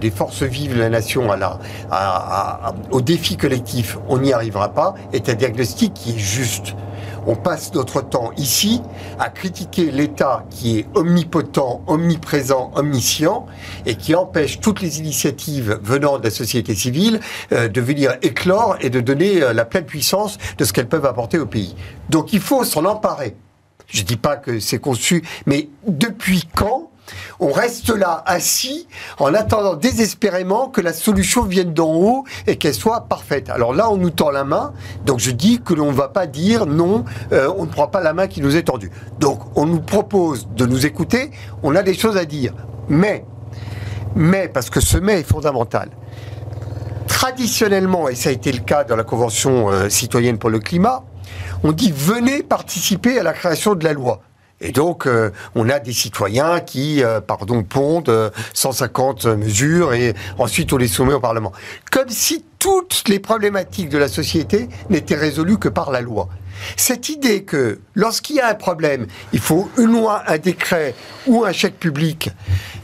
des 0.00 0.10
forces 0.10 0.42
vives 0.42 0.74
de 0.74 0.80
la 0.80 0.88
nation 0.88 1.30
à 1.30 1.36
la, 1.36 1.60
à, 1.92 2.74
au 2.90 3.00
défi 3.00 3.36
collectif, 3.36 3.96
on 4.08 4.18
n'y 4.18 4.32
arrivera 4.32 4.70
pas, 4.70 4.96
est 5.12 5.28
un 5.28 5.34
diagnostic 5.34 5.94
qui 5.94 6.16
est 6.16 6.18
juste 6.18 6.74
on 7.26 7.36
passe 7.36 7.72
notre 7.74 8.02
temps 8.02 8.32
ici 8.36 8.82
à 9.18 9.30
critiquer 9.30 9.90
l'État 9.90 10.44
qui 10.50 10.78
est 10.78 10.86
omnipotent, 10.94 11.82
omniprésent, 11.86 12.70
omniscient 12.74 13.46
et 13.86 13.94
qui 13.94 14.14
empêche 14.14 14.60
toutes 14.60 14.80
les 14.80 14.98
initiatives 14.98 15.78
venant 15.82 16.18
de 16.18 16.24
la 16.24 16.30
société 16.30 16.74
civile 16.74 17.20
euh, 17.52 17.68
de 17.68 17.80
venir 17.80 18.16
éclore 18.22 18.76
et 18.80 18.90
de 18.90 19.00
donner 19.00 19.42
euh, 19.42 19.52
la 19.52 19.64
pleine 19.64 19.86
puissance 19.86 20.38
de 20.58 20.64
ce 20.64 20.72
qu'elles 20.72 20.88
peuvent 20.88 21.06
apporter 21.06 21.38
au 21.38 21.46
pays. 21.46 21.74
Donc 22.10 22.32
il 22.32 22.40
faut 22.40 22.64
s'en 22.64 22.84
emparer. 22.84 23.36
Je 23.86 24.00
ne 24.00 24.06
dis 24.06 24.16
pas 24.16 24.36
que 24.36 24.60
c'est 24.60 24.78
conçu, 24.78 25.22
mais 25.46 25.68
depuis 25.86 26.48
quand 26.54 26.90
on 27.40 27.52
reste 27.52 27.90
là 27.90 28.22
assis 28.26 28.86
en 29.18 29.34
attendant 29.34 29.74
désespérément 29.74 30.68
que 30.68 30.80
la 30.80 30.92
solution 30.92 31.42
vienne 31.42 31.74
d'en 31.74 31.94
haut 31.94 32.24
et 32.46 32.56
qu'elle 32.56 32.74
soit 32.74 33.02
parfaite. 33.02 33.50
Alors 33.50 33.74
là, 33.74 33.90
on 33.90 33.96
nous 33.96 34.10
tend 34.10 34.30
la 34.30 34.44
main, 34.44 34.72
donc 35.04 35.18
je 35.18 35.30
dis 35.30 35.60
que 35.60 35.74
l'on 35.74 35.92
ne 35.92 35.96
va 35.96 36.08
pas 36.08 36.26
dire 36.26 36.66
non, 36.66 37.04
euh, 37.32 37.52
on 37.56 37.64
ne 37.64 37.70
prend 37.70 37.86
pas 37.86 38.02
la 38.02 38.12
main 38.12 38.26
qui 38.26 38.40
nous 38.40 38.56
est 38.56 38.64
tendue. 38.64 38.90
Donc 39.18 39.40
on 39.56 39.66
nous 39.66 39.80
propose 39.80 40.48
de 40.54 40.66
nous 40.66 40.86
écouter, 40.86 41.30
on 41.62 41.74
a 41.74 41.82
des 41.82 41.94
choses 41.94 42.16
à 42.16 42.24
dire. 42.24 42.54
Mais, 42.88 43.24
parce 44.52 44.70
que 44.70 44.80
ce 44.80 44.98
mais 44.98 45.20
est 45.20 45.28
fondamental, 45.28 45.90
traditionnellement, 47.08 48.08
et 48.08 48.14
ça 48.14 48.30
a 48.30 48.32
été 48.32 48.52
le 48.52 48.60
cas 48.60 48.84
dans 48.84 48.96
la 48.96 49.04
Convention 49.04 49.70
euh, 49.70 49.88
citoyenne 49.88 50.38
pour 50.38 50.50
le 50.50 50.58
climat, 50.58 51.02
on 51.62 51.72
dit 51.72 51.92
venez 51.94 52.42
participer 52.42 53.18
à 53.18 53.22
la 53.22 53.32
création 53.32 53.74
de 53.74 53.84
la 53.84 53.92
loi. 53.92 54.20
Et 54.64 54.72
donc, 54.72 55.06
euh, 55.06 55.30
on 55.54 55.68
a 55.68 55.78
des 55.78 55.92
citoyens 55.92 56.60
qui, 56.60 57.04
euh, 57.04 57.20
pardon, 57.20 57.62
pondent 57.62 58.32
150 58.54 59.26
euh, 59.26 59.36
mesures 59.36 59.92
et 59.92 60.14
ensuite 60.38 60.72
on 60.72 60.78
les 60.78 60.88
soumet 60.88 61.12
au 61.12 61.20
Parlement. 61.20 61.52
Comme 61.92 62.08
si 62.08 62.46
toutes 62.58 63.04
les 63.08 63.18
problématiques 63.18 63.90
de 63.90 63.98
la 63.98 64.08
société 64.08 64.70
n'étaient 64.88 65.16
résolues 65.16 65.58
que 65.58 65.68
par 65.68 65.90
la 65.90 66.00
loi. 66.00 66.30
Cette 66.76 67.08
idée 67.08 67.44
que 67.44 67.80
lorsqu'il 67.94 68.36
y 68.36 68.40
a 68.40 68.48
un 68.48 68.54
problème, 68.54 69.06
il 69.32 69.40
faut 69.40 69.70
une 69.78 69.92
loi, 69.92 70.22
un 70.26 70.38
décret 70.38 70.94
ou 71.26 71.44
un 71.44 71.52
chèque 71.52 71.78
public, 71.78 72.30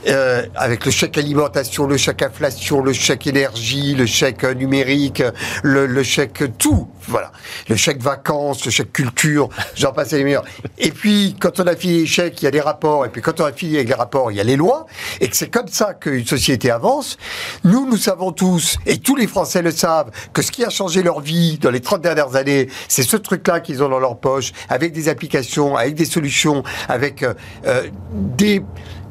euh, 0.09 0.47
avec 0.57 0.87
le 0.87 0.91
chèque 0.91 1.19
alimentation, 1.19 1.87
le 1.87 1.99
chèque 1.99 2.23
inflation, 2.23 2.81
le 2.81 2.93
chèque 2.95 3.27
énergie, 3.27 3.95
le 3.95 4.07
chèque 4.07 4.45
numérique, 4.45 5.23
le, 5.63 6.03
chèque 6.03 6.43
tout, 6.57 6.89
voilà, 7.07 7.33
le 7.69 7.77
chèque 7.77 8.03
vacances, 8.03 8.65
le 8.65 8.71
chèque 8.71 8.93
culture, 8.93 9.51
j'en 9.75 9.93
passe 9.93 10.13
les 10.13 10.25
meilleurs. 10.25 10.45
Et 10.79 10.91
puis, 10.91 11.37
quand 11.39 11.61
on 11.61 11.67
a 11.67 11.77
fini 11.77 12.01
les 12.01 12.07
chèques, 12.07 12.41
il 12.41 12.47
y 12.47 12.49
a 12.49 12.51
des 12.51 12.61
rapports, 12.61 13.05
et 13.05 13.11
puis 13.11 13.21
quand 13.21 13.41
on 13.41 13.45
a 13.45 13.53
fini 13.53 13.77
avec 13.77 13.89
les 13.89 13.95
rapports, 13.95 14.33
il 14.33 14.39
y 14.39 14.41
a 14.41 14.45
les 14.45 14.57
lois, 14.57 14.87
et 15.21 15.29
que 15.29 15.37
c'est 15.37 15.51
comme 15.51 15.69
ça 15.69 15.93
qu'une 15.93 16.27
société 16.27 16.71
avance. 16.71 17.19
Nous, 17.65 17.87
nous 17.87 17.99
savons 17.99 18.33
tous, 18.33 18.79
et 18.87 18.99
tous 18.99 19.17
les 19.17 19.27
Français 19.27 19.61
le 19.61 19.71
savent, 19.71 20.11
que 20.33 20.41
ce 20.41 20.51
qui 20.51 20.65
a 20.65 20.71
changé 20.71 21.03
leur 21.03 21.21
vie 21.21 21.59
dans 21.59 21.71
les 21.71 21.81
30 21.81 22.01
dernières 22.01 22.37
années, 22.37 22.69
c'est 22.89 23.03
ce 23.03 23.19
truc-là 23.19 23.60
qu'ils 23.61 23.83
ont 23.83 23.89
dans 23.89 23.99
leur 23.99 24.19
poche, 24.19 24.53
avec 24.69 24.93
des 24.93 25.09
applications, 25.09 25.77
avec 25.77 25.95
des 25.95 26.05
solutions, 26.05 26.63
avec 26.89 27.23
euh, 27.23 27.35
euh, 27.67 27.89
des... 28.13 28.63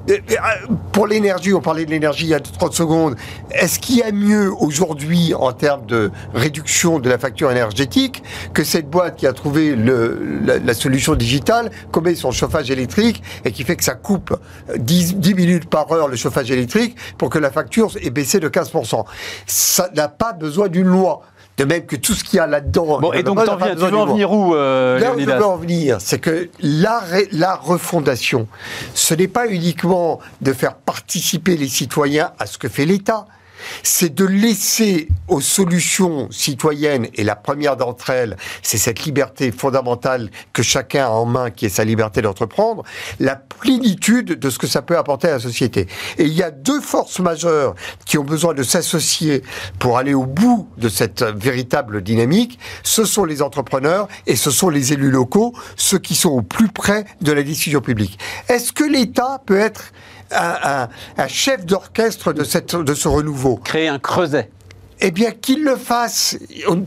euh, 0.09 0.17
Pour 0.91 1.07
l'énergie, 1.07 1.53
on 1.53 1.61
parlait 1.61 1.85
de 1.85 1.91
l'énergie 1.91 2.25
il 2.25 2.29
y 2.29 2.33
a 2.33 2.39
30 2.39 2.73
secondes. 2.73 3.15
Est-ce 3.51 3.79
qu'il 3.79 3.97
y 3.97 4.03
a 4.03 4.11
mieux 4.11 4.51
aujourd'hui 4.53 5.33
en 5.33 5.51
termes 5.51 5.85
de 5.85 6.11
réduction 6.33 6.99
de 6.99 7.09
la 7.09 7.17
facture 7.17 7.51
énergétique 7.51 8.23
que 8.53 8.63
cette 8.63 8.89
boîte 8.89 9.15
qui 9.17 9.27
a 9.27 9.33
trouvé 9.33 9.75
la, 9.75 10.73
solution 10.73 11.15
digitale, 11.15 11.71
qu'on 11.91 12.01
met 12.01 12.15
son 12.15 12.31
chauffage 12.31 12.71
électrique 12.71 13.21
et 13.45 13.51
qui 13.51 13.63
fait 13.63 13.75
que 13.75 13.83
ça 13.83 13.95
coupe 13.95 14.35
10, 14.77 15.17
10 15.17 15.33
minutes 15.33 15.69
par 15.69 15.91
heure 15.91 16.07
le 16.07 16.15
chauffage 16.15 16.51
électrique 16.51 16.95
pour 17.17 17.29
que 17.29 17.39
la 17.39 17.51
facture 17.51 17.91
ait 18.01 18.09
baissé 18.09 18.39
de 18.39 18.49
15% 18.49 19.05
Ça 19.45 19.89
n'a 19.95 20.07
pas 20.07 20.33
besoin 20.33 20.67
d'une 20.67 20.87
loi. 20.87 21.21
De 21.59 21.65
même 21.65 21.85
que 21.85 21.97
tout 21.97 22.13
ce 22.13 22.23
qu'il 22.23 22.37
y 22.37 22.39
a 22.39 22.47
là-dedans. 22.47 22.99
Bon, 23.01 23.11
et 23.11 23.21
donc, 23.21 23.37
viens- 23.57 23.75
tu 23.75 23.81
veux 23.91 23.97
en 23.97 24.05
venir 24.13 24.31
où, 24.31 24.55
euh, 24.55 24.97
Là 24.97 25.13
où 25.13 25.19
je 25.19 25.25
veux 25.25 25.45
en 25.45 25.57
venir, 25.57 25.97
c'est 25.99 26.17
que 26.19 26.49
la 26.61 27.55
refondation, 27.55 28.47
ce 28.93 29.13
n'est 29.13 29.27
pas 29.27 29.45
uniquement 29.47 30.19
de 30.41 30.53
faire 30.53 30.75
participer 30.75 31.57
les 31.57 31.67
citoyens 31.67 32.31
à 32.39 32.45
ce 32.45 32.57
que 32.57 32.69
fait 32.69 32.85
l'État. 32.85 33.25
C'est 33.83 34.13
de 34.13 34.25
laisser 34.25 35.07
aux 35.27 35.41
solutions 35.41 36.27
citoyennes, 36.31 37.07
et 37.15 37.23
la 37.23 37.35
première 37.35 37.77
d'entre 37.77 38.09
elles, 38.09 38.37
c'est 38.61 38.77
cette 38.77 39.03
liberté 39.05 39.51
fondamentale 39.51 40.29
que 40.53 40.63
chacun 40.63 41.05
a 41.05 41.09
en 41.09 41.25
main, 41.25 41.51
qui 41.51 41.65
est 41.65 41.69
sa 41.69 41.83
liberté 41.83 42.21
d'entreprendre, 42.21 42.83
la 43.19 43.35
plénitude 43.35 44.39
de 44.39 44.49
ce 44.49 44.57
que 44.57 44.67
ça 44.67 44.81
peut 44.81 44.97
apporter 44.97 45.27
à 45.27 45.31
la 45.31 45.39
société. 45.39 45.87
Et 46.17 46.25
il 46.25 46.33
y 46.33 46.43
a 46.43 46.51
deux 46.51 46.81
forces 46.81 47.19
majeures 47.19 47.75
qui 48.05 48.17
ont 48.17 48.23
besoin 48.23 48.53
de 48.53 48.63
s'associer 48.63 49.43
pour 49.79 49.97
aller 49.97 50.13
au 50.13 50.25
bout 50.25 50.67
de 50.77 50.89
cette 50.89 51.23
véritable 51.23 52.01
dynamique. 52.01 52.59
Ce 52.83 53.05
sont 53.05 53.25
les 53.25 53.41
entrepreneurs 53.41 54.07
et 54.27 54.35
ce 54.35 54.51
sont 54.51 54.69
les 54.69 54.93
élus 54.93 55.11
locaux, 55.11 55.53
ceux 55.75 55.99
qui 55.99 56.15
sont 56.15 56.29
au 56.29 56.41
plus 56.41 56.69
près 56.69 57.05
de 57.21 57.31
la 57.31 57.43
décision 57.43 57.81
publique. 57.81 58.19
Est-ce 58.47 58.71
que 58.71 58.83
l'État 58.83 59.41
peut 59.45 59.59
être 59.59 59.91
un, 60.31 60.57
un- 60.63 60.89
un 61.17 61.27
chef 61.27 61.65
d'orchestre 61.65 62.33
de, 62.33 62.43
cette, 62.43 62.75
de 62.75 62.93
ce 62.93 63.07
renouveau 63.07 63.57
Créer 63.57 63.87
un 63.87 63.99
creuset. 63.99 64.49
Eh 65.01 65.11
bien, 65.11 65.31
qu'il 65.31 65.63
le 65.63 65.75
fasse. 65.75 66.37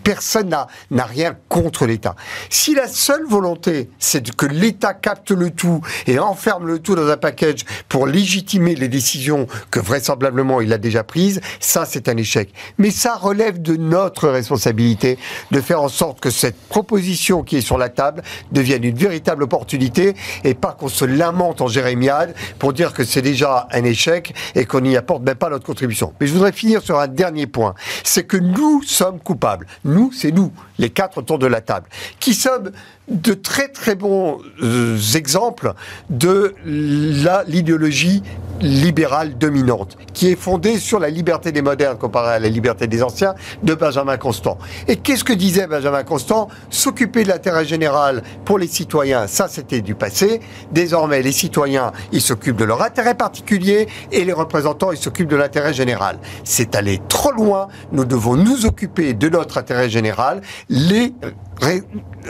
Personne 0.05 0.49
n'a- 0.49 0.67
rien 1.05 1.37
contre 1.49 1.87
l'État. 1.87 2.15
Si 2.49 2.75
la 2.75 2.87
seule 2.89 3.25
volonté, 3.27 3.91
c'est 3.99 4.35
que 4.37 4.47
l'État 4.47 4.95
capte 4.95 5.31
le 5.31 5.51
tout 5.51 5.81
et 6.07 6.19
enferme 6.19 6.67
le 6.67 6.79
tout 6.79 6.95
dans 6.95 7.09
un 7.09 7.17
package 7.17 7.65
pour 7.89 8.07
légitimer 8.07 8.75
les 8.75 8.89
décisions 8.89 9.47
que 9.71 9.81
vraisemblablement 9.81 10.61
il 10.61 10.73
a 10.73 10.79
déjà 10.79 11.03
prises, 11.05 11.41
ça, 11.61 11.85
c'est 11.85 12.09
un 12.09 12.17
échec. 12.17 12.53
Mais 12.79 12.91
ça 12.91 13.17
relève 13.17 13.61
de 13.61 13.77
notre 13.77 14.29
responsabilité 14.29 15.19
de 15.51 15.61
faire 15.61 15.83
en 15.83 15.89
sorte 15.89 16.21
que 16.21 16.31
cette 16.31 16.57
proposition 16.69 17.43
qui 17.43 17.57
est 17.57 17.61
sur 17.63 17.79
la 17.79 17.89
table 17.89 18.23
devienne 18.53 18.85
une 18.85 18.97
véritable 18.97 19.43
opportunité 19.43 20.15
et 20.45 20.55
pas 20.55 20.73
qu'on 20.73 20.89
se 20.89 21.05
lamente 21.05 21.61
en 21.61 21.67
jérémiade 21.69 22.35
pour 22.59 22.73
dire 22.73 22.93
que 22.93 23.05
c'est 23.05 23.23
déjà 23.23 23.67
un 23.73 23.85
échec 23.85 24.35
et 24.55 24.65
qu'on 24.67 24.81
n'y 24.81 24.97
apporte 24.97 25.23
même 25.23 25.35
pas 25.37 25.51
notre 25.51 25.67
contribution. 25.67 26.13
Mais 26.21 26.27
je 26.27 26.33
voudrais 26.33 26.53
finir 26.53 26.83
sur 26.83 26.99
un 26.99 27.09
dernier 27.09 27.47
point. 27.47 27.75
C'est 28.05 28.25
que 28.25 28.37
nous 28.37 28.83
sommes 28.83 29.21
coupables. 29.21 29.67
Nous, 29.85 30.13
c'est 30.13 30.33
nous, 30.33 30.53
les 30.79 30.91
quatre 30.91 31.19
autour 31.19 31.39
de 31.39 31.47
la 31.47 31.61
table, 31.61 31.89
qui 32.21 32.35
sommes 32.35 32.73
de 33.09 33.35
très 33.35 33.69
très 33.69 33.95
bons 33.95 34.39
euh, 34.63 34.97
exemples 35.15 35.73
de 36.09 36.55
l'idéologie 36.65 38.23
libérale 38.61 39.37
dominante, 39.37 39.99
qui 40.15 40.29
est 40.29 40.37
fondée 40.37 40.79
sur 40.79 41.01
la 41.01 41.11
liberté 41.11 41.51
des 41.51 41.63
modernes 41.63 41.99
comparée 41.99 42.35
à 42.35 42.39
la 42.39 42.49
liberté 42.49 42.87
des 42.87 43.03
anciens 43.03 43.35
de 43.65 43.75
Benjamin 43.75 44.17
Constant. 44.19 44.57
Et 44.87 44.97
qu'est-ce 44.97 45.25
que 45.25 45.33
disait 45.33 45.67
Benjamin 45.67 46.05
Constant? 46.05 46.47
S'occuper 46.71 47.25
de 47.25 47.29
l'intérêt 47.29 47.65
général 47.65 48.23
pour 48.45 48.59
les 48.59 48.69
citoyens, 48.69 49.27
ça 49.27 49.49
c'était 49.49 49.81
du 49.81 49.97
passé. 49.97 50.41
Désormais, 50.71 51.23
les 51.23 51.33
citoyens, 51.33 51.91
ils 52.13 52.21
s'occupent 52.23 52.57
de 52.57 52.65
leur 52.65 52.83
intérêt 52.83 53.15
particulier 53.17 53.89
et 54.13 54.25
les 54.25 54.33
représentants, 54.33 54.93
ils 54.93 54.99
s'occupent 54.99 55.29
de 55.29 55.37
l'intérêt 55.37 55.75
général. 55.75 56.19
C'est 56.45 56.77
aller 56.77 57.01
trop 57.09 57.33
loin. 57.33 57.67
Nous 57.91 58.05
devons 58.05 58.37
nous 58.37 58.65
occuper 58.65 59.13
de 59.13 59.29
notre 59.29 59.59
intérêt 59.59 59.91
général. 59.91 60.41
Les 60.69 61.13
ré- 61.52 61.52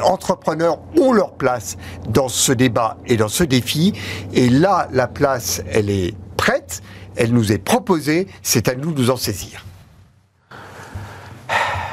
entrepreneurs 0.03 0.79
ont 0.99 1.13
leur 1.13 1.33
place 1.33 1.77
dans 2.09 2.29
ce 2.29 2.53
débat 2.53 2.97
et 3.07 3.17
dans 3.17 3.29
ce 3.29 3.45
défi. 3.45 3.93
Et 4.33 4.49
là, 4.49 4.89
la 4.93 5.07
place, 5.09 5.63
elle 5.71 5.91
est 5.91 6.15
prête. 6.37 6.83
Elle 7.17 7.33
nous 7.33 7.53
est 7.53 7.59
proposée. 7.59 8.27
C'est 8.43 8.69
à 8.69 8.75
nous 8.75 8.93
de 8.93 9.01
nous 9.01 9.11
en 9.11 9.17
saisir. 9.17 9.65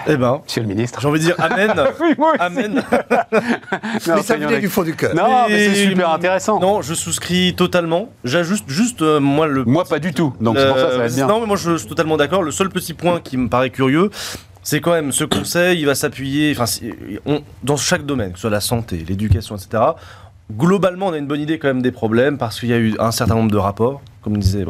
Eh 0.07 0.15
ben, 0.15 0.41
Monsieur 0.43 0.61
le 0.61 0.67
ministre. 0.67 0.99
j'ai 1.01 1.07
envie 1.07 1.19
de 1.19 1.25
dire 1.25 1.35
Amen. 1.37 1.71
Oui, 1.99 2.15
moi 2.17 2.31
aussi. 2.31 2.41
Amen. 2.41 2.83
Non, 4.07 4.15
mais 4.15 4.23
ça 4.23 4.37
venait 4.37 4.59
du 4.59 4.69
fond 4.69 4.81
du 4.83 4.95
cœur. 4.95 5.13
Non, 5.13 5.45
mais 5.49 5.73
c'est 5.73 5.89
super 5.89 6.09
intéressant. 6.09 6.59
Non, 6.59 6.81
je 6.81 6.93
souscris 6.93 7.53
totalement. 7.55 8.09
J'ajuste 8.23 8.63
juste, 8.67 9.01
euh, 9.01 9.19
moi, 9.19 9.45
le. 9.45 9.65
Moi, 9.65 9.83
pas 9.85 9.99
du 9.99 10.13
tout. 10.13 10.33
Donc, 10.39 10.57
c'est 10.57 10.67
pour 10.67 10.77
ça 10.79 10.85
que 10.85 10.91
ça 10.93 10.97
va 10.97 11.05
être 11.05 11.11
Euh, 11.11 11.15
bien. 11.15 11.27
Non, 11.27 11.41
mais 11.41 11.45
moi, 11.47 11.57
je 11.57 11.77
suis 11.77 11.87
totalement 11.87 12.17
d'accord. 12.17 12.41
Le 12.43 12.51
seul 12.51 12.69
petit 12.69 12.93
point 12.93 13.19
qui 13.19 13.37
me 13.37 13.49
paraît 13.49 13.69
curieux, 13.69 14.09
c'est 14.69 14.81
quand 14.81 14.91
même 14.91 15.11
ce 15.11 15.23
conseil, 15.23 15.79
il 15.79 15.87
va 15.87 15.95
s'appuyer, 15.95 16.55
dans 17.63 17.75
chaque 17.75 18.05
domaine, 18.05 18.33
que 18.33 18.37
ce 18.37 18.41
soit 18.41 18.51
la 18.51 18.61
santé, 18.61 19.03
l'éducation, 19.07 19.55
etc. 19.55 19.81
Globalement, 20.51 21.07
on 21.07 21.13
a 21.13 21.17
une 21.17 21.25
bonne 21.25 21.41
idée 21.41 21.57
quand 21.57 21.69
même 21.69 21.81
des 21.81 21.91
problèmes 21.91 22.37
parce 22.37 22.59
qu'il 22.59 22.69
y 22.69 22.73
a 22.73 22.77
eu 22.77 22.95
un 22.99 23.09
certain 23.09 23.33
nombre 23.33 23.49
de 23.49 23.57
rapports, 23.57 23.99
comme 24.21 24.37
disait. 24.37 24.67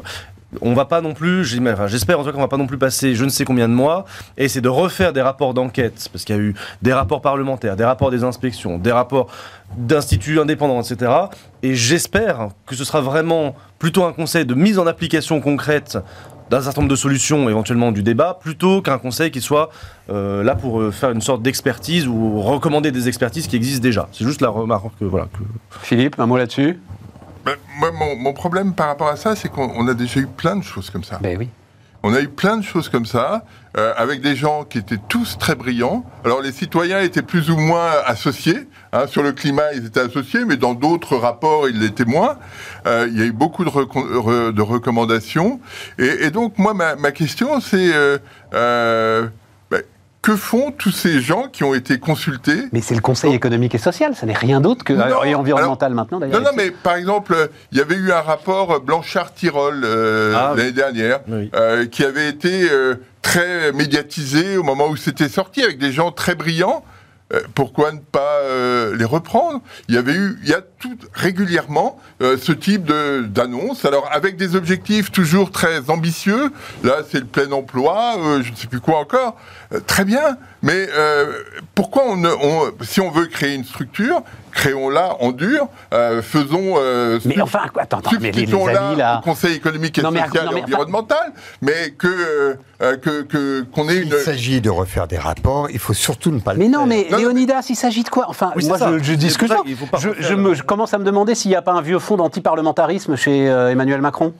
On 0.62 0.74
va 0.74 0.86
pas 0.86 1.02
non 1.02 1.14
plus, 1.14 1.43
j'espère 1.43 2.18
en 2.18 2.24
tout 2.24 2.30
cas 2.30 2.34
qu'on 2.34 2.39
va 2.39 2.47
pas 2.47 2.58
non 2.58 2.66
plus 2.66 2.78
passer 2.78 3.14
je 3.14 3.24
ne 3.24 3.30
sais 3.30 3.45
combien 3.45 3.68
de 3.68 3.74
mois 3.74 4.06
et 4.36 4.47
c'est 4.47 4.62
de 4.62 4.70
refaire 4.70 5.14
des 5.14 5.22
rapports 5.22 5.54
d'enquête 5.54 6.10
parce 6.12 6.24
qu'il 6.26 6.36
y 6.36 6.39
a 6.39 6.41
eu 6.41 6.56
des 6.82 6.91
rapports 6.91 7.22
parlementaires, 7.22 7.76
des 7.76 7.84
rapports 7.84 8.10
des 8.10 8.24
inspections, 8.24 8.80
des 8.80 8.91
rapports 8.91 9.28
d'instituts 9.78 10.39
indépendants, 10.39 10.82
etc. 10.82 11.12
Et 11.62 11.76
j'espère 11.76 12.47
que 12.66 12.74
ce 12.74 12.84
sera 12.84 13.02
vraiment 13.02 13.54
plutôt 13.78 14.06
un 14.06 14.14
conseil 14.14 14.45
de 14.45 14.56
mise 14.56 14.80
en 14.80 14.88
application 14.88 15.39
concrète 15.39 16.00
d'un 16.50 16.62
certain 16.62 16.82
nombre 16.82 16.91
de 16.91 16.95
solutions, 16.95 17.50
éventuellement 17.50 17.91
du 17.91 18.04
débat, 18.04 18.38
plutôt 18.39 18.82
qu'un 18.82 18.97
conseil 18.97 19.32
qui 19.32 19.41
soit 19.41 19.70
euh, 20.10 20.43
là 20.43 20.56
pour 20.56 20.82
euh, 20.82 20.91
faire 20.91 21.12
une 21.12 21.22
sorte 21.22 21.41
d'expertise 21.41 22.08
ou 22.08 22.41
recommander 22.41 22.91
des 22.91 23.08
expertises 23.08 23.47
qui 23.47 23.56
existent 23.56 23.84
déjà. 23.84 24.10
C'est 24.12 24.26
juste 24.26 24.41
la 24.41 24.50
remarque 24.50 24.91
que 25.00 25.06
voilà. 25.06 25.28
Que... 25.28 25.43
Philippe, 25.82 26.20
un 26.20 26.26
mot 26.26 26.38
là-dessus? 26.38 26.80
Ben, 27.45 27.56
moi, 27.80 27.91
mon, 27.91 28.16
mon 28.16 28.34
problème 28.34 28.74
par 28.74 28.88
rapport 28.88 29.08
à 29.08 29.16
ça, 29.16 29.36
c'est 29.36 29.50
qu'on 29.50 29.72
on 29.76 29.88
a 29.88 29.93
déjà 29.93 30.20
eu 30.20 30.28
plein 30.28 30.56
de 30.56 30.64
choses 30.64 30.89
comme 30.89 31.04
ça. 31.04 31.20
Ben 31.22 31.38
oui. 31.38 31.50
On 32.04 32.14
a 32.14 32.22
eu 32.22 32.30
plein 32.30 32.58
de 32.58 32.64
choses 32.64 32.88
comme 32.88 33.06
ça, 33.06 33.43
euh, 33.78 33.93
avec 33.97 34.22
des 34.22 34.36
gens 34.36 34.64
qui 34.64 34.78
étaient 34.78 35.00
tous 35.10 35.38
très 35.38 35.56
brillants. 35.56 36.06
Alors 36.24 36.41
les 36.41 36.52
citoyens 36.52 37.02
étaient 37.02 37.22
plus 37.22 37.50
ou 37.50 37.58
moins 37.58 37.91
associés. 38.06 38.68
hein, 38.93 39.06
sur 39.08 39.22
le 39.22 39.34
climat, 39.34 39.74
ils 39.74 39.86
étaient 39.86 40.00
associés, 40.00 40.45
mais 40.45 40.56
dans 40.56 40.74
d'autres 40.74 41.18
rapports, 41.18 41.68
ils 41.68 41.80
l'étaient 41.80 42.06
moins. 42.06 42.38
Euh, 42.88 43.08
il 43.12 43.20
y 43.20 43.22
a 43.22 43.26
eu 43.26 43.34
beaucoup 43.34 43.66
de, 43.66 44.52
de 44.52 44.62
recommandations. 44.62 45.60
Et, 45.97 46.30
donc, 46.32 46.58
moi, 46.58 46.74
ma, 46.74 47.12
question, 47.12 47.60
c'est... 47.60 47.91
euh, 48.54 49.28
que 50.22 50.36
font 50.36 50.72
tous 50.72 50.92
ces 50.92 51.22
gens 51.22 51.48
qui 51.48 51.64
ont 51.64 51.74
été 51.74 51.98
consultés 51.98 52.64
Mais 52.74 52.82
c'est 52.82 52.96
le 52.96 53.00
Conseil 53.02 53.34
économique 53.34 53.74
et 53.74 53.78
social, 53.78 54.16
ça 54.16 54.26
n'est 54.26 54.34
rien 54.34 54.60
d'autre 54.60 54.84
que. 54.84 54.92
Non, 54.94 55.24
et 55.24 55.34
environnemental 55.34 55.88
alors- 55.92 55.96
maintenant 55.96 56.20
d'ailleurs. 56.20 56.42
Non, 56.42 56.46
non, 56.48 56.52
mais 56.58 56.72
par 56.72 56.96
exemple, 56.96 57.34
euh, 57.34 57.48
il 57.72 57.78
y 57.78 57.82
avait 57.82 57.96
eu 57.96 58.12
un 58.12 58.20
rapport 58.22 58.82
Blanchard-Tirol 58.82 59.82
euh, 59.86 60.34
Ah, 60.36 60.52
oui. 60.52 60.58
l'année 60.60 60.72
dernière, 60.74 61.20
Oui. 61.30 61.50
euh, 61.56 61.86
qui 61.86 62.04
avait 62.04 62.28
été 62.28 62.70
euh, 62.70 62.96
très 63.22 63.72
médiatisé 63.72 64.58
au 64.58 64.64
moment 64.64 64.88
où 64.90 64.98
c'était 64.98 65.30
sorti, 65.30 65.64
avec 65.64 65.78
des 65.78 65.92
gens 65.94 66.12
très 66.12 66.36
brillants. 66.36 66.84
Euh, 67.32 67.42
pourquoi 67.54 67.92
ne 67.92 68.00
pas 68.00 68.40
euh, 68.42 68.96
les 68.96 69.06
reprendre? 69.06 69.62
Il 69.88 69.96
y 69.96 69.98
avait 70.00 70.14
eu, 70.14 70.40
il 70.44 70.50
y 70.50 70.54
a 70.54 70.62
tout, 70.62 70.98
régulièrement 71.14 72.00
euh, 72.22 72.38
ce 72.42 72.52
type 72.52 72.86
de- 72.86 73.22
d'annonce. 73.28 73.86
Alors 73.86 74.10
avec 74.12 74.36
des 74.36 74.56
objectifs 74.56 75.12
toujours 75.12 75.52
très 75.52 75.90
ambitieux. 75.90 76.52
Là, 76.84 76.98
c'est 77.10 77.20
le 77.20 77.26
plein 77.26 77.52
emploi, 77.52 78.16
je 78.42 78.50
ne 78.52 78.56
sais 78.56 78.68
plus 78.68 78.80
quoi 78.80 78.98
encore. 79.00 79.36
Très 79.86 80.06
bien, 80.06 80.38
mais 80.64 80.88
pourquoi 81.76 82.04
on, 82.08 82.24
on- 82.26 82.72
si 82.82 83.00
on 83.02 83.12
veut 83.12 83.28
créer 83.28 83.54
une 83.54 83.64
structure, 83.64 84.24
créons-la 84.60 85.16
en 85.22 85.32
dur, 85.32 85.68
euh, 85.93 86.22
faisons. 86.22 86.74
euh, 86.78 87.18
Mais 87.24 87.39
enfin, 87.41 87.62
attends, 87.78 87.99
attends, 87.99 88.12
mais 88.20 88.32
les, 88.32 88.45
les 88.45 88.53
amis, 88.53 88.97
là. 88.97 89.20
au 89.20 89.22
Conseil 89.22 89.55
économique 89.55 89.97
et 89.97 90.01
Non, 90.01 90.12
mais- 90.12 90.20
social 90.26 90.45
non, 90.45 90.51
et 90.51 90.55
mais- 90.55 90.64
environnemental, 90.64 91.32
mais 91.62 91.91
que 91.97 92.07
euh, 92.07 92.53
euh, 92.82 92.97
que 92.97 93.22
que- 93.22 93.62
qu'on 93.74 93.88
ait 93.88 93.95
Il 93.97 94.03
une. 94.14 94.20
s'agit 94.20 94.60
de 94.60 94.70
refaire 94.70 95.07
des 95.07 95.18
rapports, 95.18 95.70
il 95.72 95.80
faut 95.80 95.93
surtout 95.93 96.32
ne 96.32 96.39
pas 96.41 96.53
le 96.53 96.60
Mais 96.60 96.68
non, 96.68 96.80
faire. 96.80 96.88
mais 96.88 97.07
Non, 97.10 97.18
Léonidas, 97.20 97.66
il 97.70 97.76
s'agit 97.76 98.03
de 98.03 98.10
quoi? 98.10 98.26
Enfin, 98.28 98.51
Oui, 98.57 98.68
moi, 98.68 98.78
ça. 98.78 98.91
je, 98.97 99.03
je 99.03 99.14
ça 99.30 99.38
faut 99.78 99.86
pas 99.86 99.97
Je, 99.97 100.10
refaire 100.10 100.24
je 100.28 100.34
le- 100.34 100.41
me, 100.41 100.53
je 100.53 100.64
commence 100.64 100.93
à 100.93 100.97
me 100.97 101.05
demander 101.05 101.36
s'il 101.36 101.51
n'y 101.51 101.55
a 101.57 101.62
pas 101.62 101.72
un 101.72 101.82
vieux 101.82 101.99
fond 101.99 102.18
d'antiparlementarisme 102.18 103.16
chez 103.16 103.49
euh, 103.49 103.70
Emmanuel 103.72 104.01
Macron. 104.01 104.34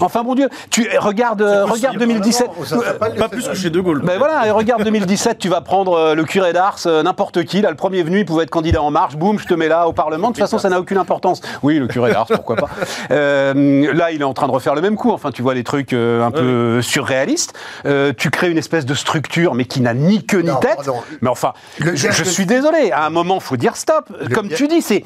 Enfin, 0.00 0.22
bon 0.22 0.34
Dieu, 0.34 0.48
tu 0.70 0.88
regarde, 0.98 1.42
euh, 1.42 1.66
regarde 1.66 1.98
2017. 1.98 2.48
Ça 2.64 2.78
s'appelle 2.80 3.14
Pas 3.16 3.28
plus 3.28 3.46
que 3.46 3.54
chez 3.54 3.68
De 3.68 3.80
Gaulle. 3.80 4.00
Ben 4.04 4.18
voilà, 4.18 4.46
et 4.46 4.50
regarde 4.50 4.82
2017, 4.84 5.38
tu 5.38 5.48
vas 5.50 5.60
prendre 5.60 6.14
le 6.14 6.24
curé 6.24 6.52
d'Ars, 6.54 6.78
n'importe 7.04 7.44
qui, 7.44 7.60
là, 7.60 7.68
le 7.70 7.76
premier 7.76 8.02
venu, 8.02 8.20
il 8.20 8.24
pouvait 8.24 8.44
être 8.44 8.50
candidat 8.50 8.82
en 8.82 8.90
marche, 8.90 9.16
boum, 9.16 9.38
je 9.38 9.46
te 9.50 9.54
mets 9.54 9.68
là 9.68 9.88
au 9.88 9.92
Parlement. 9.92 10.28
De 10.28 10.34
toute 10.34 10.42
façon, 10.42 10.58
ça 10.58 10.68
n'a 10.68 10.78
aucune 10.80 10.96
importance. 10.98 11.40
Oui, 11.62 11.78
le 11.78 11.86
curé 11.86 12.12
d'Ars, 12.12 12.26
pourquoi 12.26 12.56
pas. 12.56 12.68
Euh, 13.10 13.92
là, 13.92 14.12
il 14.12 14.20
est 14.20 14.24
en 14.24 14.34
train 14.34 14.46
de 14.46 14.52
refaire 14.52 14.74
le 14.74 14.80
même 14.80 14.94
coup. 14.96 15.10
Enfin, 15.10 15.30
tu 15.32 15.42
vois 15.42 15.54
les 15.54 15.64
trucs 15.64 15.92
euh, 15.92 16.22
un 16.24 16.30
peu 16.30 16.80
surréalistes. 16.82 17.54
Euh, 17.86 18.12
tu 18.16 18.30
crées 18.30 18.50
une 18.50 18.58
espèce 18.58 18.86
de 18.86 18.94
structure, 18.94 19.54
mais 19.54 19.64
qui 19.64 19.80
n'a 19.80 19.94
ni 19.94 20.24
queue 20.24 20.40
ni 20.42 20.48
Non, 20.50 20.56
tête. 20.56 20.78
Mais 21.20 21.28
enfin, 21.28 21.52
Le 21.78 21.96
je, 21.96 22.24
suis 22.24 22.46
désolé. 22.46 22.92
À 22.92 23.06
un 23.06 23.10
moment, 23.10 23.40
faut 23.40 23.56
dire 23.56 23.76
stop. 23.76 24.12
Comme 24.32 24.48
tu 24.48 24.68
dis, 24.68 24.82
c'est 24.82 25.04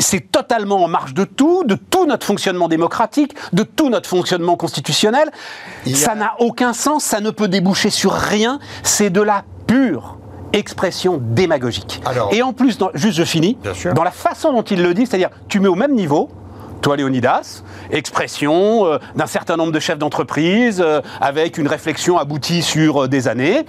c'est 0.00 0.30
totalement 0.32 0.82
en 0.84 0.88
marge 0.88 1.14
de 1.14 1.24
tout, 1.24 1.64
de 1.64 1.74
tout 1.74 2.06
notre 2.06 2.24
fonctionnement 2.26 2.68
démocratique, 2.68 3.34
de 3.52 3.62
tout 3.64 3.90
notre 3.90 4.08
fonctionnement 4.08 4.56
constitutionnel. 4.56 5.28
A- 5.86 5.94
Ça 5.94 6.14
n'a 6.14 6.34
aucun 6.38 6.72
sens. 6.72 7.04
Ça 7.04 7.20
ne 7.20 7.30
peut 7.30 7.48
déboucher 7.48 7.90
sur 7.90 8.12
rien. 8.12 8.58
C'est 8.82 9.10
de 9.10 9.20
la 9.20 9.44
pure 9.66 10.16
expression 10.52 11.18
démagogique. 11.20 12.00
Alors- 12.04 12.32
Et 12.32 12.42
en 12.42 12.52
plus, 12.52 12.78
dans- 12.78 12.90
juste 12.94 13.16
je 13.18 13.24
finis, 13.24 13.56
dans 13.94 14.04
la 14.04 14.10
façon 14.10 14.52
dont 14.52 14.62
il 14.62 14.82
le 14.82 14.94
dit, 14.94 15.06
c'est-à-dire 15.06 15.30
tu 15.48 15.60
mets 15.60 15.68
au 15.68 15.74
même 15.74 15.94
niveau 15.94 16.28
toi, 16.80 16.96
Léonidas, 16.96 17.62
expression 17.92 18.84
euh, 18.86 18.98
d'un 19.14 19.26
certain 19.26 19.56
nombre 19.56 19.70
de 19.70 19.78
chefs 19.78 19.98
d'entreprise, 19.98 20.82
euh, 20.84 21.00
avec 21.20 21.56
une 21.56 21.68
réflexion 21.68 22.18
aboutie 22.18 22.60
sur 22.60 23.04
euh, 23.04 23.08
des 23.08 23.28
années, 23.28 23.64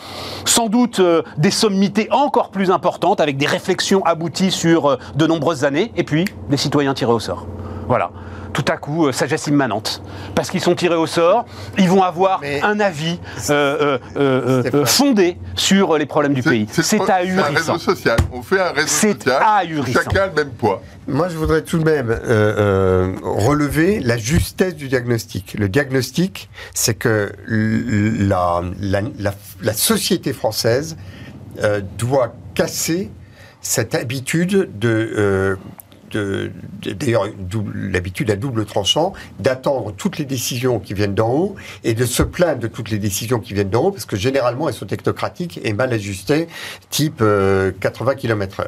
sans 0.45 0.67
doute 0.67 0.99
des 1.37 1.51
sommités 1.51 2.07
encore 2.11 2.49
plus 2.49 2.71
importantes, 2.71 3.21
avec 3.21 3.37
des 3.37 3.45
réflexions 3.45 4.03
abouties 4.03 4.49
sur 4.49 4.97
de 5.15 5.27
nombreuses 5.27 5.63
années, 5.63 5.91
et 5.95 6.03
puis 6.03 6.25
des 6.49 6.57
citoyens 6.57 6.95
tirés 6.95 7.11
au 7.13 7.19
sort. 7.19 7.45
Voilà. 7.87 8.09
Tout 8.53 8.65
à 8.67 8.77
coup, 8.77 9.07
euh, 9.07 9.11
sagesse 9.11 9.47
immanente. 9.47 10.01
Parce 10.35 10.49
qu'ils 10.51 10.61
sont 10.61 10.75
tirés 10.75 10.95
au 10.95 11.07
sort, 11.07 11.45
ils 11.79 11.89
vont 11.89 12.03
avoir 12.03 12.39
Mais- 12.41 12.61
un 12.61 12.79
avis 12.79 13.19
euh, 13.49 13.97
euh, 13.97 13.97
euh, 14.15 14.63
euh, 14.73 14.85
fondé 14.85 15.37
sur 15.55 15.97
les 15.97 16.05
problèmes 16.05 16.33
du 16.35 16.43
pays. 16.43 16.67
C'est 16.71 17.01
un 17.01 17.05
ahurissant. 17.05 17.73
réseau 17.73 17.77
social. 17.79 18.17
On 18.31 18.43
fait 18.43 18.59
un 18.61 18.71
réseau 18.71 18.87
C'est 18.87 19.13
social. 19.23 19.41
ahurissant. 19.43 19.99
Chacun 20.03 20.21
a 20.23 20.27
le 20.27 20.33
même 20.33 20.51
poids. 20.51 20.81
Moi, 21.07 21.29
je 21.29 21.37
voudrais 21.37 21.63
tout 21.63 21.79
de 21.79 21.83
même 21.83 22.09
euh, 22.11 22.17
euh, 22.23 23.13
relever 23.23 23.99
la 23.99 24.17
justesse 24.17 24.75
du 24.75 24.87
diagnostic. 24.87 25.55
Le 25.57 25.67
diagnostic, 25.67 26.49
c'est 26.75 26.93
que 26.93 27.31
la, 27.47 28.61
la, 28.79 29.01
la- 29.19 29.33
la 29.61 29.73
société 29.73 30.31
française 30.31 30.95
euh, 31.61 31.81
doit 31.97 32.33
casser 32.53 33.09
cette 33.61 33.95
habitude 33.95 34.69
de... 34.77 35.57
euh, 36.15 36.49
D'ailleurs, 36.85 37.27
l'habitude 37.73 38.31
à 38.31 38.35
double 38.35 38.65
tranchant, 38.65 39.13
d'attendre 39.39 39.93
toutes 39.95 40.17
les 40.17 40.25
décisions 40.25 40.79
qui 40.79 40.93
viennent 40.93 41.15
d'en 41.15 41.31
haut 41.31 41.55
et 41.83 41.93
de 41.93 42.05
se 42.05 42.23
plaindre 42.23 42.59
de 42.59 42.67
toutes 42.67 42.89
les 42.89 42.99
décisions 42.99 43.39
qui 43.39 43.53
viennent 43.53 43.69
d'en 43.69 43.85
haut, 43.85 43.91
parce 43.91 44.05
que 44.05 44.15
généralement 44.15 44.67
elles 44.67 44.75
sont 44.75 44.85
technocratiques 44.85 45.59
et 45.63 45.73
mal 45.73 45.93
ajustées, 45.93 46.47
type 46.89 47.19
euh, 47.21 47.71
80 47.79 48.15
km/h. 48.15 48.67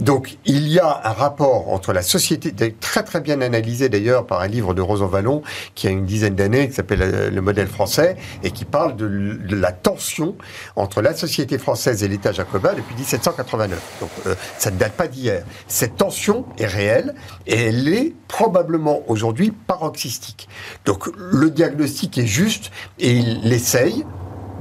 Donc, 0.00 0.38
il 0.44 0.66
y 0.66 0.80
a 0.80 1.02
un 1.04 1.12
rapport 1.12 1.72
entre 1.72 1.92
la 1.92 2.02
société, 2.02 2.52
très 2.80 3.04
très 3.04 3.20
bien 3.20 3.40
analysé 3.40 3.88
d'ailleurs 3.88 4.26
par 4.26 4.40
un 4.40 4.48
livre 4.48 4.74
de 4.74 4.82
Rosan 4.82 5.06
Vallon, 5.06 5.42
qui 5.76 5.86
a 5.86 5.90
une 5.90 6.04
dizaine 6.04 6.34
d'années, 6.34 6.68
qui 6.68 6.74
s'appelle 6.74 7.02
euh, 7.02 7.30
Le 7.30 7.40
modèle 7.40 7.68
français, 7.68 8.16
et 8.42 8.50
qui 8.50 8.64
parle 8.64 8.96
de, 8.96 9.38
la 9.50 9.70
tension 9.70 10.34
entre 10.74 11.00
la 11.00 11.14
société 11.14 11.58
française 11.58 12.02
et 12.02 12.08
l'État 12.08 12.32
jacobin 12.32 12.74
depuis 12.74 12.94
1789. 12.96 13.80
Donc, 14.00 14.10
euh, 14.26 14.34
ça 14.58 14.72
ne 14.72 14.78
date 14.78 14.94
pas 14.94 15.06
d'hier. 15.06 15.44
Cette 15.68 15.96
tension 15.96 16.44
est 16.58 16.63
réelle, 16.66 17.14
et 17.46 17.68
elle 17.68 17.88
est 17.88 18.14
probablement 18.28 19.02
aujourd'hui 19.08 19.52
paroxystique. 19.66 20.48
Donc, 20.84 21.08
le 21.16 21.50
diagnostic 21.50 22.18
est 22.18 22.26
juste, 22.26 22.70
et 22.98 23.12
il 23.12 23.52
essaye 23.52 24.04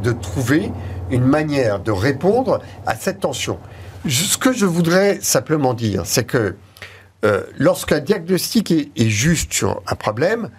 de 0.03 0.11
trouver 0.11 0.71
une 1.11 1.25
manière 1.25 1.79
de 1.79 1.91
répondre 1.91 2.61
à 2.85 2.95
cette 2.95 3.21
tension. 3.21 3.59
Ce 4.07 4.37
que 4.37 4.51
je 4.51 4.65
voudrais 4.65 5.19
simplement 5.21 5.73
dire, 5.73 6.05
c'est 6.05 6.25
que 6.25 6.55
euh, 7.23 7.43
lorsqu'un 7.57 7.99
diagnostic 7.99 8.71
est 8.71 9.09
juste 9.09 9.53
sur 9.53 9.81
un 9.87 9.95
problème, 9.95 10.49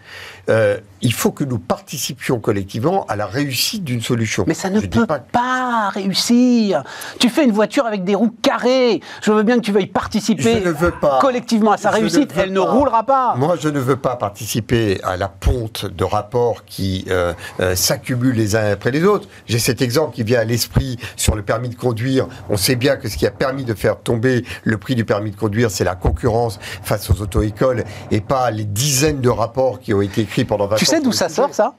euh, 0.48 0.78
il 1.00 1.12
faut 1.12 1.32
que 1.32 1.44
nous 1.44 1.58
participions 1.58 2.38
collectivement 2.40 3.04
à 3.06 3.16
la 3.16 3.26
réussite 3.26 3.84
d'une 3.84 4.00
solution. 4.00 4.44
Mais 4.46 4.54
ça 4.54 4.70
ne 4.70 4.80
Je 4.80 4.86
peut 4.86 5.06
pas 5.06 5.18
pas... 5.18 5.90
réussir. 5.90 6.82
Tu 7.18 7.28
fais 7.28 7.44
une 7.44 7.52
voiture 7.52 7.86
avec 7.86 8.04
des 8.04 8.14
roues 8.14 8.34
carrées. 8.42 9.00
Je 9.22 9.32
veux 9.32 9.42
bien 9.42 9.56
que 9.56 9.60
tu 9.62 9.72
veuilles 9.72 9.86
participer 9.86 10.60
Je 10.62 10.68
ne 10.68 10.72
veux 10.72 10.92
pas. 10.92 11.18
collectivement 11.20 11.72
à 11.72 11.76
sa 11.76 11.90
Je 11.90 11.96
réussite. 11.96 12.32
Elle 12.36 12.52
ne 12.52 12.60
roulera 12.60 13.04
pas. 13.04 13.34
Moi, 13.36 13.56
je 13.60 13.68
ne 13.68 13.78
veux 13.78 13.96
pas 13.96 14.16
participer 14.16 15.00
à 15.02 15.16
la 15.16 15.28
ponte 15.28 15.84
de 15.86 16.04
rapports 16.04 16.64
qui 16.64 17.04
euh, 17.08 17.34
euh, 17.60 17.74
s'accumulent 17.74 18.34
les 18.36 18.56
uns 18.56 18.72
après 18.72 18.90
les 18.90 19.04
autres. 19.04 19.28
J'ai 19.46 19.58
cet 19.58 19.82
exemple 19.82 20.14
qui 20.14 20.22
vient 20.22 20.40
à 20.40 20.44
l'esprit 20.44 20.98
sur 21.16 21.34
le 21.36 21.42
permis 21.42 21.68
de 21.68 21.74
conduire. 21.76 22.26
On 22.48 22.56
sait 22.56 22.76
bien 22.76 22.96
que 22.96 23.08
ce 23.08 23.16
qui 23.16 23.26
a 23.26 23.30
permis 23.30 23.64
de 23.64 23.74
faire 23.74 23.98
tomber 24.00 24.44
le 24.62 24.78
prix 24.78 24.94
du 24.94 25.04
permis 25.04 25.30
de 25.30 25.36
conduire, 25.36 25.70
c'est 25.70 25.84
la 25.84 25.94
concurrence 25.96 26.58
face 26.82 27.10
aux 27.10 27.20
auto-écoles 27.22 27.84
et 28.10 28.20
pas 28.20 28.50
les 28.50 28.64
dizaines 28.64 29.20
de 29.20 29.28
rapports 29.28 29.80
qui 29.80 29.92
ont 29.92 30.00
été 30.02 30.24
écrits 30.34 30.44
pendant 30.44 30.66
20 30.66 30.74
ans. 30.74 30.78
Tu 30.78 30.84
sais 30.84 31.00
d'où 31.00 31.12
ça 31.12 31.28
sort, 31.28 31.54
ça? 31.54 31.74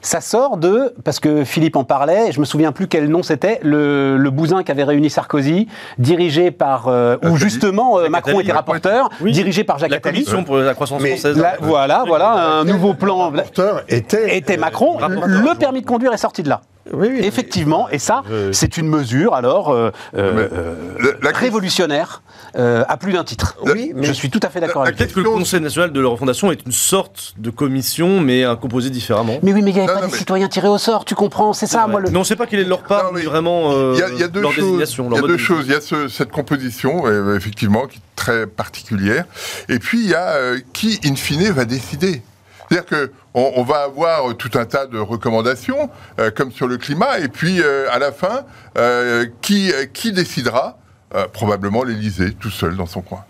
Ça 0.00 0.20
sort 0.20 0.56
de, 0.56 0.92
parce 1.04 1.20
que 1.20 1.44
Philippe 1.44 1.76
en 1.76 1.84
parlait, 1.84 2.32
je 2.32 2.40
me 2.40 2.44
souviens 2.44 2.72
plus 2.72 2.88
quel 2.88 3.08
nom 3.08 3.22
c'était, 3.22 3.60
le, 3.62 4.16
le 4.16 4.30
bousin 4.30 4.64
qui 4.64 4.72
avait 4.72 4.82
réuni 4.82 5.08
Sarkozy, 5.08 5.68
dirigé 5.98 6.50
par, 6.50 6.88
euh, 6.88 7.14
où 7.22 7.26
Attali. 7.26 7.36
justement 7.38 7.98
euh, 8.00 8.08
Macron 8.08 8.30
Attali, 8.32 8.44
était 8.44 8.52
rapporteur, 8.52 9.08
Oui. 9.20 9.30
dirigé 9.30 9.62
par 9.62 9.78
Jacques 9.78 9.92
La 9.92 9.98
Attali. 9.98 10.24
commission 10.24 10.42
pour 10.42 10.56
la 10.56 10.74
croissance 10.74 11.00
Mais 11.00 11.10
française. 11.10 11.38
Là, 11.38 11.54
voilà, 11.60 12.02
voilà, 12.08 12.32
un 12.58 12.64
nouveau 12.64 12.94
plan. 12.94 13.30
Le 13.30 13.36
rapporteur 13.36 13.84
était, 13.88 14.36
Était 14.36 14.56
euh, 14.56 14.60
Macron, 14.60 14.98
le 14.98 15.54
permis 15.56 15.80
de 15.82 15.86
conduire 15.86 16.12
est 16.12 16.16
sorti 16.18 16.42
de 16.42 16.48
là. 16.48 16.60
Oui, 16.92 17.08
oui. 17.12 17.20
Effectivement, 17.22 17.88
et 17.90 17.98
ça, 17.98 18.22
Je- 18.28 18.52
c'est 18.52 18.76
une 18.76 18.88
mesure 18.88 19.34
alors 19.34 19.70
euh, 19.70 19.90
euh, 20.16 20.48
euh, 20.52 21.12
la- 21.22 21.30
révolutionnaire 21.30 22.22
euh, 22.56 22.84
à 22.88 22.96
plus 22.96 23.12
d'un 23.12 23.24
titre. 23.24 23.56
Oui, 23.62 23.92
mais 23.94 24.06
Je 24.06 24.12
suis 24.12 24.30
tout 24.30 24.40
à 24.42 24.48
fait 24.48 24.60
d'accord 24.60 24.82
la- 24.82 24.88
avec 24.88 24.96
toi. 24.96 25.06
Peut-être 25.06 25.14
que 25.14 25.20
le 25.20 25.30
Conseil 25.30 25.60
national 25.60 25.92
de 25.92 26.00
la 26.00 26.08
refondation 26.08 26.50
est 26.50 26.64
une 26.64 26.72
sorte 26.72 27.34
de 27.36 27.50
commission, 27.50 28.20
mais 28.20 28.44
un 28.44 28.56
composé 28.56 28.90
différemment. 28.90 29.38
Mais 29.42 29.52
oui, 29.52 29.62
mais 29.62 29.70
il 29.70 29.74
n'y 29.74 29.80
avait 29.80 29.88
Non, 29.88 29.94
pas 29.94 30.00
non, 30.00 30.06
des 30.06 30.12
mais- 30.12 30.18
citoyens 30.18 30.48
tirés 30.48 30.68
au 30.68 30.78
sort, 30.78 31.04
tu 31.04 31.14
comprends, 31.14 31.52
c'est 31.52 31.66
ça, 31.66 31.86
moi 31.86 32.00
le. 32.00 32.10
Mais 32.10 32.16
on 32.16 32.20
ne 32.20 32.24
sait 32.24 32.36
pas 32.36 32.46
quelle 32.46 32.60
est 32.60 32.64
leur 32.64 32.82
part, 32.82 33.04
Non, 33.04 33.10
mais 33.14 33.22
vraiment 33.22 33.72
euh, 33.72 33.92
Il 33.94 34.00
y 34.00 34.02
a, 34.02 34.08
il 34.10 34.18
y 34.18 34.22
a 34.22 34.28
deux 34.28 34.40
leur 34.40 34.52
choses. 34.52 34.64
désignation. 34.64 35.08
Il 35.10 35.14
y 35.16 35.18
a 35.18 35.22
deux 35.22 35.28
de- 35.28 35.36
choses. 35.36 35.64
Il 35.66 35.72
y 35.72 35.76
a 35.76 35.80
ce- 35.80 36.08
cette 36.08 36.30
composition, 36.30 37.06
euh, 37.06 37.36
effectivement, 37.36 37.86
qui 37.86 37.98
est 37.98 38.02
très 38.16 38.46
particulière. 38.46 39.24
Et 39.68 39.78
puis, 39.78 40.00
il 40.02 40.08
y 40.10 40.14
a 40.14 40.30
euh, 40.36 40.58
qui, 40.72 40.98
in 41.04 41.14
fine, 41.14 41.50
va 41.50 41.64
décider. 41.64 42.22
C'est-à-dire 42.70 42.86
que 42.88 43.12
on, 43.34 43.52
on 43.56 43.62
va 43.62 43.82
avoir 43.82 44.36
tout 44.36 44.50
un 44.54 44.64
tas 44.64 44.86
de 44.86 44.98
recommandations, 44.98 45.90
euh, 46.20 46.30
comme 46.30 46.52
sur 46.52 46.66
le 46.66 46.76
climat, 46.76 47.18
et 47.18 47.28
puis 47.28 47.60
euh, 47.62 47.86
à 47.90 47.98
la 47.98 48.12
fin, 48.12 48.44
euh, 48.76 49.26
qui, 49.42 49.72
euh, 49.72 49.84
qui 49.86 50.12
décidera? 50.12 50.78
Euh, 51.14 51.26
Probablement 51.32 51.84
l'Élysée, 51.84 52.32
tout 52.34 52.50
seul 52.50 52.76
dans 52.76 52.84
son 52.86 53.00
coin. 53.00 53.24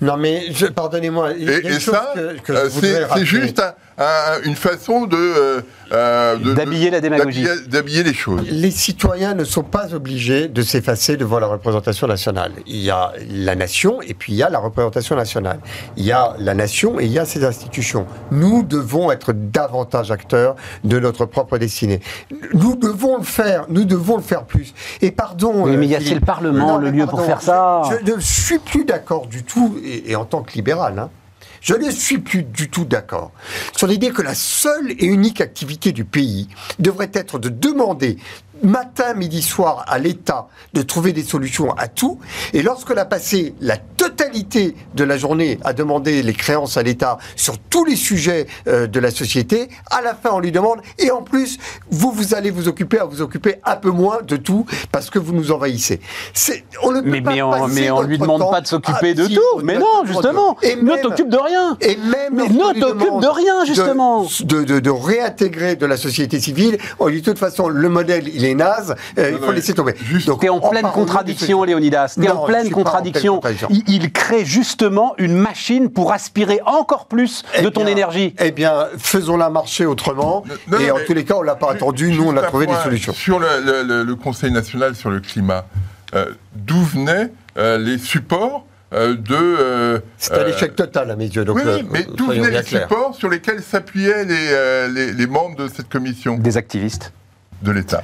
Non, 0.00 0.16
mais 0.16 0.46
pardonnez-moi. 0.74 1.32
Et, 1.34 1.78
ça, 1.78 2.14
euh, 2.16 2.34
c'est 2.70 3.24
juste 3.26 3.60
un- 3.60 3.74
un- 3.98 4.42
une 4.44 4.56
façon 4.56 5.06
de 5.06 5.16
euh, 5.16 5.60
euh, 5.92 6.36
de- 6.36 6.54
D'habiller 6.54 6.90
la 6.90 7.00
démagogie. 7.00 7.46
d'habiller- 7.68 8.02
les 8.02 8.14
choses. 8.14 8.42
Les 8.50 8.70
citoyens 8.70 9.34
ne 9.34 9.44
sont 9.44 9.62
pas 9.62 9.94
obligés 9.94 10.48
de 10.48 10.62
s'effacer 10.62 11.16
devant 11.16 11.38
la 11.38 11.46
représentation 11.46 12.06
nationale. 12.06 12.52
Il 12.66 12.76
y 12.80 12.90
a 12.90 13.12
la 13.30 13.54
nation 13.54 14.00
et 14.02 14.14
puis 14.14 14.32
il 14.32 14.36
y 14.36 14.42
a 14.42 14.50
la 14.50 14.58
représentation 14.58 15.14
nationale. 15.16 15.60
Il 15.96 16.04
y 16.04 16.12
a 16.12 16.34
la 16.38 16.54
nation 16.54 16.98
et 16.98 17.04
il 17.04 17.12
y 17.12 17.18
a 17.18 17.24
ses 17.24 17.44
institutions. 17.44 18.06
Nous 18.30 18.62
devons 18.62 19.12
être 19.12 19.32
davantage 19.32 20.10
acteurs 20.10 20.56
de 20.82 20.98
notre 20.98 21.24
propre 21.26 21.58
destinée. 21.58 22.00
Nous 22.52 22.76
devons 22.76 23.18
le 23.18 23.24
faire. 23.24 23.66
Nous 23.68 23.84
devons 23.84 24.16
le 24.16 24.22
faire 24.22 24.44
plus. 24.44 24.74
Et 25.02 25.10
pardon. 25.10 25.64
Oui, 25.64 25.76
mais 25.76 25.86
euh, 25.86 25.90
y 25.90 25.94
a-t-il 25.96 26.14
le 26.14 26.20
Parlement, 26.20 26.72
Non, 26.72 26.78
le 26.78 26.90
lieu 26.90 27.06
pour 27.06 27.22
faire 27.24 27.40
ça 27.42 27.82
Je, 27.90 28.06
je 28.10 28.14
ne 28.16 28.20
suis 28.20 28.58
plus 28.58 28.84
d'accord 28.84 29.26
du 29.26 29.42
tout, 29.44 29.76
et, 29.84 30.10
et 30.10 30.16
en 30.16 30.24
tant 30.24 30.42
que 30.42 30.52
libéral, 30.54 30.98
hein, 30.98 31.10
je 31.64 31.74
ne 31.74 31.90
suis 31.90 32.18
plus 32.18 32.42
du 32.42 32.68
tout 32.68 32.84
d'accord 32.84 33.32
sur 33.74 33.86
l'idée 33.86 34.10
que 34.10 34.22
la 34.22 34.34
seule 34.34 34.92
et 34.92 35.06
unique 35.06 35.40
activité 35.40 35.92
du 35.92 36.04
pays 36.04 36.48
devrait 36.78 37.10
être 37.14 37.38
de 37.38 37.48
demander 37.48 38.18
matin, 38.62 39.14
midi, 39.14 39.42
soir 39.42 39.84
à 39.88 39.98
l'État 39.98 40.48
de 40.72 40.82
trouver 40.82 41.12
des 41.12 41.22
solutions 41.22 41.72
à 41.72 41.88
tout. 41.88 42.18
Et 42.52 42.62
lorsqu'on 42.62 42.96
a 42.96 43.04
passé 43.04 43.54
la 43.60 43.76
totalité 43.76 44.74
de 44.94 45.04
la 45.04 45.16
journée 45.16 45.58
à 45.64 45.72
demander 45.72 46.22
les 46.22 46.32
créances 46.32 46.76
à 46.76 46.82
l'État 46.82 47.18
sur 47.36 47.58
tous 47.58 47.84
les 47.84 47.96
sujets 47.96 48.46
euh, 48.66 48.86
de 48.86 49.00
la 49.00 49.10
société, 49.10 49.68
à 49.90 50.02
la 50.02 50.14
fin 50.14 50.30
on 50.32 50.40
lui 50.40 50.52
demande 50.52 50.80
et 50.98 51.10
en 51.10 51.22
plus 51.22 51.58
vous 51.90 52.10
vous 52.10 52.34
allez 52.34 52.50
vous 52.50 52.68
occuper 52.68 52.98
à 52.98 53.04
vous 53.04 53.22
occuper 53.22 53.56
un 53.64 53.76
peu 53.76 53.90
moins 53.90 54.18
de 54.22 54.36
tout 54.36 54.66
parce 54.92 55.10
que 55.10 55.18
vous 55.18 55.32
nous 55.32 55.52
envahissez. 55.52 56.00
On 56.82 56.92
ne 56.92 57.00
peut 57.00 57.10
mais, 57.10 57.22
pas 57.22 57.32
mais, 57.32 57.42
on, 57.42 57.68
mais 57.68 57.90
on 57.90 58.02
lui 58.02 58.18
demande 58.18 58.50
pas 58.50 58.60
de 58.60 58.66
s'occuper 58.66 59.14
de 59.14 59.26
tout. 59.26 59.60
Mais 59.62 59.78
non, 59.78 60.04
justement. 60.04 60.56
Et 60.62 60.76
ne 60.76 60.96
t'occupe 61.02 61.28
de 61.28 61.36
rien. 61.36 61.76
Et 61.80 61.96
même 61.96 62.34
mais 62.34 62.48
ne 62.48 62.80
t'occupe 62.80 63.20
de 63.20 63.28
rien 63.28 63.64
justement. 63.64 64.26
De, 64.40 64.64
de, 64.64 64.80
de, 64.80 64.90
réintégrer 64.90 65.76
de 65.76 65.86
la 65.86 65.96
société 65.96 66.40
civile. 66.40 66.78
On 66.98 67.08
dit 67.08 67.20
de 67.20 67.24
toute 67.24 67.38
façon 67.38 67.68
le 67.68 67.88
modèle 67.88 68.28
il 68.34 68.43
est 68.44 68.54
naze. 68.54 68.94
Euh, 69.18 69.32
il 69.32 69.38
faut 69.38 69.52
laisser 69.52 69.74
tomber. 69.74 69.94
T'es 70.40 70.48
en, 70.48 70.60
pleine 70.60 70.90
contradiction, 70.92 71.64
Léonidas. 71.64 72.16
T'es 72.20 72.28
en 72.28 72.44
pleine 72.44 72.70
contradiction. 72.70 73.40
Il, 73.70 74.12
crée 74.12 74.44
justement 74.44 75.14
une 75.18 75.36
machine 75.36 75.90
pour 75.90 76.12
aspirer 76.12 76.60
encore 76.66 77.06
plus 77.06 77.42
eh 77.58 77.62
de 77.62 77.68
ton 77.68 77.86
énergie. 77.86 78.34
Eh 78.38 78.52
bien, 78.52 78.86
faisons-la 78.98 79.50
marcher 79.50 79.86
autrement. 79.86 80.44
et 80.80 80.90
en 80.90 80.98
tous 81.06 81.14
les 81.14 81.24
cas, 81.24 81.34
on 81.36 81.42
l'a 81.42 81.56
pas 81.56 81.72
attendu. 81.72 82.12
Nous, 82.12 82.24
on 82.24 82.36
a 82.36 82.42
trouvé 82.42 82.66
des 82.66 82.74
solutions. 82.82 83.12
Sur 83.12 83.38
le, 83.38 84.14
Conseil 84.14 84.52
national 84.52 84.94
sur 84.94 85.10
le 85.10 85.20
climat, 85.20 85.66
euh, 86.14 86.26
d'où 86.54 86.80
venaient 86.82 87.32
euh, 87.58 87.76
les 87.78 87.98
supports 87.98 88.64
de. 88.92 90.00
C'est 90.16 90.34
un 90.34 90.46
échec 90.46 90.76
total 90.76 91.10
à 91.10 91.16
mes 91.16 91.26
yeux. 91.26 91.44
Donc, 91.44 91.56
oui, 91.56 91.84
mais 91.90 92.06
d'où 92.14 92.28
venaient 92.28 92.50
les 92.50 92.62
supports 92.62 93.14
sur 93.14 93.28
lesquels 93.28 93.62
s'appuyaient 93.62 94.24
les, 94.24 95.12
les, 95.12 95.26
membres 95.26 95.56
de 95.56 95.68
cette 95.68 95.88
commission? 95.88 96.36
Des 96.38 96.56
activistes 96.56 97.12
de 97.64 97.72
l'État. 97.72 98.02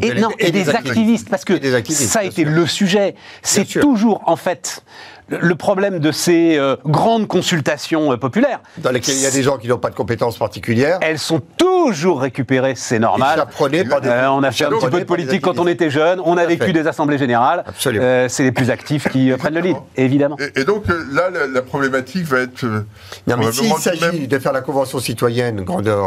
Et, 0.00 0.50
des, 0.50 0.68
activistes, 0.70 1.28
parce 1.28 1.44
que 1.44 1.54
ça 1.92 2.20
a 2.20 2.24
été 2.24 2.44
le 2.44 2.66
sujet. 2.66 3.14
C'est 3.42 3.66
toujours, 3.66 4.22
en 4.26 4.36
fait, 4.36 4.82
le 5.28 5.54
problème 5.54 5.98
de 5.98 6.12
ces 6.12 6.56
euh, 6.56 6.76
grandes 6.84 7.26
consultations 7.26 8.12
euh, 8.12 8.16
populaires. 8.16 8.60
Dans 8.78 8.90
lesquelles 8.90 9.16
il 9.16 9.22
y 9.22 9.26
a 9.26 9.30
des 9.30 9.42
gens 9.42 9.58
qui 9.58 9.68
n'ont 9.68 9.78
pas 9.78 9.90
de 9.90 9.94
compétences 9.94 10.38
particulières. 10.38 10.98
Elles 11.00 11.18
sont 11.18 11.40
toujours 11.56 12.20
récupérées, 12.20 12.74
c'est 12.76 12.98
normal. 12.98 13.46
Euh, 13.60 14.26
on 14.28 14.42
a 14.42 14.50
fait 14.50 14.64
un 14.64 14.70
petit 14.70 14.90
peu 14.90 15.00
de 15.00 15.04
politique 15.04 15.42
quand 15.42 15.58
on 15.58 15.66
était 15.66 15.90
jeune, 15.90 16.20
on 16.24 16.36
a 16.36 16.46
vécu 16.46 16.72
des 16.72 16.86
assemblées 16.86 17.18
générales. 17.18 17.64
c'est 17.78 18.42
les 18.42 18.52
plus 18.52 18.70
actifs 18.70 19.08
qui 19.08 19.30
prennent 19.32 19.54
le 19.54 19.60
lead, 19.60 19.76
évidemment. 19.96 20.36
Et, 20.56 20.64
donc 20.64 20.84
là, 21.12 21.30
la, 21.30 21.62
problématique 21.62 22.24
va 22.26 22.40
être. 22.40 22.64
non, 22.64 23.36
mais 23.38 23.52
s'il 23.52 23.72
s'agit 23.74 24.28
de 24.28 24.38
faire 24.38 24.52
la 24.52 24.60
convention 24.60 24.98
citoyenne 24.98 25.62
grandeur 25.62 26.04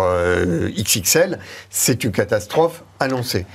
XXL, 0.77 1.39
c'est 1.69 2.03
une 2.03 2.11
catastrophe 2.11 2.83
annoncée. 2.99 3.45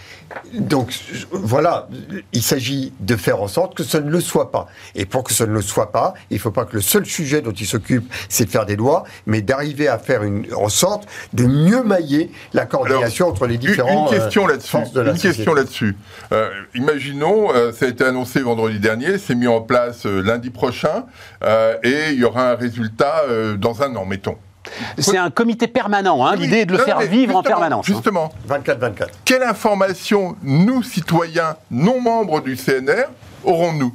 Donc 0.55 0.93
voilà, 1.31 1.89
il 2.33 2.43
s'agit 2.43 2.93
de 3.01 3.17
faire 3.17 3.43
en 3.43 3.49
sorte 3.49 3.77
que 3.77 3.83
ça 3.83 4.01
ne 4.01 4.11
le 4.11 4.21
soit 4.21 4.51
pas. 4.51 4.67
Et 4.95 5.05
pour 5.07 5.25
que 5.25 5.33
ça 5.33 5.47
ne 5.47 5.53
le 5.53 5.63
soit 5.63 5.93
pas, 5.93 6.15
il 6.31 6.35
ne 6.35 6.41
faut 6.41 6.51
pas 6.51 6.65
que 6.65 6.75
le 6.75 6.83
seul 6.83 7.05
sujet 7.05 7.41
dont 7.41 7.53
il 7.53 7.67
s'occupe, 7.67 8.13
c'est 8.29 8.45
de 8.45 8.51
faire 8.51 8.67
des 8.67 8.77
lois, 8.77 9.05
mais 9.27 9.43
d'arriver 9.43 9.89
à 9.89 9.99
faire 9.99 10.23
une, 10.23 10.47
en 10.55 10.69
sorte 10.69 11.09
de 11.33 11.45
mieux 11.45 11.83
mailler 11.83 12.31
la 12.53 12.67
coordination 12.67 13.29
entre 13.29 13.47
les 13.47 13.59
différents 13.59 14.11
une 14.11 14.19
question 14.19 14.45
euh, 14.45 14.49
là-dessus. 14.49 14.77
Une 14.97 15.19
question 15.19 15.55
là-dessus. 15.55 15.97
Euh, 16.33 16.51
imaginons, 16.75 17.53
euh, 17.55 17.73
ça 17.73 17.87
a 17.87 17.89
été 17.89 18.05
annoncé 18.05 18.41
vendredi 18.41 18.79
dernier, 18.79 19.19
c'est 19.19 19.35
mis 19.35 19.47
en 19.47 19.61
place 19.61 20.07
lundi 20.07 20.51
prochain, 20.51 21.05
et 21.83 22.11
il 22.13 22.19
y 22.19 22.25
aura 22.25 22.51
un 22.51 22.55
résultat 22.55 23.25
dans 23.59 23.83
un 23.83 23.95
an, 23.97 24.05
mettons. 24.05 24.37
C'est 24.99 25.17
un 25.17 25.31
comité 25.31 25.67
permanent, 25.67 26.25
hein, 26.27 26.37
l'idée 26.37 26.59
est 26.59 26.67
de 26.67 26.73
le 26.73 26.79
faire 26.79 27.01
vivre 27.01 27.37
en 27.37 27.43
permanence. 27.43 27.89
Hein. 27.89 27.93
Justement. 27.95 28.33
24-24. 28.49 29.09
Quelle 29.25 29.43
information, 29.43 30.37
nous, 30.43 30.83
citoyens 30.83 31.57
non 31.71 32.01
membres 32.01 32.41
du 32.41 32.57
CNR, 32.57 33.07
aurons-nous? 33.45 33.95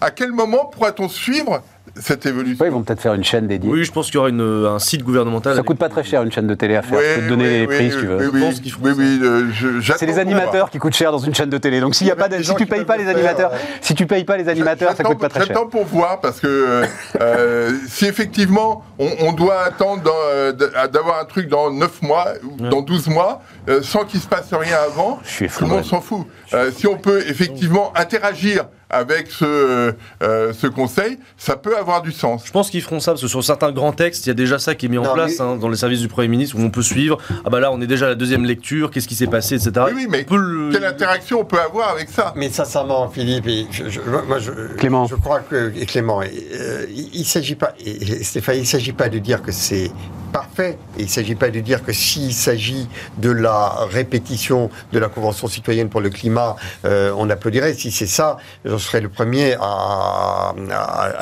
À 0.00 0.10
quel 0.10 0.32
moment 0.32 0.66
pourra-t-on 0.66 1.08
suivre 1.08 1.62
cette 2.00 2.26
évolution. 2.26 2.64
ils 2.64 2.70
vont 2.70 2.82
peut-être 2.82 3.00
faire 3.00 3.14
une 3.14 3.24
chaîne 3.24 3.46
dédiée. 3.46 3.70
Oui, 3.70 3.84
je 3.84 3.92
pense 3.92 4.06
qu'il 4.06 4.16
y 4.16 4.18
aura 4.18 4.28
un 4.28 4.78
site 4.78 5.02
gouvernemental. 5.02 5.56
Ça 5.56 5.62
coûte 5.62 5.78
pas 5.78 5.88
très 5.88 6.04
cher 6.04 6.22
une 6.22 6.32
chaîne 6.32 6.46
de 6.46 6.54
télé 6.54 6.76
à 6.76 6.82
faire. 6.82 6.98
je 6.98 7.20
peux 7.20 7.26
te 7.26 7.28
donner 7.28 7.60
les 7.60 7.66
prix 7.66 7.90
si 7.90 7.98
tu 7.98 8.06
veux. 8.06 9.82
c'est 9.96 10.06
les 10.06 10.18
animateurs 10.18 10.70
qui 10.70 10.78
coûtent 10.78 10.94
cher 10.94 11.12
dans 11.12 11.18
une 11.18 11.34
chaîne 11.34 11.50
de 11.50 11.58
télé. 11.58 11.80
Donc 11.80 11.94
s'il 11.94 12.06
y 12.06 12.10
a 12.10 12.16
pas, 12.16 12.28
si 12.42 12.54
tu 12.54 12.66
payes 12.66 12.84
pas 12.84 12.96
les 12.96 13.08
animateurs, 13.08 13.52
si 13.80 13.94
tu 13.94 14.06
payes 14.06 14.24
pas 14.24 14.36
les 14.36 14.48
animateurs, 14.48 14.96
ça 14.96 15.04
coûte 15.04 15.18
pas 15.18 15.28
très 15.28 15.40
cher. 15.40 15.48
J'attends 15.48 15.66
pour 15.66 15.84
voir 15.84 16.20
parce 16.20 16.40
que 16.40 16.46
euh, 16.46 16.86
euh, 17.20 17.72
si 17.88 18.06
effectivement 18.06 18.82
on, 18.98 19.32
doit 19.32 19.62
attendre 19.62 20.12
euh, 20.32 20.52
d'avoir 20.52 21.20
un 21.20 21.24
truc 21.24 21.48
dans 21.48 21.70
9 21.70 22.02
mois 22.02 22.26
ou 22.44 22.56
dans 22.68 22.82
12 22.82 23.08
mois 23.08 23.42
sans 23.82 24.04
qu'il 24.04 24.20
se 24.20 24.26
passe 24.26 24.52
rien 24.52 24.76
avant, 24.86 25.20
tout 25.38 25.64
le 25.64 25.66
monde 25.66 25.84
s'en 25.84 26.00
fout. 26.00 26.26
si 26.72 26.86
on 26.86 26.96
peut 26.96 27.22
effectivement 27.28 27.92
interagir 27.96 28.66
avec 28.90 29.30
ce, 29.30 29.94
euh, 30.22 30.52
ce 30.52 30.66
conseil, 30.66 31.18
ça 31.36 31.56
peut 31.56 31.76
avoir 31.76 32.02
du 32.02 32.12
sens. 32.12 32.42
Je 32.46 32.52
pense 32.52 32.70
qu'ils 32.70 32.82
feront 32.82 33.00
ça, 33.00 33.12
parce 33.12 33.22
que 33.22 33.28
sur 33.28 33.42
certains 33.42 33.72
grands 33.72 33.92
textes, 33.92 34.26
il 34.26 34.28
y 34.28 34.32
a 34.32 34.34
déjà 34.34 34.58
ça 34.58 34.74
qui 34.74 34.86
est 34.86 34.88
mis 34.88 34.98
en 34.98 35.12
place 35.12 35.40
hein, 35.40 35.56
dans 35.56 35.68
les 35.68 35.76
services 35.76 36.00
du 36.00 36.08
Premier 36.08 36.28
ministre, 36.28 36.56
où 36.58 36.60
on 36.60 36.70
peut 36.70 36.82
suivre, 36.82 37.18
ah 37.44 37.50
bah 37.50 37.60
là 37.60 37.72
on 37.72 37.80
est 37.80 37.86
déjà 37.86 38.06
à 38.06 38.08
la 38.10 38.14
deuxième 38.14 38.44
lecture, 38.44 38.90
qu'est-ce 38.90 39.08
qui 39.08 39.14
s'est 39.14 39.26
passé, 39.26 39.54
etc. 39.56 39.86
Oui, 39.94 40.06
mais 40.08 40.24
quelle 40.24 40.84
interaction 40.84 41.40
on 41.40 41.44
peut 41.44 41.60
avoir 41.60 41.90
avec 41.90 42.08
ça? 42.08 42.32
Mais 42.36 42.50
sincèrement, 42.50 43.08
Philippe, 43.08 43.48
je, 43.70 44.00
moi, 44.26 44.38
je, 44.38 44.50
Clément. 44.76 45.06
je 45.06 45.14
crois 45.16 45.40
que, 45.40 45.72
et 45.76 45.86
Clément, 45.86 46.20
euh, 46.22 46.86
il 46.90 47.20
ne 47.20 47.24
s'agit 47.24 47.54
pas, 47.54 47.74
Stéphane, 48.22 48.56
il 48.56 48.60
ne 48.60 48.66
s'agit 48.66 48.92
pas 48.92 49.08
de 49.08 49.18
dire 49.18 49.42
que 49.42 49.52
c'est 49.52 49.90
parfait. 50.32 50.78
il 50.98 51.04
ne 51.04 51.08
s'agit 51.08 51.36
pas 51.36 51.50
de 51.50 51.60
dire 51.60 51.84
que 51.84 51.92
s'il 51.92 52.34
s'agit 52.34 52.88
de 53.18 53.30
la 53.30 53.86
répétition 53.88 54.68
de 54.92 54.98
la 54.98 55.08
Convention 55.08 55.46
citoyenne 55.46 55.88
pour 55.88 56.00
le 56.00 56.10
climat, 56.10 56.56
euh, 56.84 57.14
on 57.16 57.30
applaudirait. 57.30 57.72
Si 57.74 57.92
c'est 57.92 58.06
ça, 58.06 58.38
serais 58.84 59.00
le 59.00 59.08
premier 59.08 59.56
à, 59.60 60.54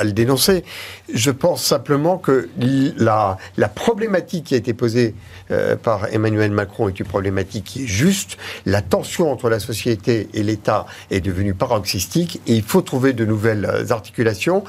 le 0.02 0.12
dénoncer. 0.12 0.64
Je 1.12 1.30
pense 1.30 1.64
simplement 1.64 2.18
que 2.18 2.48
la, 2.96 3.38
problématique 3.74 4.44
qui 4.44 4.54
a 4.54 4.56
été 4.56 4.74
posée 4.74 5.14
euh, 5.50 5.76
par 5.76 6.12
Emmanuel 6.12 6.50
Macron 6.50 6.88
est 6.88 6.98
une 6.98 7.06
problématique 7.06 7.64
qui 7.64 7.84
est 7.84 7.86
juste. 7.86 8.36
La 8.66 8.82
tension 8.82 9.30
entre 9.30 9.48
la 9.48 9.60
société 9.60 10.28
et 10.34 10.42
l'État 10.42 10.86
est 11.10 11.20
devenue 11.20 11.54
paroxystique 11.54 12.40
et 12.46 12.54
il 12.54 12.62
faut 12.62 12.82
trouver 12.82 13.12
de 13.12 13.24
nouvelles 13.24 13.86
articulations. 13.90 14.64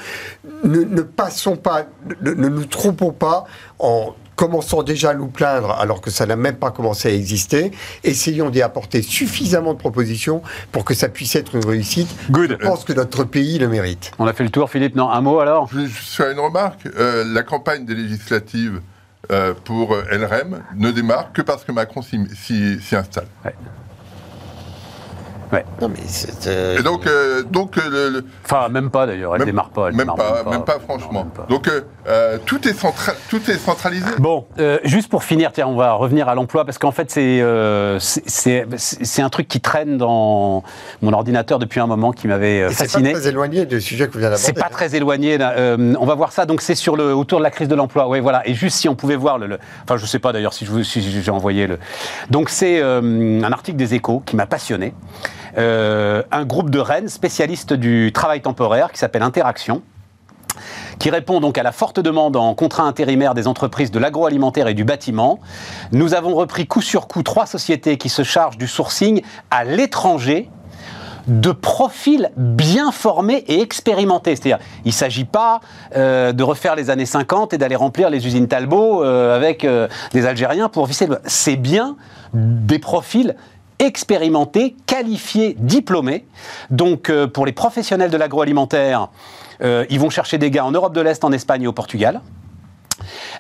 Ne, 0.64 1.02
passons 1.02 1.56
pas, 1.56 1.86
ne 2.22 2.34
nous 2.34 2.66
trompons 2.66 3.12
pas 3.12 3.46
en 3.80 4.16
commençons 4.36 4.84
déjà 4.84 5.12
à 5.12 5.14
nous 5.14 5.28
plaindre 5.28 5.72
alors 5.72 6.02
que 6.02 6.10
ça 6.10 6.26
n'a 6.26 6.36
même 6.36 6.56
pas 6.56 6.72
commencé 6.72 7.10
à 7.10 7.14
exister. 7.14 7.72
Essayons 8.04 8.50
d'y 8.50 8.62
apporter 8.62 9.02
suffisamment 9.02 9.74
de 9.74 9.80
propositions 9.80 10.42
pour 10.72 10.86
que 10.86 10.94
ça 10.94 11.10
puisse 11.10 11.36
être 11.36 11.56
une 11.56 11.66
réussite. 11.66 12.10
Je 12.34 12.54
pense 12.56 12.84
que 12.84 12.94
notre 12.94 13.24
pays 13.24 13.60
le 13.60 13.68
mérite. 13.68 14.12
On 14.20 14.28
a 14.28 14.34
fait 14.34 14.44
le 14.44 14.50
tour, 14.50 14.70
Philippe. 14.70 14.96
Non, 14.96 15.10
un 15.10 15.22
mot 15.22 15.40
alors? 15.40 15.70
Je 15.74 15.86
faire 15.88 16.30
une 16.30 16.40
remarque. 16.40 16.88
Euh, 16.98 17.24
la 17.26 17.44
campagne 17.44 17.86
des 17.86 17.96
législatives 17.96 18.82
euh, 19.32 19.54
pour 19.64 19.94
euh, 19.94 20.04
LRM 20.12 20.62
ne 20.76 20.92
démarre 20.92 21.32
que 21.34 21.42
parce 21.42 21.64
que 21.64 21.72
Macron 21.72 22.02
s'y 22.02 22.96
installe. 22.96 23.28
Non, 25.82 25.89
mais 25.89 26.01
c'est. 26.08 26.47
Euh, 26.47 26.80
Et 26.80 26.84
donc, 26.84 27.06
euh, 27.06 27.43
donc 27.43 27.78
euh, 27.78 28.10
le, 28.10 28.26
Enfin, 28.45 28.70
même 28.70 28.89
pas 28.89 29.06
d'ailleurs, 29.06 29.36
elle 29.36 29.41
ne 29.41 29.45
démarre 29.45 29.70
pas. 29.70 29.91
même, 29.91 30.08
pas 30.08 30.43
même, 30.49 30.64
pas, 30.64 30.80
franchement. 30.80 31.28
Donc, 31.49 31.70
tout, 32.45 32.68
est 32.68 32.76
tout 33.30 33.51
est 33.51 33.58
centralisé. 33.58 34.06
Bon, 34.20 34.45
juste 34.84 35.10
pour 35.10 35.24
finir, 35.24 35.51
tiens, 35.51 35.68
on 35.68 35.76
va 35.76 35.93
revenir 35.93 36.30
à 36.30 36.36
l'emploi, 36.36 36.66
parce 36.66 36.78
qu'en 36.78 36.91
fait, 36.91 37.12
c'est 37.12 37.43
c'est 37.99 39.22
un 39.22 39.30
truc 39.30 39.47
qui 39.47 39.62
traîne 39.62 39.97
dans 39.97 40.64
mon 41.01 41.14
ordinateur 41.14 41.60
depuis 41.60 41.80
un 41.80 41.88
moment 41.88 42.12
qui 42.12 42.28
m'avait 42.28 42.70
fasciné. 42.70 43.10
C'est 43.10 43.14
pas 43.14 43.20
très 43.20 43.30
éloigné 43.30 43.66
du 43.66 43.82
sujet 43.82 44.08
que 44.08 44.14
vous 44.14 44.20
venez 44.20 44.36
C'est 44.38 44.54
pas 44.54 44.70
très 44.70 44.95
éloigné. 44.95 45.38
on 45.39 46.06
va 46.06 46.16
voir 46.16 46.32
ça. 46.32 46.45
Donc, 46.45 46.62
c'est 46.62 46.76
sur 46.76 46.95
le 46.95 47.14
autour 47.14 47.39
de 47.39 47.43
la 47.43 47.51
crise 47.51 47.68
de 47.68 47.76
l'emploi. 47.76 48.08
Oui, 48.08 48.20
voilà. 48.20 48.47
Et 48.47 48.54
juste 48.54 48.78
si 48.78 48.89
on 48.89 48.95
pouvait 48.95 49.16
voir 49.16 49.38
le. 49.38 49.58
enfin, 49.84 49.97
je 49.97 50.06
sais 50.06 50.20
pas 50.20 50.34
d'ailleurs 50.34 50.54
si 50.54 50.66
j'ai 50.66 51.22
si 51.22 51.30
envoyé 51.30 51.68
le. 51.68 51.80
Donc, 52.30 52.49
c'est 52.49 52.82
un 52.82 53.51
article 53.51 53.78
des 53.78 53.93
Échos 53.93 54.22
qui 54.26 54.36
m'a 54.36 54.45
passionné. 54.45 54.93
Euh, 55.58 56.24
un 56.32 56.45
groupe 56.45 56.70
de 56.70 56.80
Rennes 56.80 57.10
spécialiste 57.10 57.74
du 57.74 58.12
travail 58.12 58.41
temporaire 58.41 58.91
qui 58.91 58.97
s'appelle 58.97 59.22
Interaction 59.22 59.82
qui 60.99 61.10
répond 61.10 61.39
donc 61.39 61.58
à 61.58 61.64
la 61.64 61.72
forte 61.72 61.99
demande 61.99 62.36
en 62.36 62.54
contrat 62.54 62.84
intérimaire 62.84 63.34
des 63.34 63.47
entreprises 63.47 63.89
de 63.89 63.97
l'agroalimentaire 63.99 64.68
et 64.68 64.76
du 64.76 64.84
bâtiment. 64.84 65.39
Nous 65.91 66.14
avons 66.14 66.36
repris 66.36 66.68
coup 66.68 66.82
sur 66.82 67.08
coup 67.08 67.24
trois 67.24 67.47
sociétés 67.47 67.97
qui 67.97 68.10
se 68.10 68.24
chargent 68.24 68.58
du 68.58 68.68
sourcing 68.68 69.22
à 69.49 69.64
l'étranger 69.64 70.49
de 71.28 71.51
profils 71.51 72.32
bien 72.38 72.91
formés 72.91 73.43
et 73.47 73.62
expérimentés. 73.62 74.36
C'est-à-dire, 74.36 74.60
il 74.86 74.89
ne 74.89 74.93
s'agit 74.93 75.26
pas 75.26 75.62
euh, 75.95 76.34
de 76.34 76.43
refaire 76.43 76.76
les 76.76 76.89
années 76.89 77.06
50 77.06 77.54
et 77.54 77.58
d'aller 77.58 77.76
remplir 77.76 78.10
les 78.10 78.26
usines 78.28 78.47
Talbot 78.47 79.04
euh, 79.04 79.36
avec 79.36 79.68
des 80.12 80.26
Algériens 80.26 80.70
pour 80.70 80.86
visser. 80.86 81.08
C'est 81.26 81.56
bien 81.56 81.97
des 82.34 82.80
profils 82.80 83.36
expérimentés, 83.84 84.76
qualifiés, 84.86 85.56
diplômés. 85.60 86.26
Donc 86.70 87.10
euh, 87.10 87.28
pour 87.28 87.46
les 87.46 87.52
professionnels 87.52 88.12
de 88.12 88.18
l'agroalimentaire, 88.18 89.10
euh, 89.62 89.86
ils 89.90 90.00
vont 90.00 90.10
chercher 90.10 90.38
des 90.38 90.52
gars 90.52 90.66
en 90.66 90.72
Europe 90.72 90.94
de 90.94 91.02
l'Est, 91.02 91.24
en 91.24 91.32
Espagne 91.32 91.64
et 91.64 91.68
au 91.68 91.74
Portugal. 91.74 92.22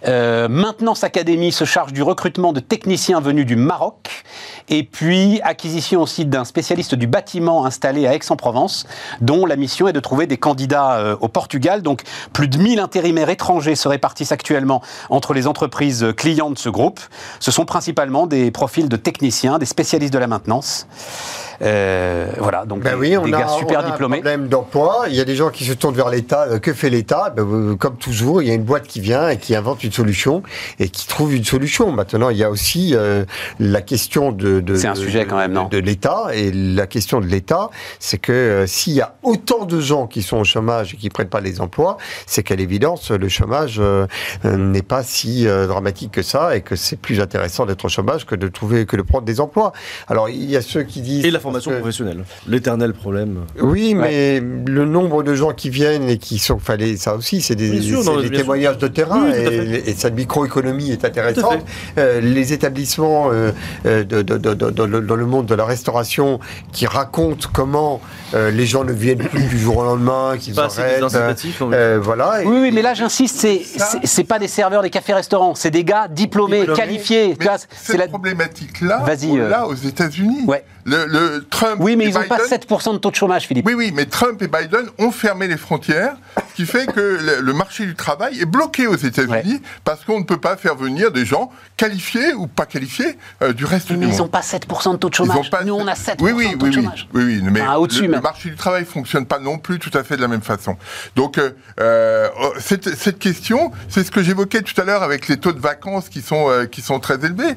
Euh, 0.07 0.47
Maintenance 0.49 1.03
Académie 1.03 1.51
se 1.51 1.65
charge 1.65 1.93
du 1.93 2.03
recrutement 2.03 2.53
de 2.53 2.59
techniciens 2.59 3.19
venus 3.19 3.45
du 3.45 3.55
Maroc. 3.55 4.23
Et 4.69 4.83
puis, 4.83 5.41
acquisition 5.43 6.01
aussi 6.01 6.25
d'un 6.25 6.45
spécialiste 6.45 6.95
du 6.95 7.07
bâtiment 7.07 7.65
installé 7.65 8.07
à 8.07 8.13
Aix-en-Provence, 8.15 8.85
dont 9.21 9.45
la 9.45 9.55
mission 9.55 9.87
est 9.87 9.93
de 9.93 9.99
trouver 9.99 10.27
des 10.27 10.37
candidats 10.37 10.97
euh, 10.97 11.15
au 11.21 11.27
Portugal. 11.27 11.81
Donc, 11.81 12.03
plus 12.31 12.47
de 12.47 12.57
1000 12.57 12.79
intérimaires 12.79 13.29
étrangers 13.29 13.75
se 13.75 13.87
répartissent 13.87 14.31
actuellement 14.31 14.81
entre 15.09 15.33
les 15.33 15.47
entreprises 15.47 16.05
clients 16.17 16.49
de 16.51 16.57
ce 16.57 16.69
groupe. 16.69 16.99
Ce 17.39 17.51
sont 17.51 17.65
principalement 17.65 18.27
des 18.27 18.51
profils 18.51 18.89
de 18.89 18.95
techniciens, 18.97 19.59
des 19.59 19.65
spécialistes 19.65 20.13
de 20.13 20.19
la 20.19 20.27
maintenance. 20.27 20.87
Euh, 21.61 22.27
voilà, 22.39 22.65
donc 22.65 22.81
Ben 22.81 22.91
des, 22.91 22.99
oui, 22.99 23.17
on 23.17 23.25
des 23.25 23.33
a, 23.33 23.39
gars 23.41 23.47
super 23.47 23.79
on 23.79 23.83
a 23.83 23.91
diplômés. 23.91 24.17
un 24.17 24.21
problème 24.21 24.47
d'emploi. 24.47 25.05
Il 25.07 25.15
y 25.15 25.21
a 25.21 25.25
des 25.25 25.35
gens 25.35 25.49
qui 25.49 25.63
se 25.65 25.73
tournent 25.73 25.95
vers 25.95 26.09
l'État. 26.09 26.47
Euh, 26.49 26.59
Que 26.59 26.73
fait 26.73 26.89
l'État? 26.89 27.31
Ben, 27.35 27.43
euh, 27.43 27.75
Comme 27.75 27.95
toujours, 27.97 28.41
il 28.41 28.47
y 28.47 28.51
a 28.51 28.53
une 28.53 28.63
boîte 28.63 28.87
qui 28.87 28.99
vient 28.99 29.29
et 29.29 29.37
qui 29.37 29.55
invente 29.55 29.83
une 29.83 29.91
solution 29.91 30.43
et 30.79 30.89
qui 30.89 31.07
trouve 31.07 31.33
une 31.33 31.45
solution. 31.45 31.91
Maintenant, 31.91 32.29
il 32.29 32.37
y 32.37 32.43
a 32.43 32.49
aussi 32.49 32.95
euh, 32.95 33.23
la 33.59 33.81
question 33.81 34.31
de, 34.31 34.52
de 34.61 34.75
C'est 34.75 34.87
un 34.87 34.93
de- 34.93 34.97
sujet 34.99 35.25
quand 35.25 35.37
même, 35.37 35.51
de- 35.51 35.55
non 35.55 35.67
de 35.67 35.77
l'État. 35.77 36.27
Et 36.33 36.51
la 36.51 36.87
question 36.87 37.19
de 37.21 37.25
l'État, 37.27 37.69
c'est 37.99 38.17
que 38.17 38.31
euh, 38.31 38.67
s'il 38.67 38.93
y 38.93 39.01
a 39.01 39.15
autant 39.23 39.65
de 39.65 39.79
gens 39.79 40.07
qui 40.07 40.21
sont 40.21 40.37
au 40.37 40.43
chômage 40.43 40.93
et 40.93 40.97
qui 40.97 41.09
prennent 41.09 41.29
pas 41.29 41.41
les 41.41 41.61
emplois, 41.61 41.97
c'est 42.25 42.43
qu'à 42.43 42.55
l'évidence, 42.55 43.11
le 43.11 43.29
chômage 43.29 43.77
euh, 43.79 44.05
euh, 44.45 44.57
n'est 44.57 44.81
pas 44.81 45.03
si 45.03 45.47
euh, 45.47 45.67
dramatique 45.67 46.11
que 46.11 46.21
ça 46.21 46.55
et 46.55 46.61
que 46.61 46.75
c'est 46.75 46.97
plus 46.99 47.19
intéressant 47.21 47.65
d'être 47.65 47.85
au 47.85 47.89
chômage 47.89 48.25
que 48.25 48.35
de 48.35 48.47
trouver 48.47 48.85
que 48.85 48.95
de 48.97 49.01
prendre 49.01 49.25
des 49.25 49.39
emplois. 49.39 49.71
Alors, 50.07 50.29
il 50.29 50.49
y 50.49 50.57
a 50.57 50.61
ceux 50.61 50.83
qui 50.83 51.01
disent 51.01 51.25
Et 51.25 51.31
la 51.31 51.39
formation 51.39 51.71
que- 51.71 51.77
professionnelle. 51.77 52.23
L'éternel 52.47 52.93
problème. 52.93 53.39
oui, 53.61 53.93
mais 53.95 54.39
le 54.39 54.85
nombre 54.85 55.23
de 55.23 55.33
gens 55.35 55.51
qui 55.51 55.69
viennent 55.69 56.09
et 56.09 56.17
qui 56.17 56.37
sont, 56.39 56.59
fallait 56.59 56.97
ça 56.97 57.15
aussi, 57.15 57.41
c'est 57.41 57.55
des, 57.55 57.81
sûr, 57.81 58.03
c'est 58.03 58.09
non, 58.09 58.15
des 58.17 58.21
bien 58.23 58.29
sûr. 58.29 58.37
témoignages 58.39 58.77
de 58.77 58.87
terrain 58.87 59.23
Oui, 59.25 59.31
et, 59.37 59.89
et 59.89 59.93
cette 59.93 60.15
microéconomie 60.15 60.91
est 60.91 61.05
intéressante. 61.05 61.65
Euh, 61.97 62.19
les 62.21 62.53
établissements 62.53 63.29
euh, 63.31 63.51
de, 63.85 64.21
de- 64.43 64.53
de- 64.53 64.65
de- 64.65 64.69
dans 64.71 64.85
le- 64.85 65.01
dans 65.01 65.15
le 65.15 65.25
monde 65.25 65.45
de 65.45 65.55
la 65.55 65.65
restauration 65.65 66.39
qui 66.71 66.85
racontent 66.85 67.47
comment 67.53 68.01
euh, 68.33 68.51
les 68.51 68.65
gens 68.65 68.83
ne 68.83 68.91
viennent 68.91 69.17
plus 69.27 69.43
du 69.43 69.57
jour 69.57 69.77
au 69.77 69.83
lendemain, 69.83 70.35
qu'ils 70.37 70.53
arrêtent. 70.59 71.01
euh, 71.73 71.99
voilà. 72.01 72.39
Oui, 72.45 72.57
oui, 72.61 72.71
mais 72.71 72.81
là 72.81 72.93
j'insiste, 72.93 73.37
c'est 73.37 73.61
c'est- 74.03 74.23
pas 74.23 74.39
des 74.39 74.47
serveurs 74.47 74.81
des 74.83 74.89
cafés-restaurants, 74.89 75.55
c'est 75.55 75.71
des 75.71 75.83
gars 75.83 76.07
diplômés, 76.09 76.59
Diplômés. 76.61 76.79
qualifiés. 76.79 77.35
Cette 77.71 77.97
la... 77.97 78.07
problématique-là, 78.07 79.03
Vas-y, 79.05 79.31
on 79.31 79.37
euh. 79.37 79.49
l'a 79.49 79.67
aux 79.67 79.73
États-Unis. 79.75 80.43
Ouais. 80.47 80.63
Le, 80.85 81.05
le 81.05 81.45
Trump 81.49 81.77
Oui, 81.79 81.95
mais 81.95 82.05
ils 82.05 82.13
n'ont 82.13 82.23
pas 82.23 82.37
Biden- 82.37 82.59
7% 82.67 82.93
de 82.93 82.97
taux 82.97 83.09
de 83.11 83.15
chômage, 83.15 83.47
Philippe. 83.47 83.65
Oui, 83.65 83.73
oui, 83.73 83.91
mais 83.95 84.05
Trump 84.05 84.41
et 84.41 84.47
Biden 84.47 84.85
ont 84.99 85.11
fermé 85.11 85.47
les 85.47 85.57
frontières, 85.57 86.15
ce 86.49 86.55
qui 86.55 86.65
fait 86.65 86.85
que 86.91 87.19
le, 87.41 87.53
marché 87.53 87.85
du 87.85 87.95
travail 87.95 88.39
est 88.41 88.45
bloqué 88.45 88.87
aux 88.87 88.95
États-Unis 88.95 89.61
parce 89.85 90.03
qu'on 90.03 90.19
ne 90.19 90.25
peut 90.25 90.39
pas 90.39 90.57
faire 90.57 90.75
venir 90.75 91.11
des 91.11 91.25
gens 91.25 91.51
qualifiés 91.77 92.33
ou 92.33 92.47
pas 92.47 92.65
qualifiés 92.65 93.17
euh, 93.41 93.53
du 93.53 93.63
reste 93.65 93.91
Mais 93.91 93.97
du 93.97 94.03
ils 94.03 94.09
monde. 94.09 94.17
n'ont 94.19 94.27
pas 94.27 94.41
7% 94.41 94.91
de 94.93 94.97
taux 94.97 95.09
de 95.09 95.13
Ils 95.13 95.17
chômage. 95.17 95.49
pas- 95.49 95.63
Nous, 95.63 95.73
on 95.73 95.87
a 95.87 95.93
7% 95.93 96.15
oui, 96.21 96.31
oui, 96.33 96.47
de 96.53 96.57
taux 96.57 96.65
oui, 96.65 96.71
de 96.71 96.77
oui, 96.79 96.83
chômage. 96.83 97.07
oui, 97.13 97.23
oui, 97.23 97.41
mais 97.43 97.61
le, 97.61 98.07
le 98.07 98.21
marché 98.21 98.49
du 98.49 98.55
travail 98.55 98.85
fonctionne 98.85 99.25
pas 99.25 99.39
non 99.39 99.57
plus 99.59 99.79
tout 99.79 99.95
à 99.97 100.03
fait 100.03 100.17
de 100.17 100.21
la 100.21 100.27
même 100.27 100.41
façon. 100.41 100.75
Donc, 101.15 101.37
euh, 101.37 101.51
euh, 101.79 102.27
cette, 102.59 102.89
cette 102.95 103.19
question, 103.19 103.71
c'est 103.89 104.03
ce 104.03 104.11
que 104.11 104.21
j'évoquais 104.21 104.61
tout 104.63 104.79
à 104.81 104.83
l'heure 104.83 105.03
avec 105.03 105.27
les 105.27 105.37
taux 105.37 105.53
de 105.53 105.59
vacances 105.61 106.09
qui 106.09 106.21
sont 106.21 106.49
euh, 106.49 106.65
qui 106.65 106.81
sont 106.81 106.99
très 106.99 107.15
élevés. 107.23 107.55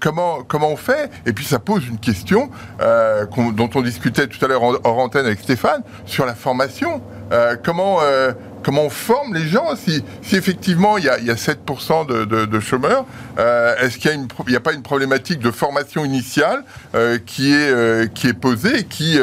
Comment 0.00 0.42
comment 0.44 0.70
on 0.70 0.76
fait? 0.76 1.10
Et 1.26 1.32
puis 1.32 1.44
ça 1.44 1.58
pose 1.58 1.86
une 1.86 1.98
question 1.98 2.27
euh, 2.80 3.24
dont 3.54 3.70
on 3.74 3.82
discutait 3.82 4.26
tout 4.26 4.42
à 4.44 4.48
l'heure 4.48 4.62
en- 4.62 4.74
antenne 4.84 5.26
avec 5.26 5.40
Stéphane 5.40 5.82
sur 6.06 6.26
la 6.26 6.34
formation. 6.34 7.00
Euh, 7.32 7.56
comment 7.62 7.98
euh, 8.02 8.32
comment 8.62 8.82
on 8.84 8.90
forme 8.90 9.34
les 9.34 9.46
gens 9.46 9.76
si, 9.76 10.02
effectivement 10.36 10.98
il 10.98 11.04
y 11.04 11.08
a, 11.08 11.18
il 11.18 11.26
y 11.26 11.30
a 11.30 11.34
7% 11.34 12.06
de, 12.06 12.60
chômeurs 12.60 13.04
Est-ce 13.36 13.98
qu'il 13.98 14.26
n'y 14.48 14.56
a 14.56 14.60
pas 14.60 14.72
une 14.72 14.82
problématique 14.82 15.38
de 15.40 15.50
formation 15.50 16.04
initiale 16.04 16.64
qui 17.26 17.52
est 17.54 18.12
qui 18.14 18.28
est 18.28 18.32
posée 18.34 18.80
et 18.80 18.84
qui 18.84 19.18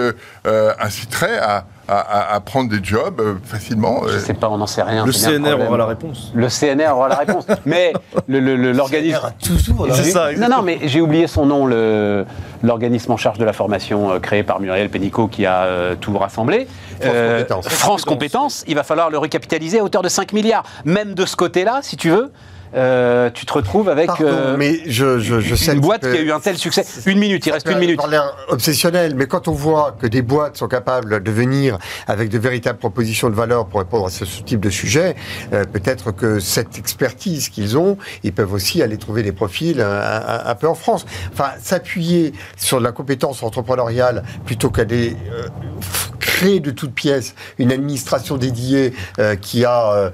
inciterait 0.79 1.37
à, 1.37 1.65
à, 1.87 1.99
à- 1.99 2.35
à 2.35 2.39
prendre 2.39 2.69
des 2.69 2.83
jobs 2.83 3.19
euh, 3.21 3.35
facilement 3.43 4.01
Je 4.07 4.13
euh, 4.15 4.19
sais 4.19 4.33
pas, 4.33 4.49
on 4.49 4.57
n'en 4.57 4.67
sait 4.67 4.81
rien. 4.81 5.05
Le 5.05 5.11
CNR 5.11 5.59
aura 5.67 5.77
la 5.77 5.85
réponse. 5.85 6.31
Le 6.33 6.47
CNR 6.49 6.89
aura 6.95 7.09
la 7.09 7.15
réponse. 7.15 7.45
Mais 7.65 7.93
le- 8.27 8.39
le- 8.39 8.55
le- 8.55 8.71
l'organisme. 8.71 9.19
toujours. 9.43 9.87
C'est 9.93 10.03
ça, 10.11 10.31
Non, 10.33 10.47
non, 10.49 10.61
mais 10.61 10.79
j'ai 10.83 11.01
oublié 11.01 11.27
son 11.27 11.45
nom, 11.45 11.67
l'organisme 12.63 13.11
en 13.11 13.17
charge 13.17 13.37
de 13.37 13.45
la 13.45 13.53
formation 13.53 14.11
euh, 14.11 14.19
créé 14.19 14.43
par 14.43 14.59
Muriel 14.59 14.89
Pénicaud 14.89 15.27
qui 15.27 15.45
a 15.45 15.63
euh, 15.63 15.95
tout 15.99 16.17
rassemblé. 16.17 16.67
France 16.99 17.11
Compétences. 17.11 17.67
France 17.67 18.05
Compétences, 18.05 18.63
il 18.67 18.75
va 18.75 18.83
falloir 18.83 19.09
le 19.09 19.17
recapitaliser 19.17 19.79
à 19.79 19.83
hauteur 19.83 20.01
de 20.01 20.09
5 20.09 20.33
milliards. 20.33 20.63
Même 20.85 21.13
de 21.13 21.25
ce 21.25 21.35
côté-là, 21.35 21.79
si 21.81 21.97
tu 21.97 22.09
veux, 22.09 22.31
euh, 22.75 23.29
tu 23.33 23.45
te 23.45 23.53
retrouves 23.53 23.89
avec 23.89 24.07
Pardon, 24.07 24.25
euh, 24.27 24.55
mais 24.57 24.79
je, 24.85 25.19
je, 25.19 25.39
je 25.39 25.55
sais 25.55 25.73
une 25.73 25.79
boîte 25.79 26.01
qui 26.01 26.17
a 26.17 26.21
eu 26.21 26.31
un 26.31 26.39
tel 26.39 26.57
succès. 26.57 26.83
Une 27.05 27.19
minute, 27.19 27.45
il 27.45 27.51
reste 27.51 27.69
une 27.69 27.79
minute. 27.79 27.99
obsessionnel, 28.49 29.15
mais 29.15 29.27
quand 29.27 29.47
on 29.47 29.53
voit 29.53 29.95
que 29.99 30.07
des 30.07 30.21
boîtes 30.21 30.57
sont 30.57 30.67
capables 30.67 31.23
de 31.23 31.31
venir 31.31 31.77
avec 32.07 32.29
de 32.29 32.37
véritables 32.37 32.79
propositions 32.79 33.29
de 33.29 33.35
valeur 33.35 33.67
pour 33.67 33.79
répondre 33.79 34.05
à 34.05 34.09
ce, 34.09 34.25
type 34.25 34.59
de 34.59 34.69
sujet, 34.69 35.15
euh, 35.53 35.63
peut-être 35.63 36.11
que 36.11 36.39
cette 36.39 36.77
expertise 36.77 37.49
qu'ils 37.49 37.77
ont, 37.77 37.97
ils 38.23 38.33
peuvent 38.33 38.53
aussi 38.53 38.81
aller 38.81 38.97
trouver 38.97 39.23
des 39.23 39.31
profils 39.31 39.79
euh, 39.79 40.01
un, 40.01 40.49
un- 40.49 40.55
peu 40.55 40.67
en 40.67 40.75
France. 40.75 41.05
Enfin, 41.31 41.51
s'appuyer 41.61 42.33
sur 42.57 42.79
de 42.79 42.83
la 42.83 42.91
compétence 42.91 43.43
entrepreneuriale 43.43 44.23
plutôt 44.45 44.69
qu'à 44.69 44.85
des 44.85 45.15
euh, 45.33 45.47
créer 46.25 46.59
de 46.59 46.71
toutes 46.71 46.93
pièces 46.93 47.35
une 47.59 47.71
administration 47.71 48.37
dédiée 48.37 48.93
euh, 49.19 49.35
qui 49.35 49.63
a 49.63 49.91
euh, 49.93 50.09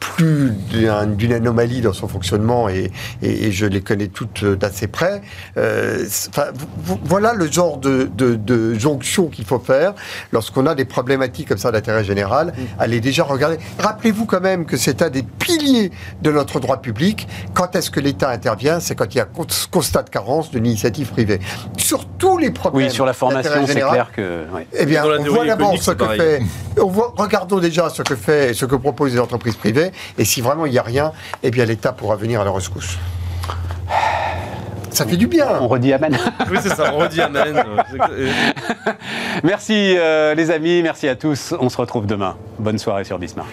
plus 0.00 0.50
d'un- 0.72 1.06
d'une 1.06 1.32
anomalie 1.32 1.80
dans 1.82 1.92
son 1.92 2.08
fonctionnement 2.08 2.68
et, 2.68 2.90
et- 3.22 3.46
et 3.46 3.52
je 3.52 3.66
les 3.66 3.80
connais 3.80 4.08
toutes 4.08 4.42
euh, 4.42 4.56
d'assez 4.56 4.88
près. 4.88 5.22
Euh, 5.56 6.04
voilà 7.04 7.32
le 7.34 7.50
genre 7.50 7.76
de, 7.78 8.10
de- 8.16 8.34
de 8.34 8.74
jonction 8.74 9.28
qu'il 9.28 9.44
faut 9.44 9.58
faire 9.60 9.94
lorsqu'on 10.32 10.66
a 10.66 10.74
des 10.74 10.84
problématiques 10.84 11.48
comme 11.48 11.58
ça 11.58 11.70
d'intérêt 11.70 12.04
général. 12.04 12.52
Allez 12.78 13.00
déjà 13.00 13.22
regarder. 13.24 13.58
Rappelez-vous 13.78 14.26
quand 14.26 14.40
même 14.40 14.64
que 14.66 14.76
c'est 14.76 15.00
un 15.02 15.10
des 15.10 15.22
piliers 15.22 15.92
de 16.22 16.30
notre 16.32 16.58
droit 16.60 16.78
public. 16.80 17.28
Quand 17.54 17.76
est-ce 17.76 17.90
que 17.90 18.00
l'État 18.00 18.30
intervient? 18.30 18.80
C'est 18.80 18.94
quand 18.96 19.14
il 19.14 19.18
y 19.18 19.20
a 19.20 19.24
cons- 19.26 19.46
constat 19.70 20.02
de 20.02 20.10
carence 20.10 20.50
de 20.50 20.58
l'initiative 20.58 21.10
privée. 21.10 21.38
Sur 21.76 22.06
tous 22.18 22.38
les 22.38 22.50
problèmes. 22.50 22.88
Oui, 22.88 22.92
sur 22.92 23.06
la 23.06 23.12
formation, 23.12 23.66
c'est 23.66 23.74
clair 23.74 24.10
que. 24.14 24.44
ouais. 24.54 24.66
eh 24.72 24.86
bien, 24.86 25.04
on 25.04 25.22
voit 25.24 25.44
d'abord 25.56 25.74
économique, 25.74 25.82
ce 25.82 25.90
c'est 25.90 25.96
que 25.96 26.04
pareil. 26.04 26.20
fait. 26.20 26.80
On 26.80 26.86
voit, 26.86 27.12
regardons 27.16 27.58
déjà 27.58 27.88
ce 27.88 28.02
que 28.02 28.16
fait, 28.16 28.54
ce 28.54 28.64
que 28.64 28.76
proposent 28.76 29.14
les 29.14 29.20
entreprises 29.20 29.56
privées. 29.56 29.92
Et 30.18 30.24
si 30.24 30.40
vraiment 30.40 30.66
il 30.66 30.72
n'y 30.72 30.78
a 30.78 30.82
rien, 30.82 31.12
eh 31.42 31.50
bien 31.50 31.64
l'État 31.64 31.92
pourra 31.92 32.16
venir 32.16 32.40
à 32.40 32.44
la 32.44 32.50
rescousse. 32.50 32.98
Ça 34.90 35.06
fait 35.06 35.16
du 35.16 35.26
bien. 35.26 35.46
On 35.60 35.68
redit 35.68 35.92
Amen. 35.92 36.18
Oui, 36.50 36.58
c'est 36.62 36.74
ça, 36.74 36.92
on 36.94 36.98
redit 36.98 37.20
Amen. 37.20 37.64
Merci 39.42 39.94
euh, 39.96 40.34
les 40.34 40.50
amis, 40.50 40.82
merci 40.82 41.08
à 41.08 41.16
tous. 41.16 41.54
On 41.58 41.68
se 41.68 41.76
retrouve 41.78 42.06
demain. 42.06 42.36
Bonne 42.58 42.78
soirée 42.78 43.04
sur 43.04 43.18
Bismart. 43.18 43.46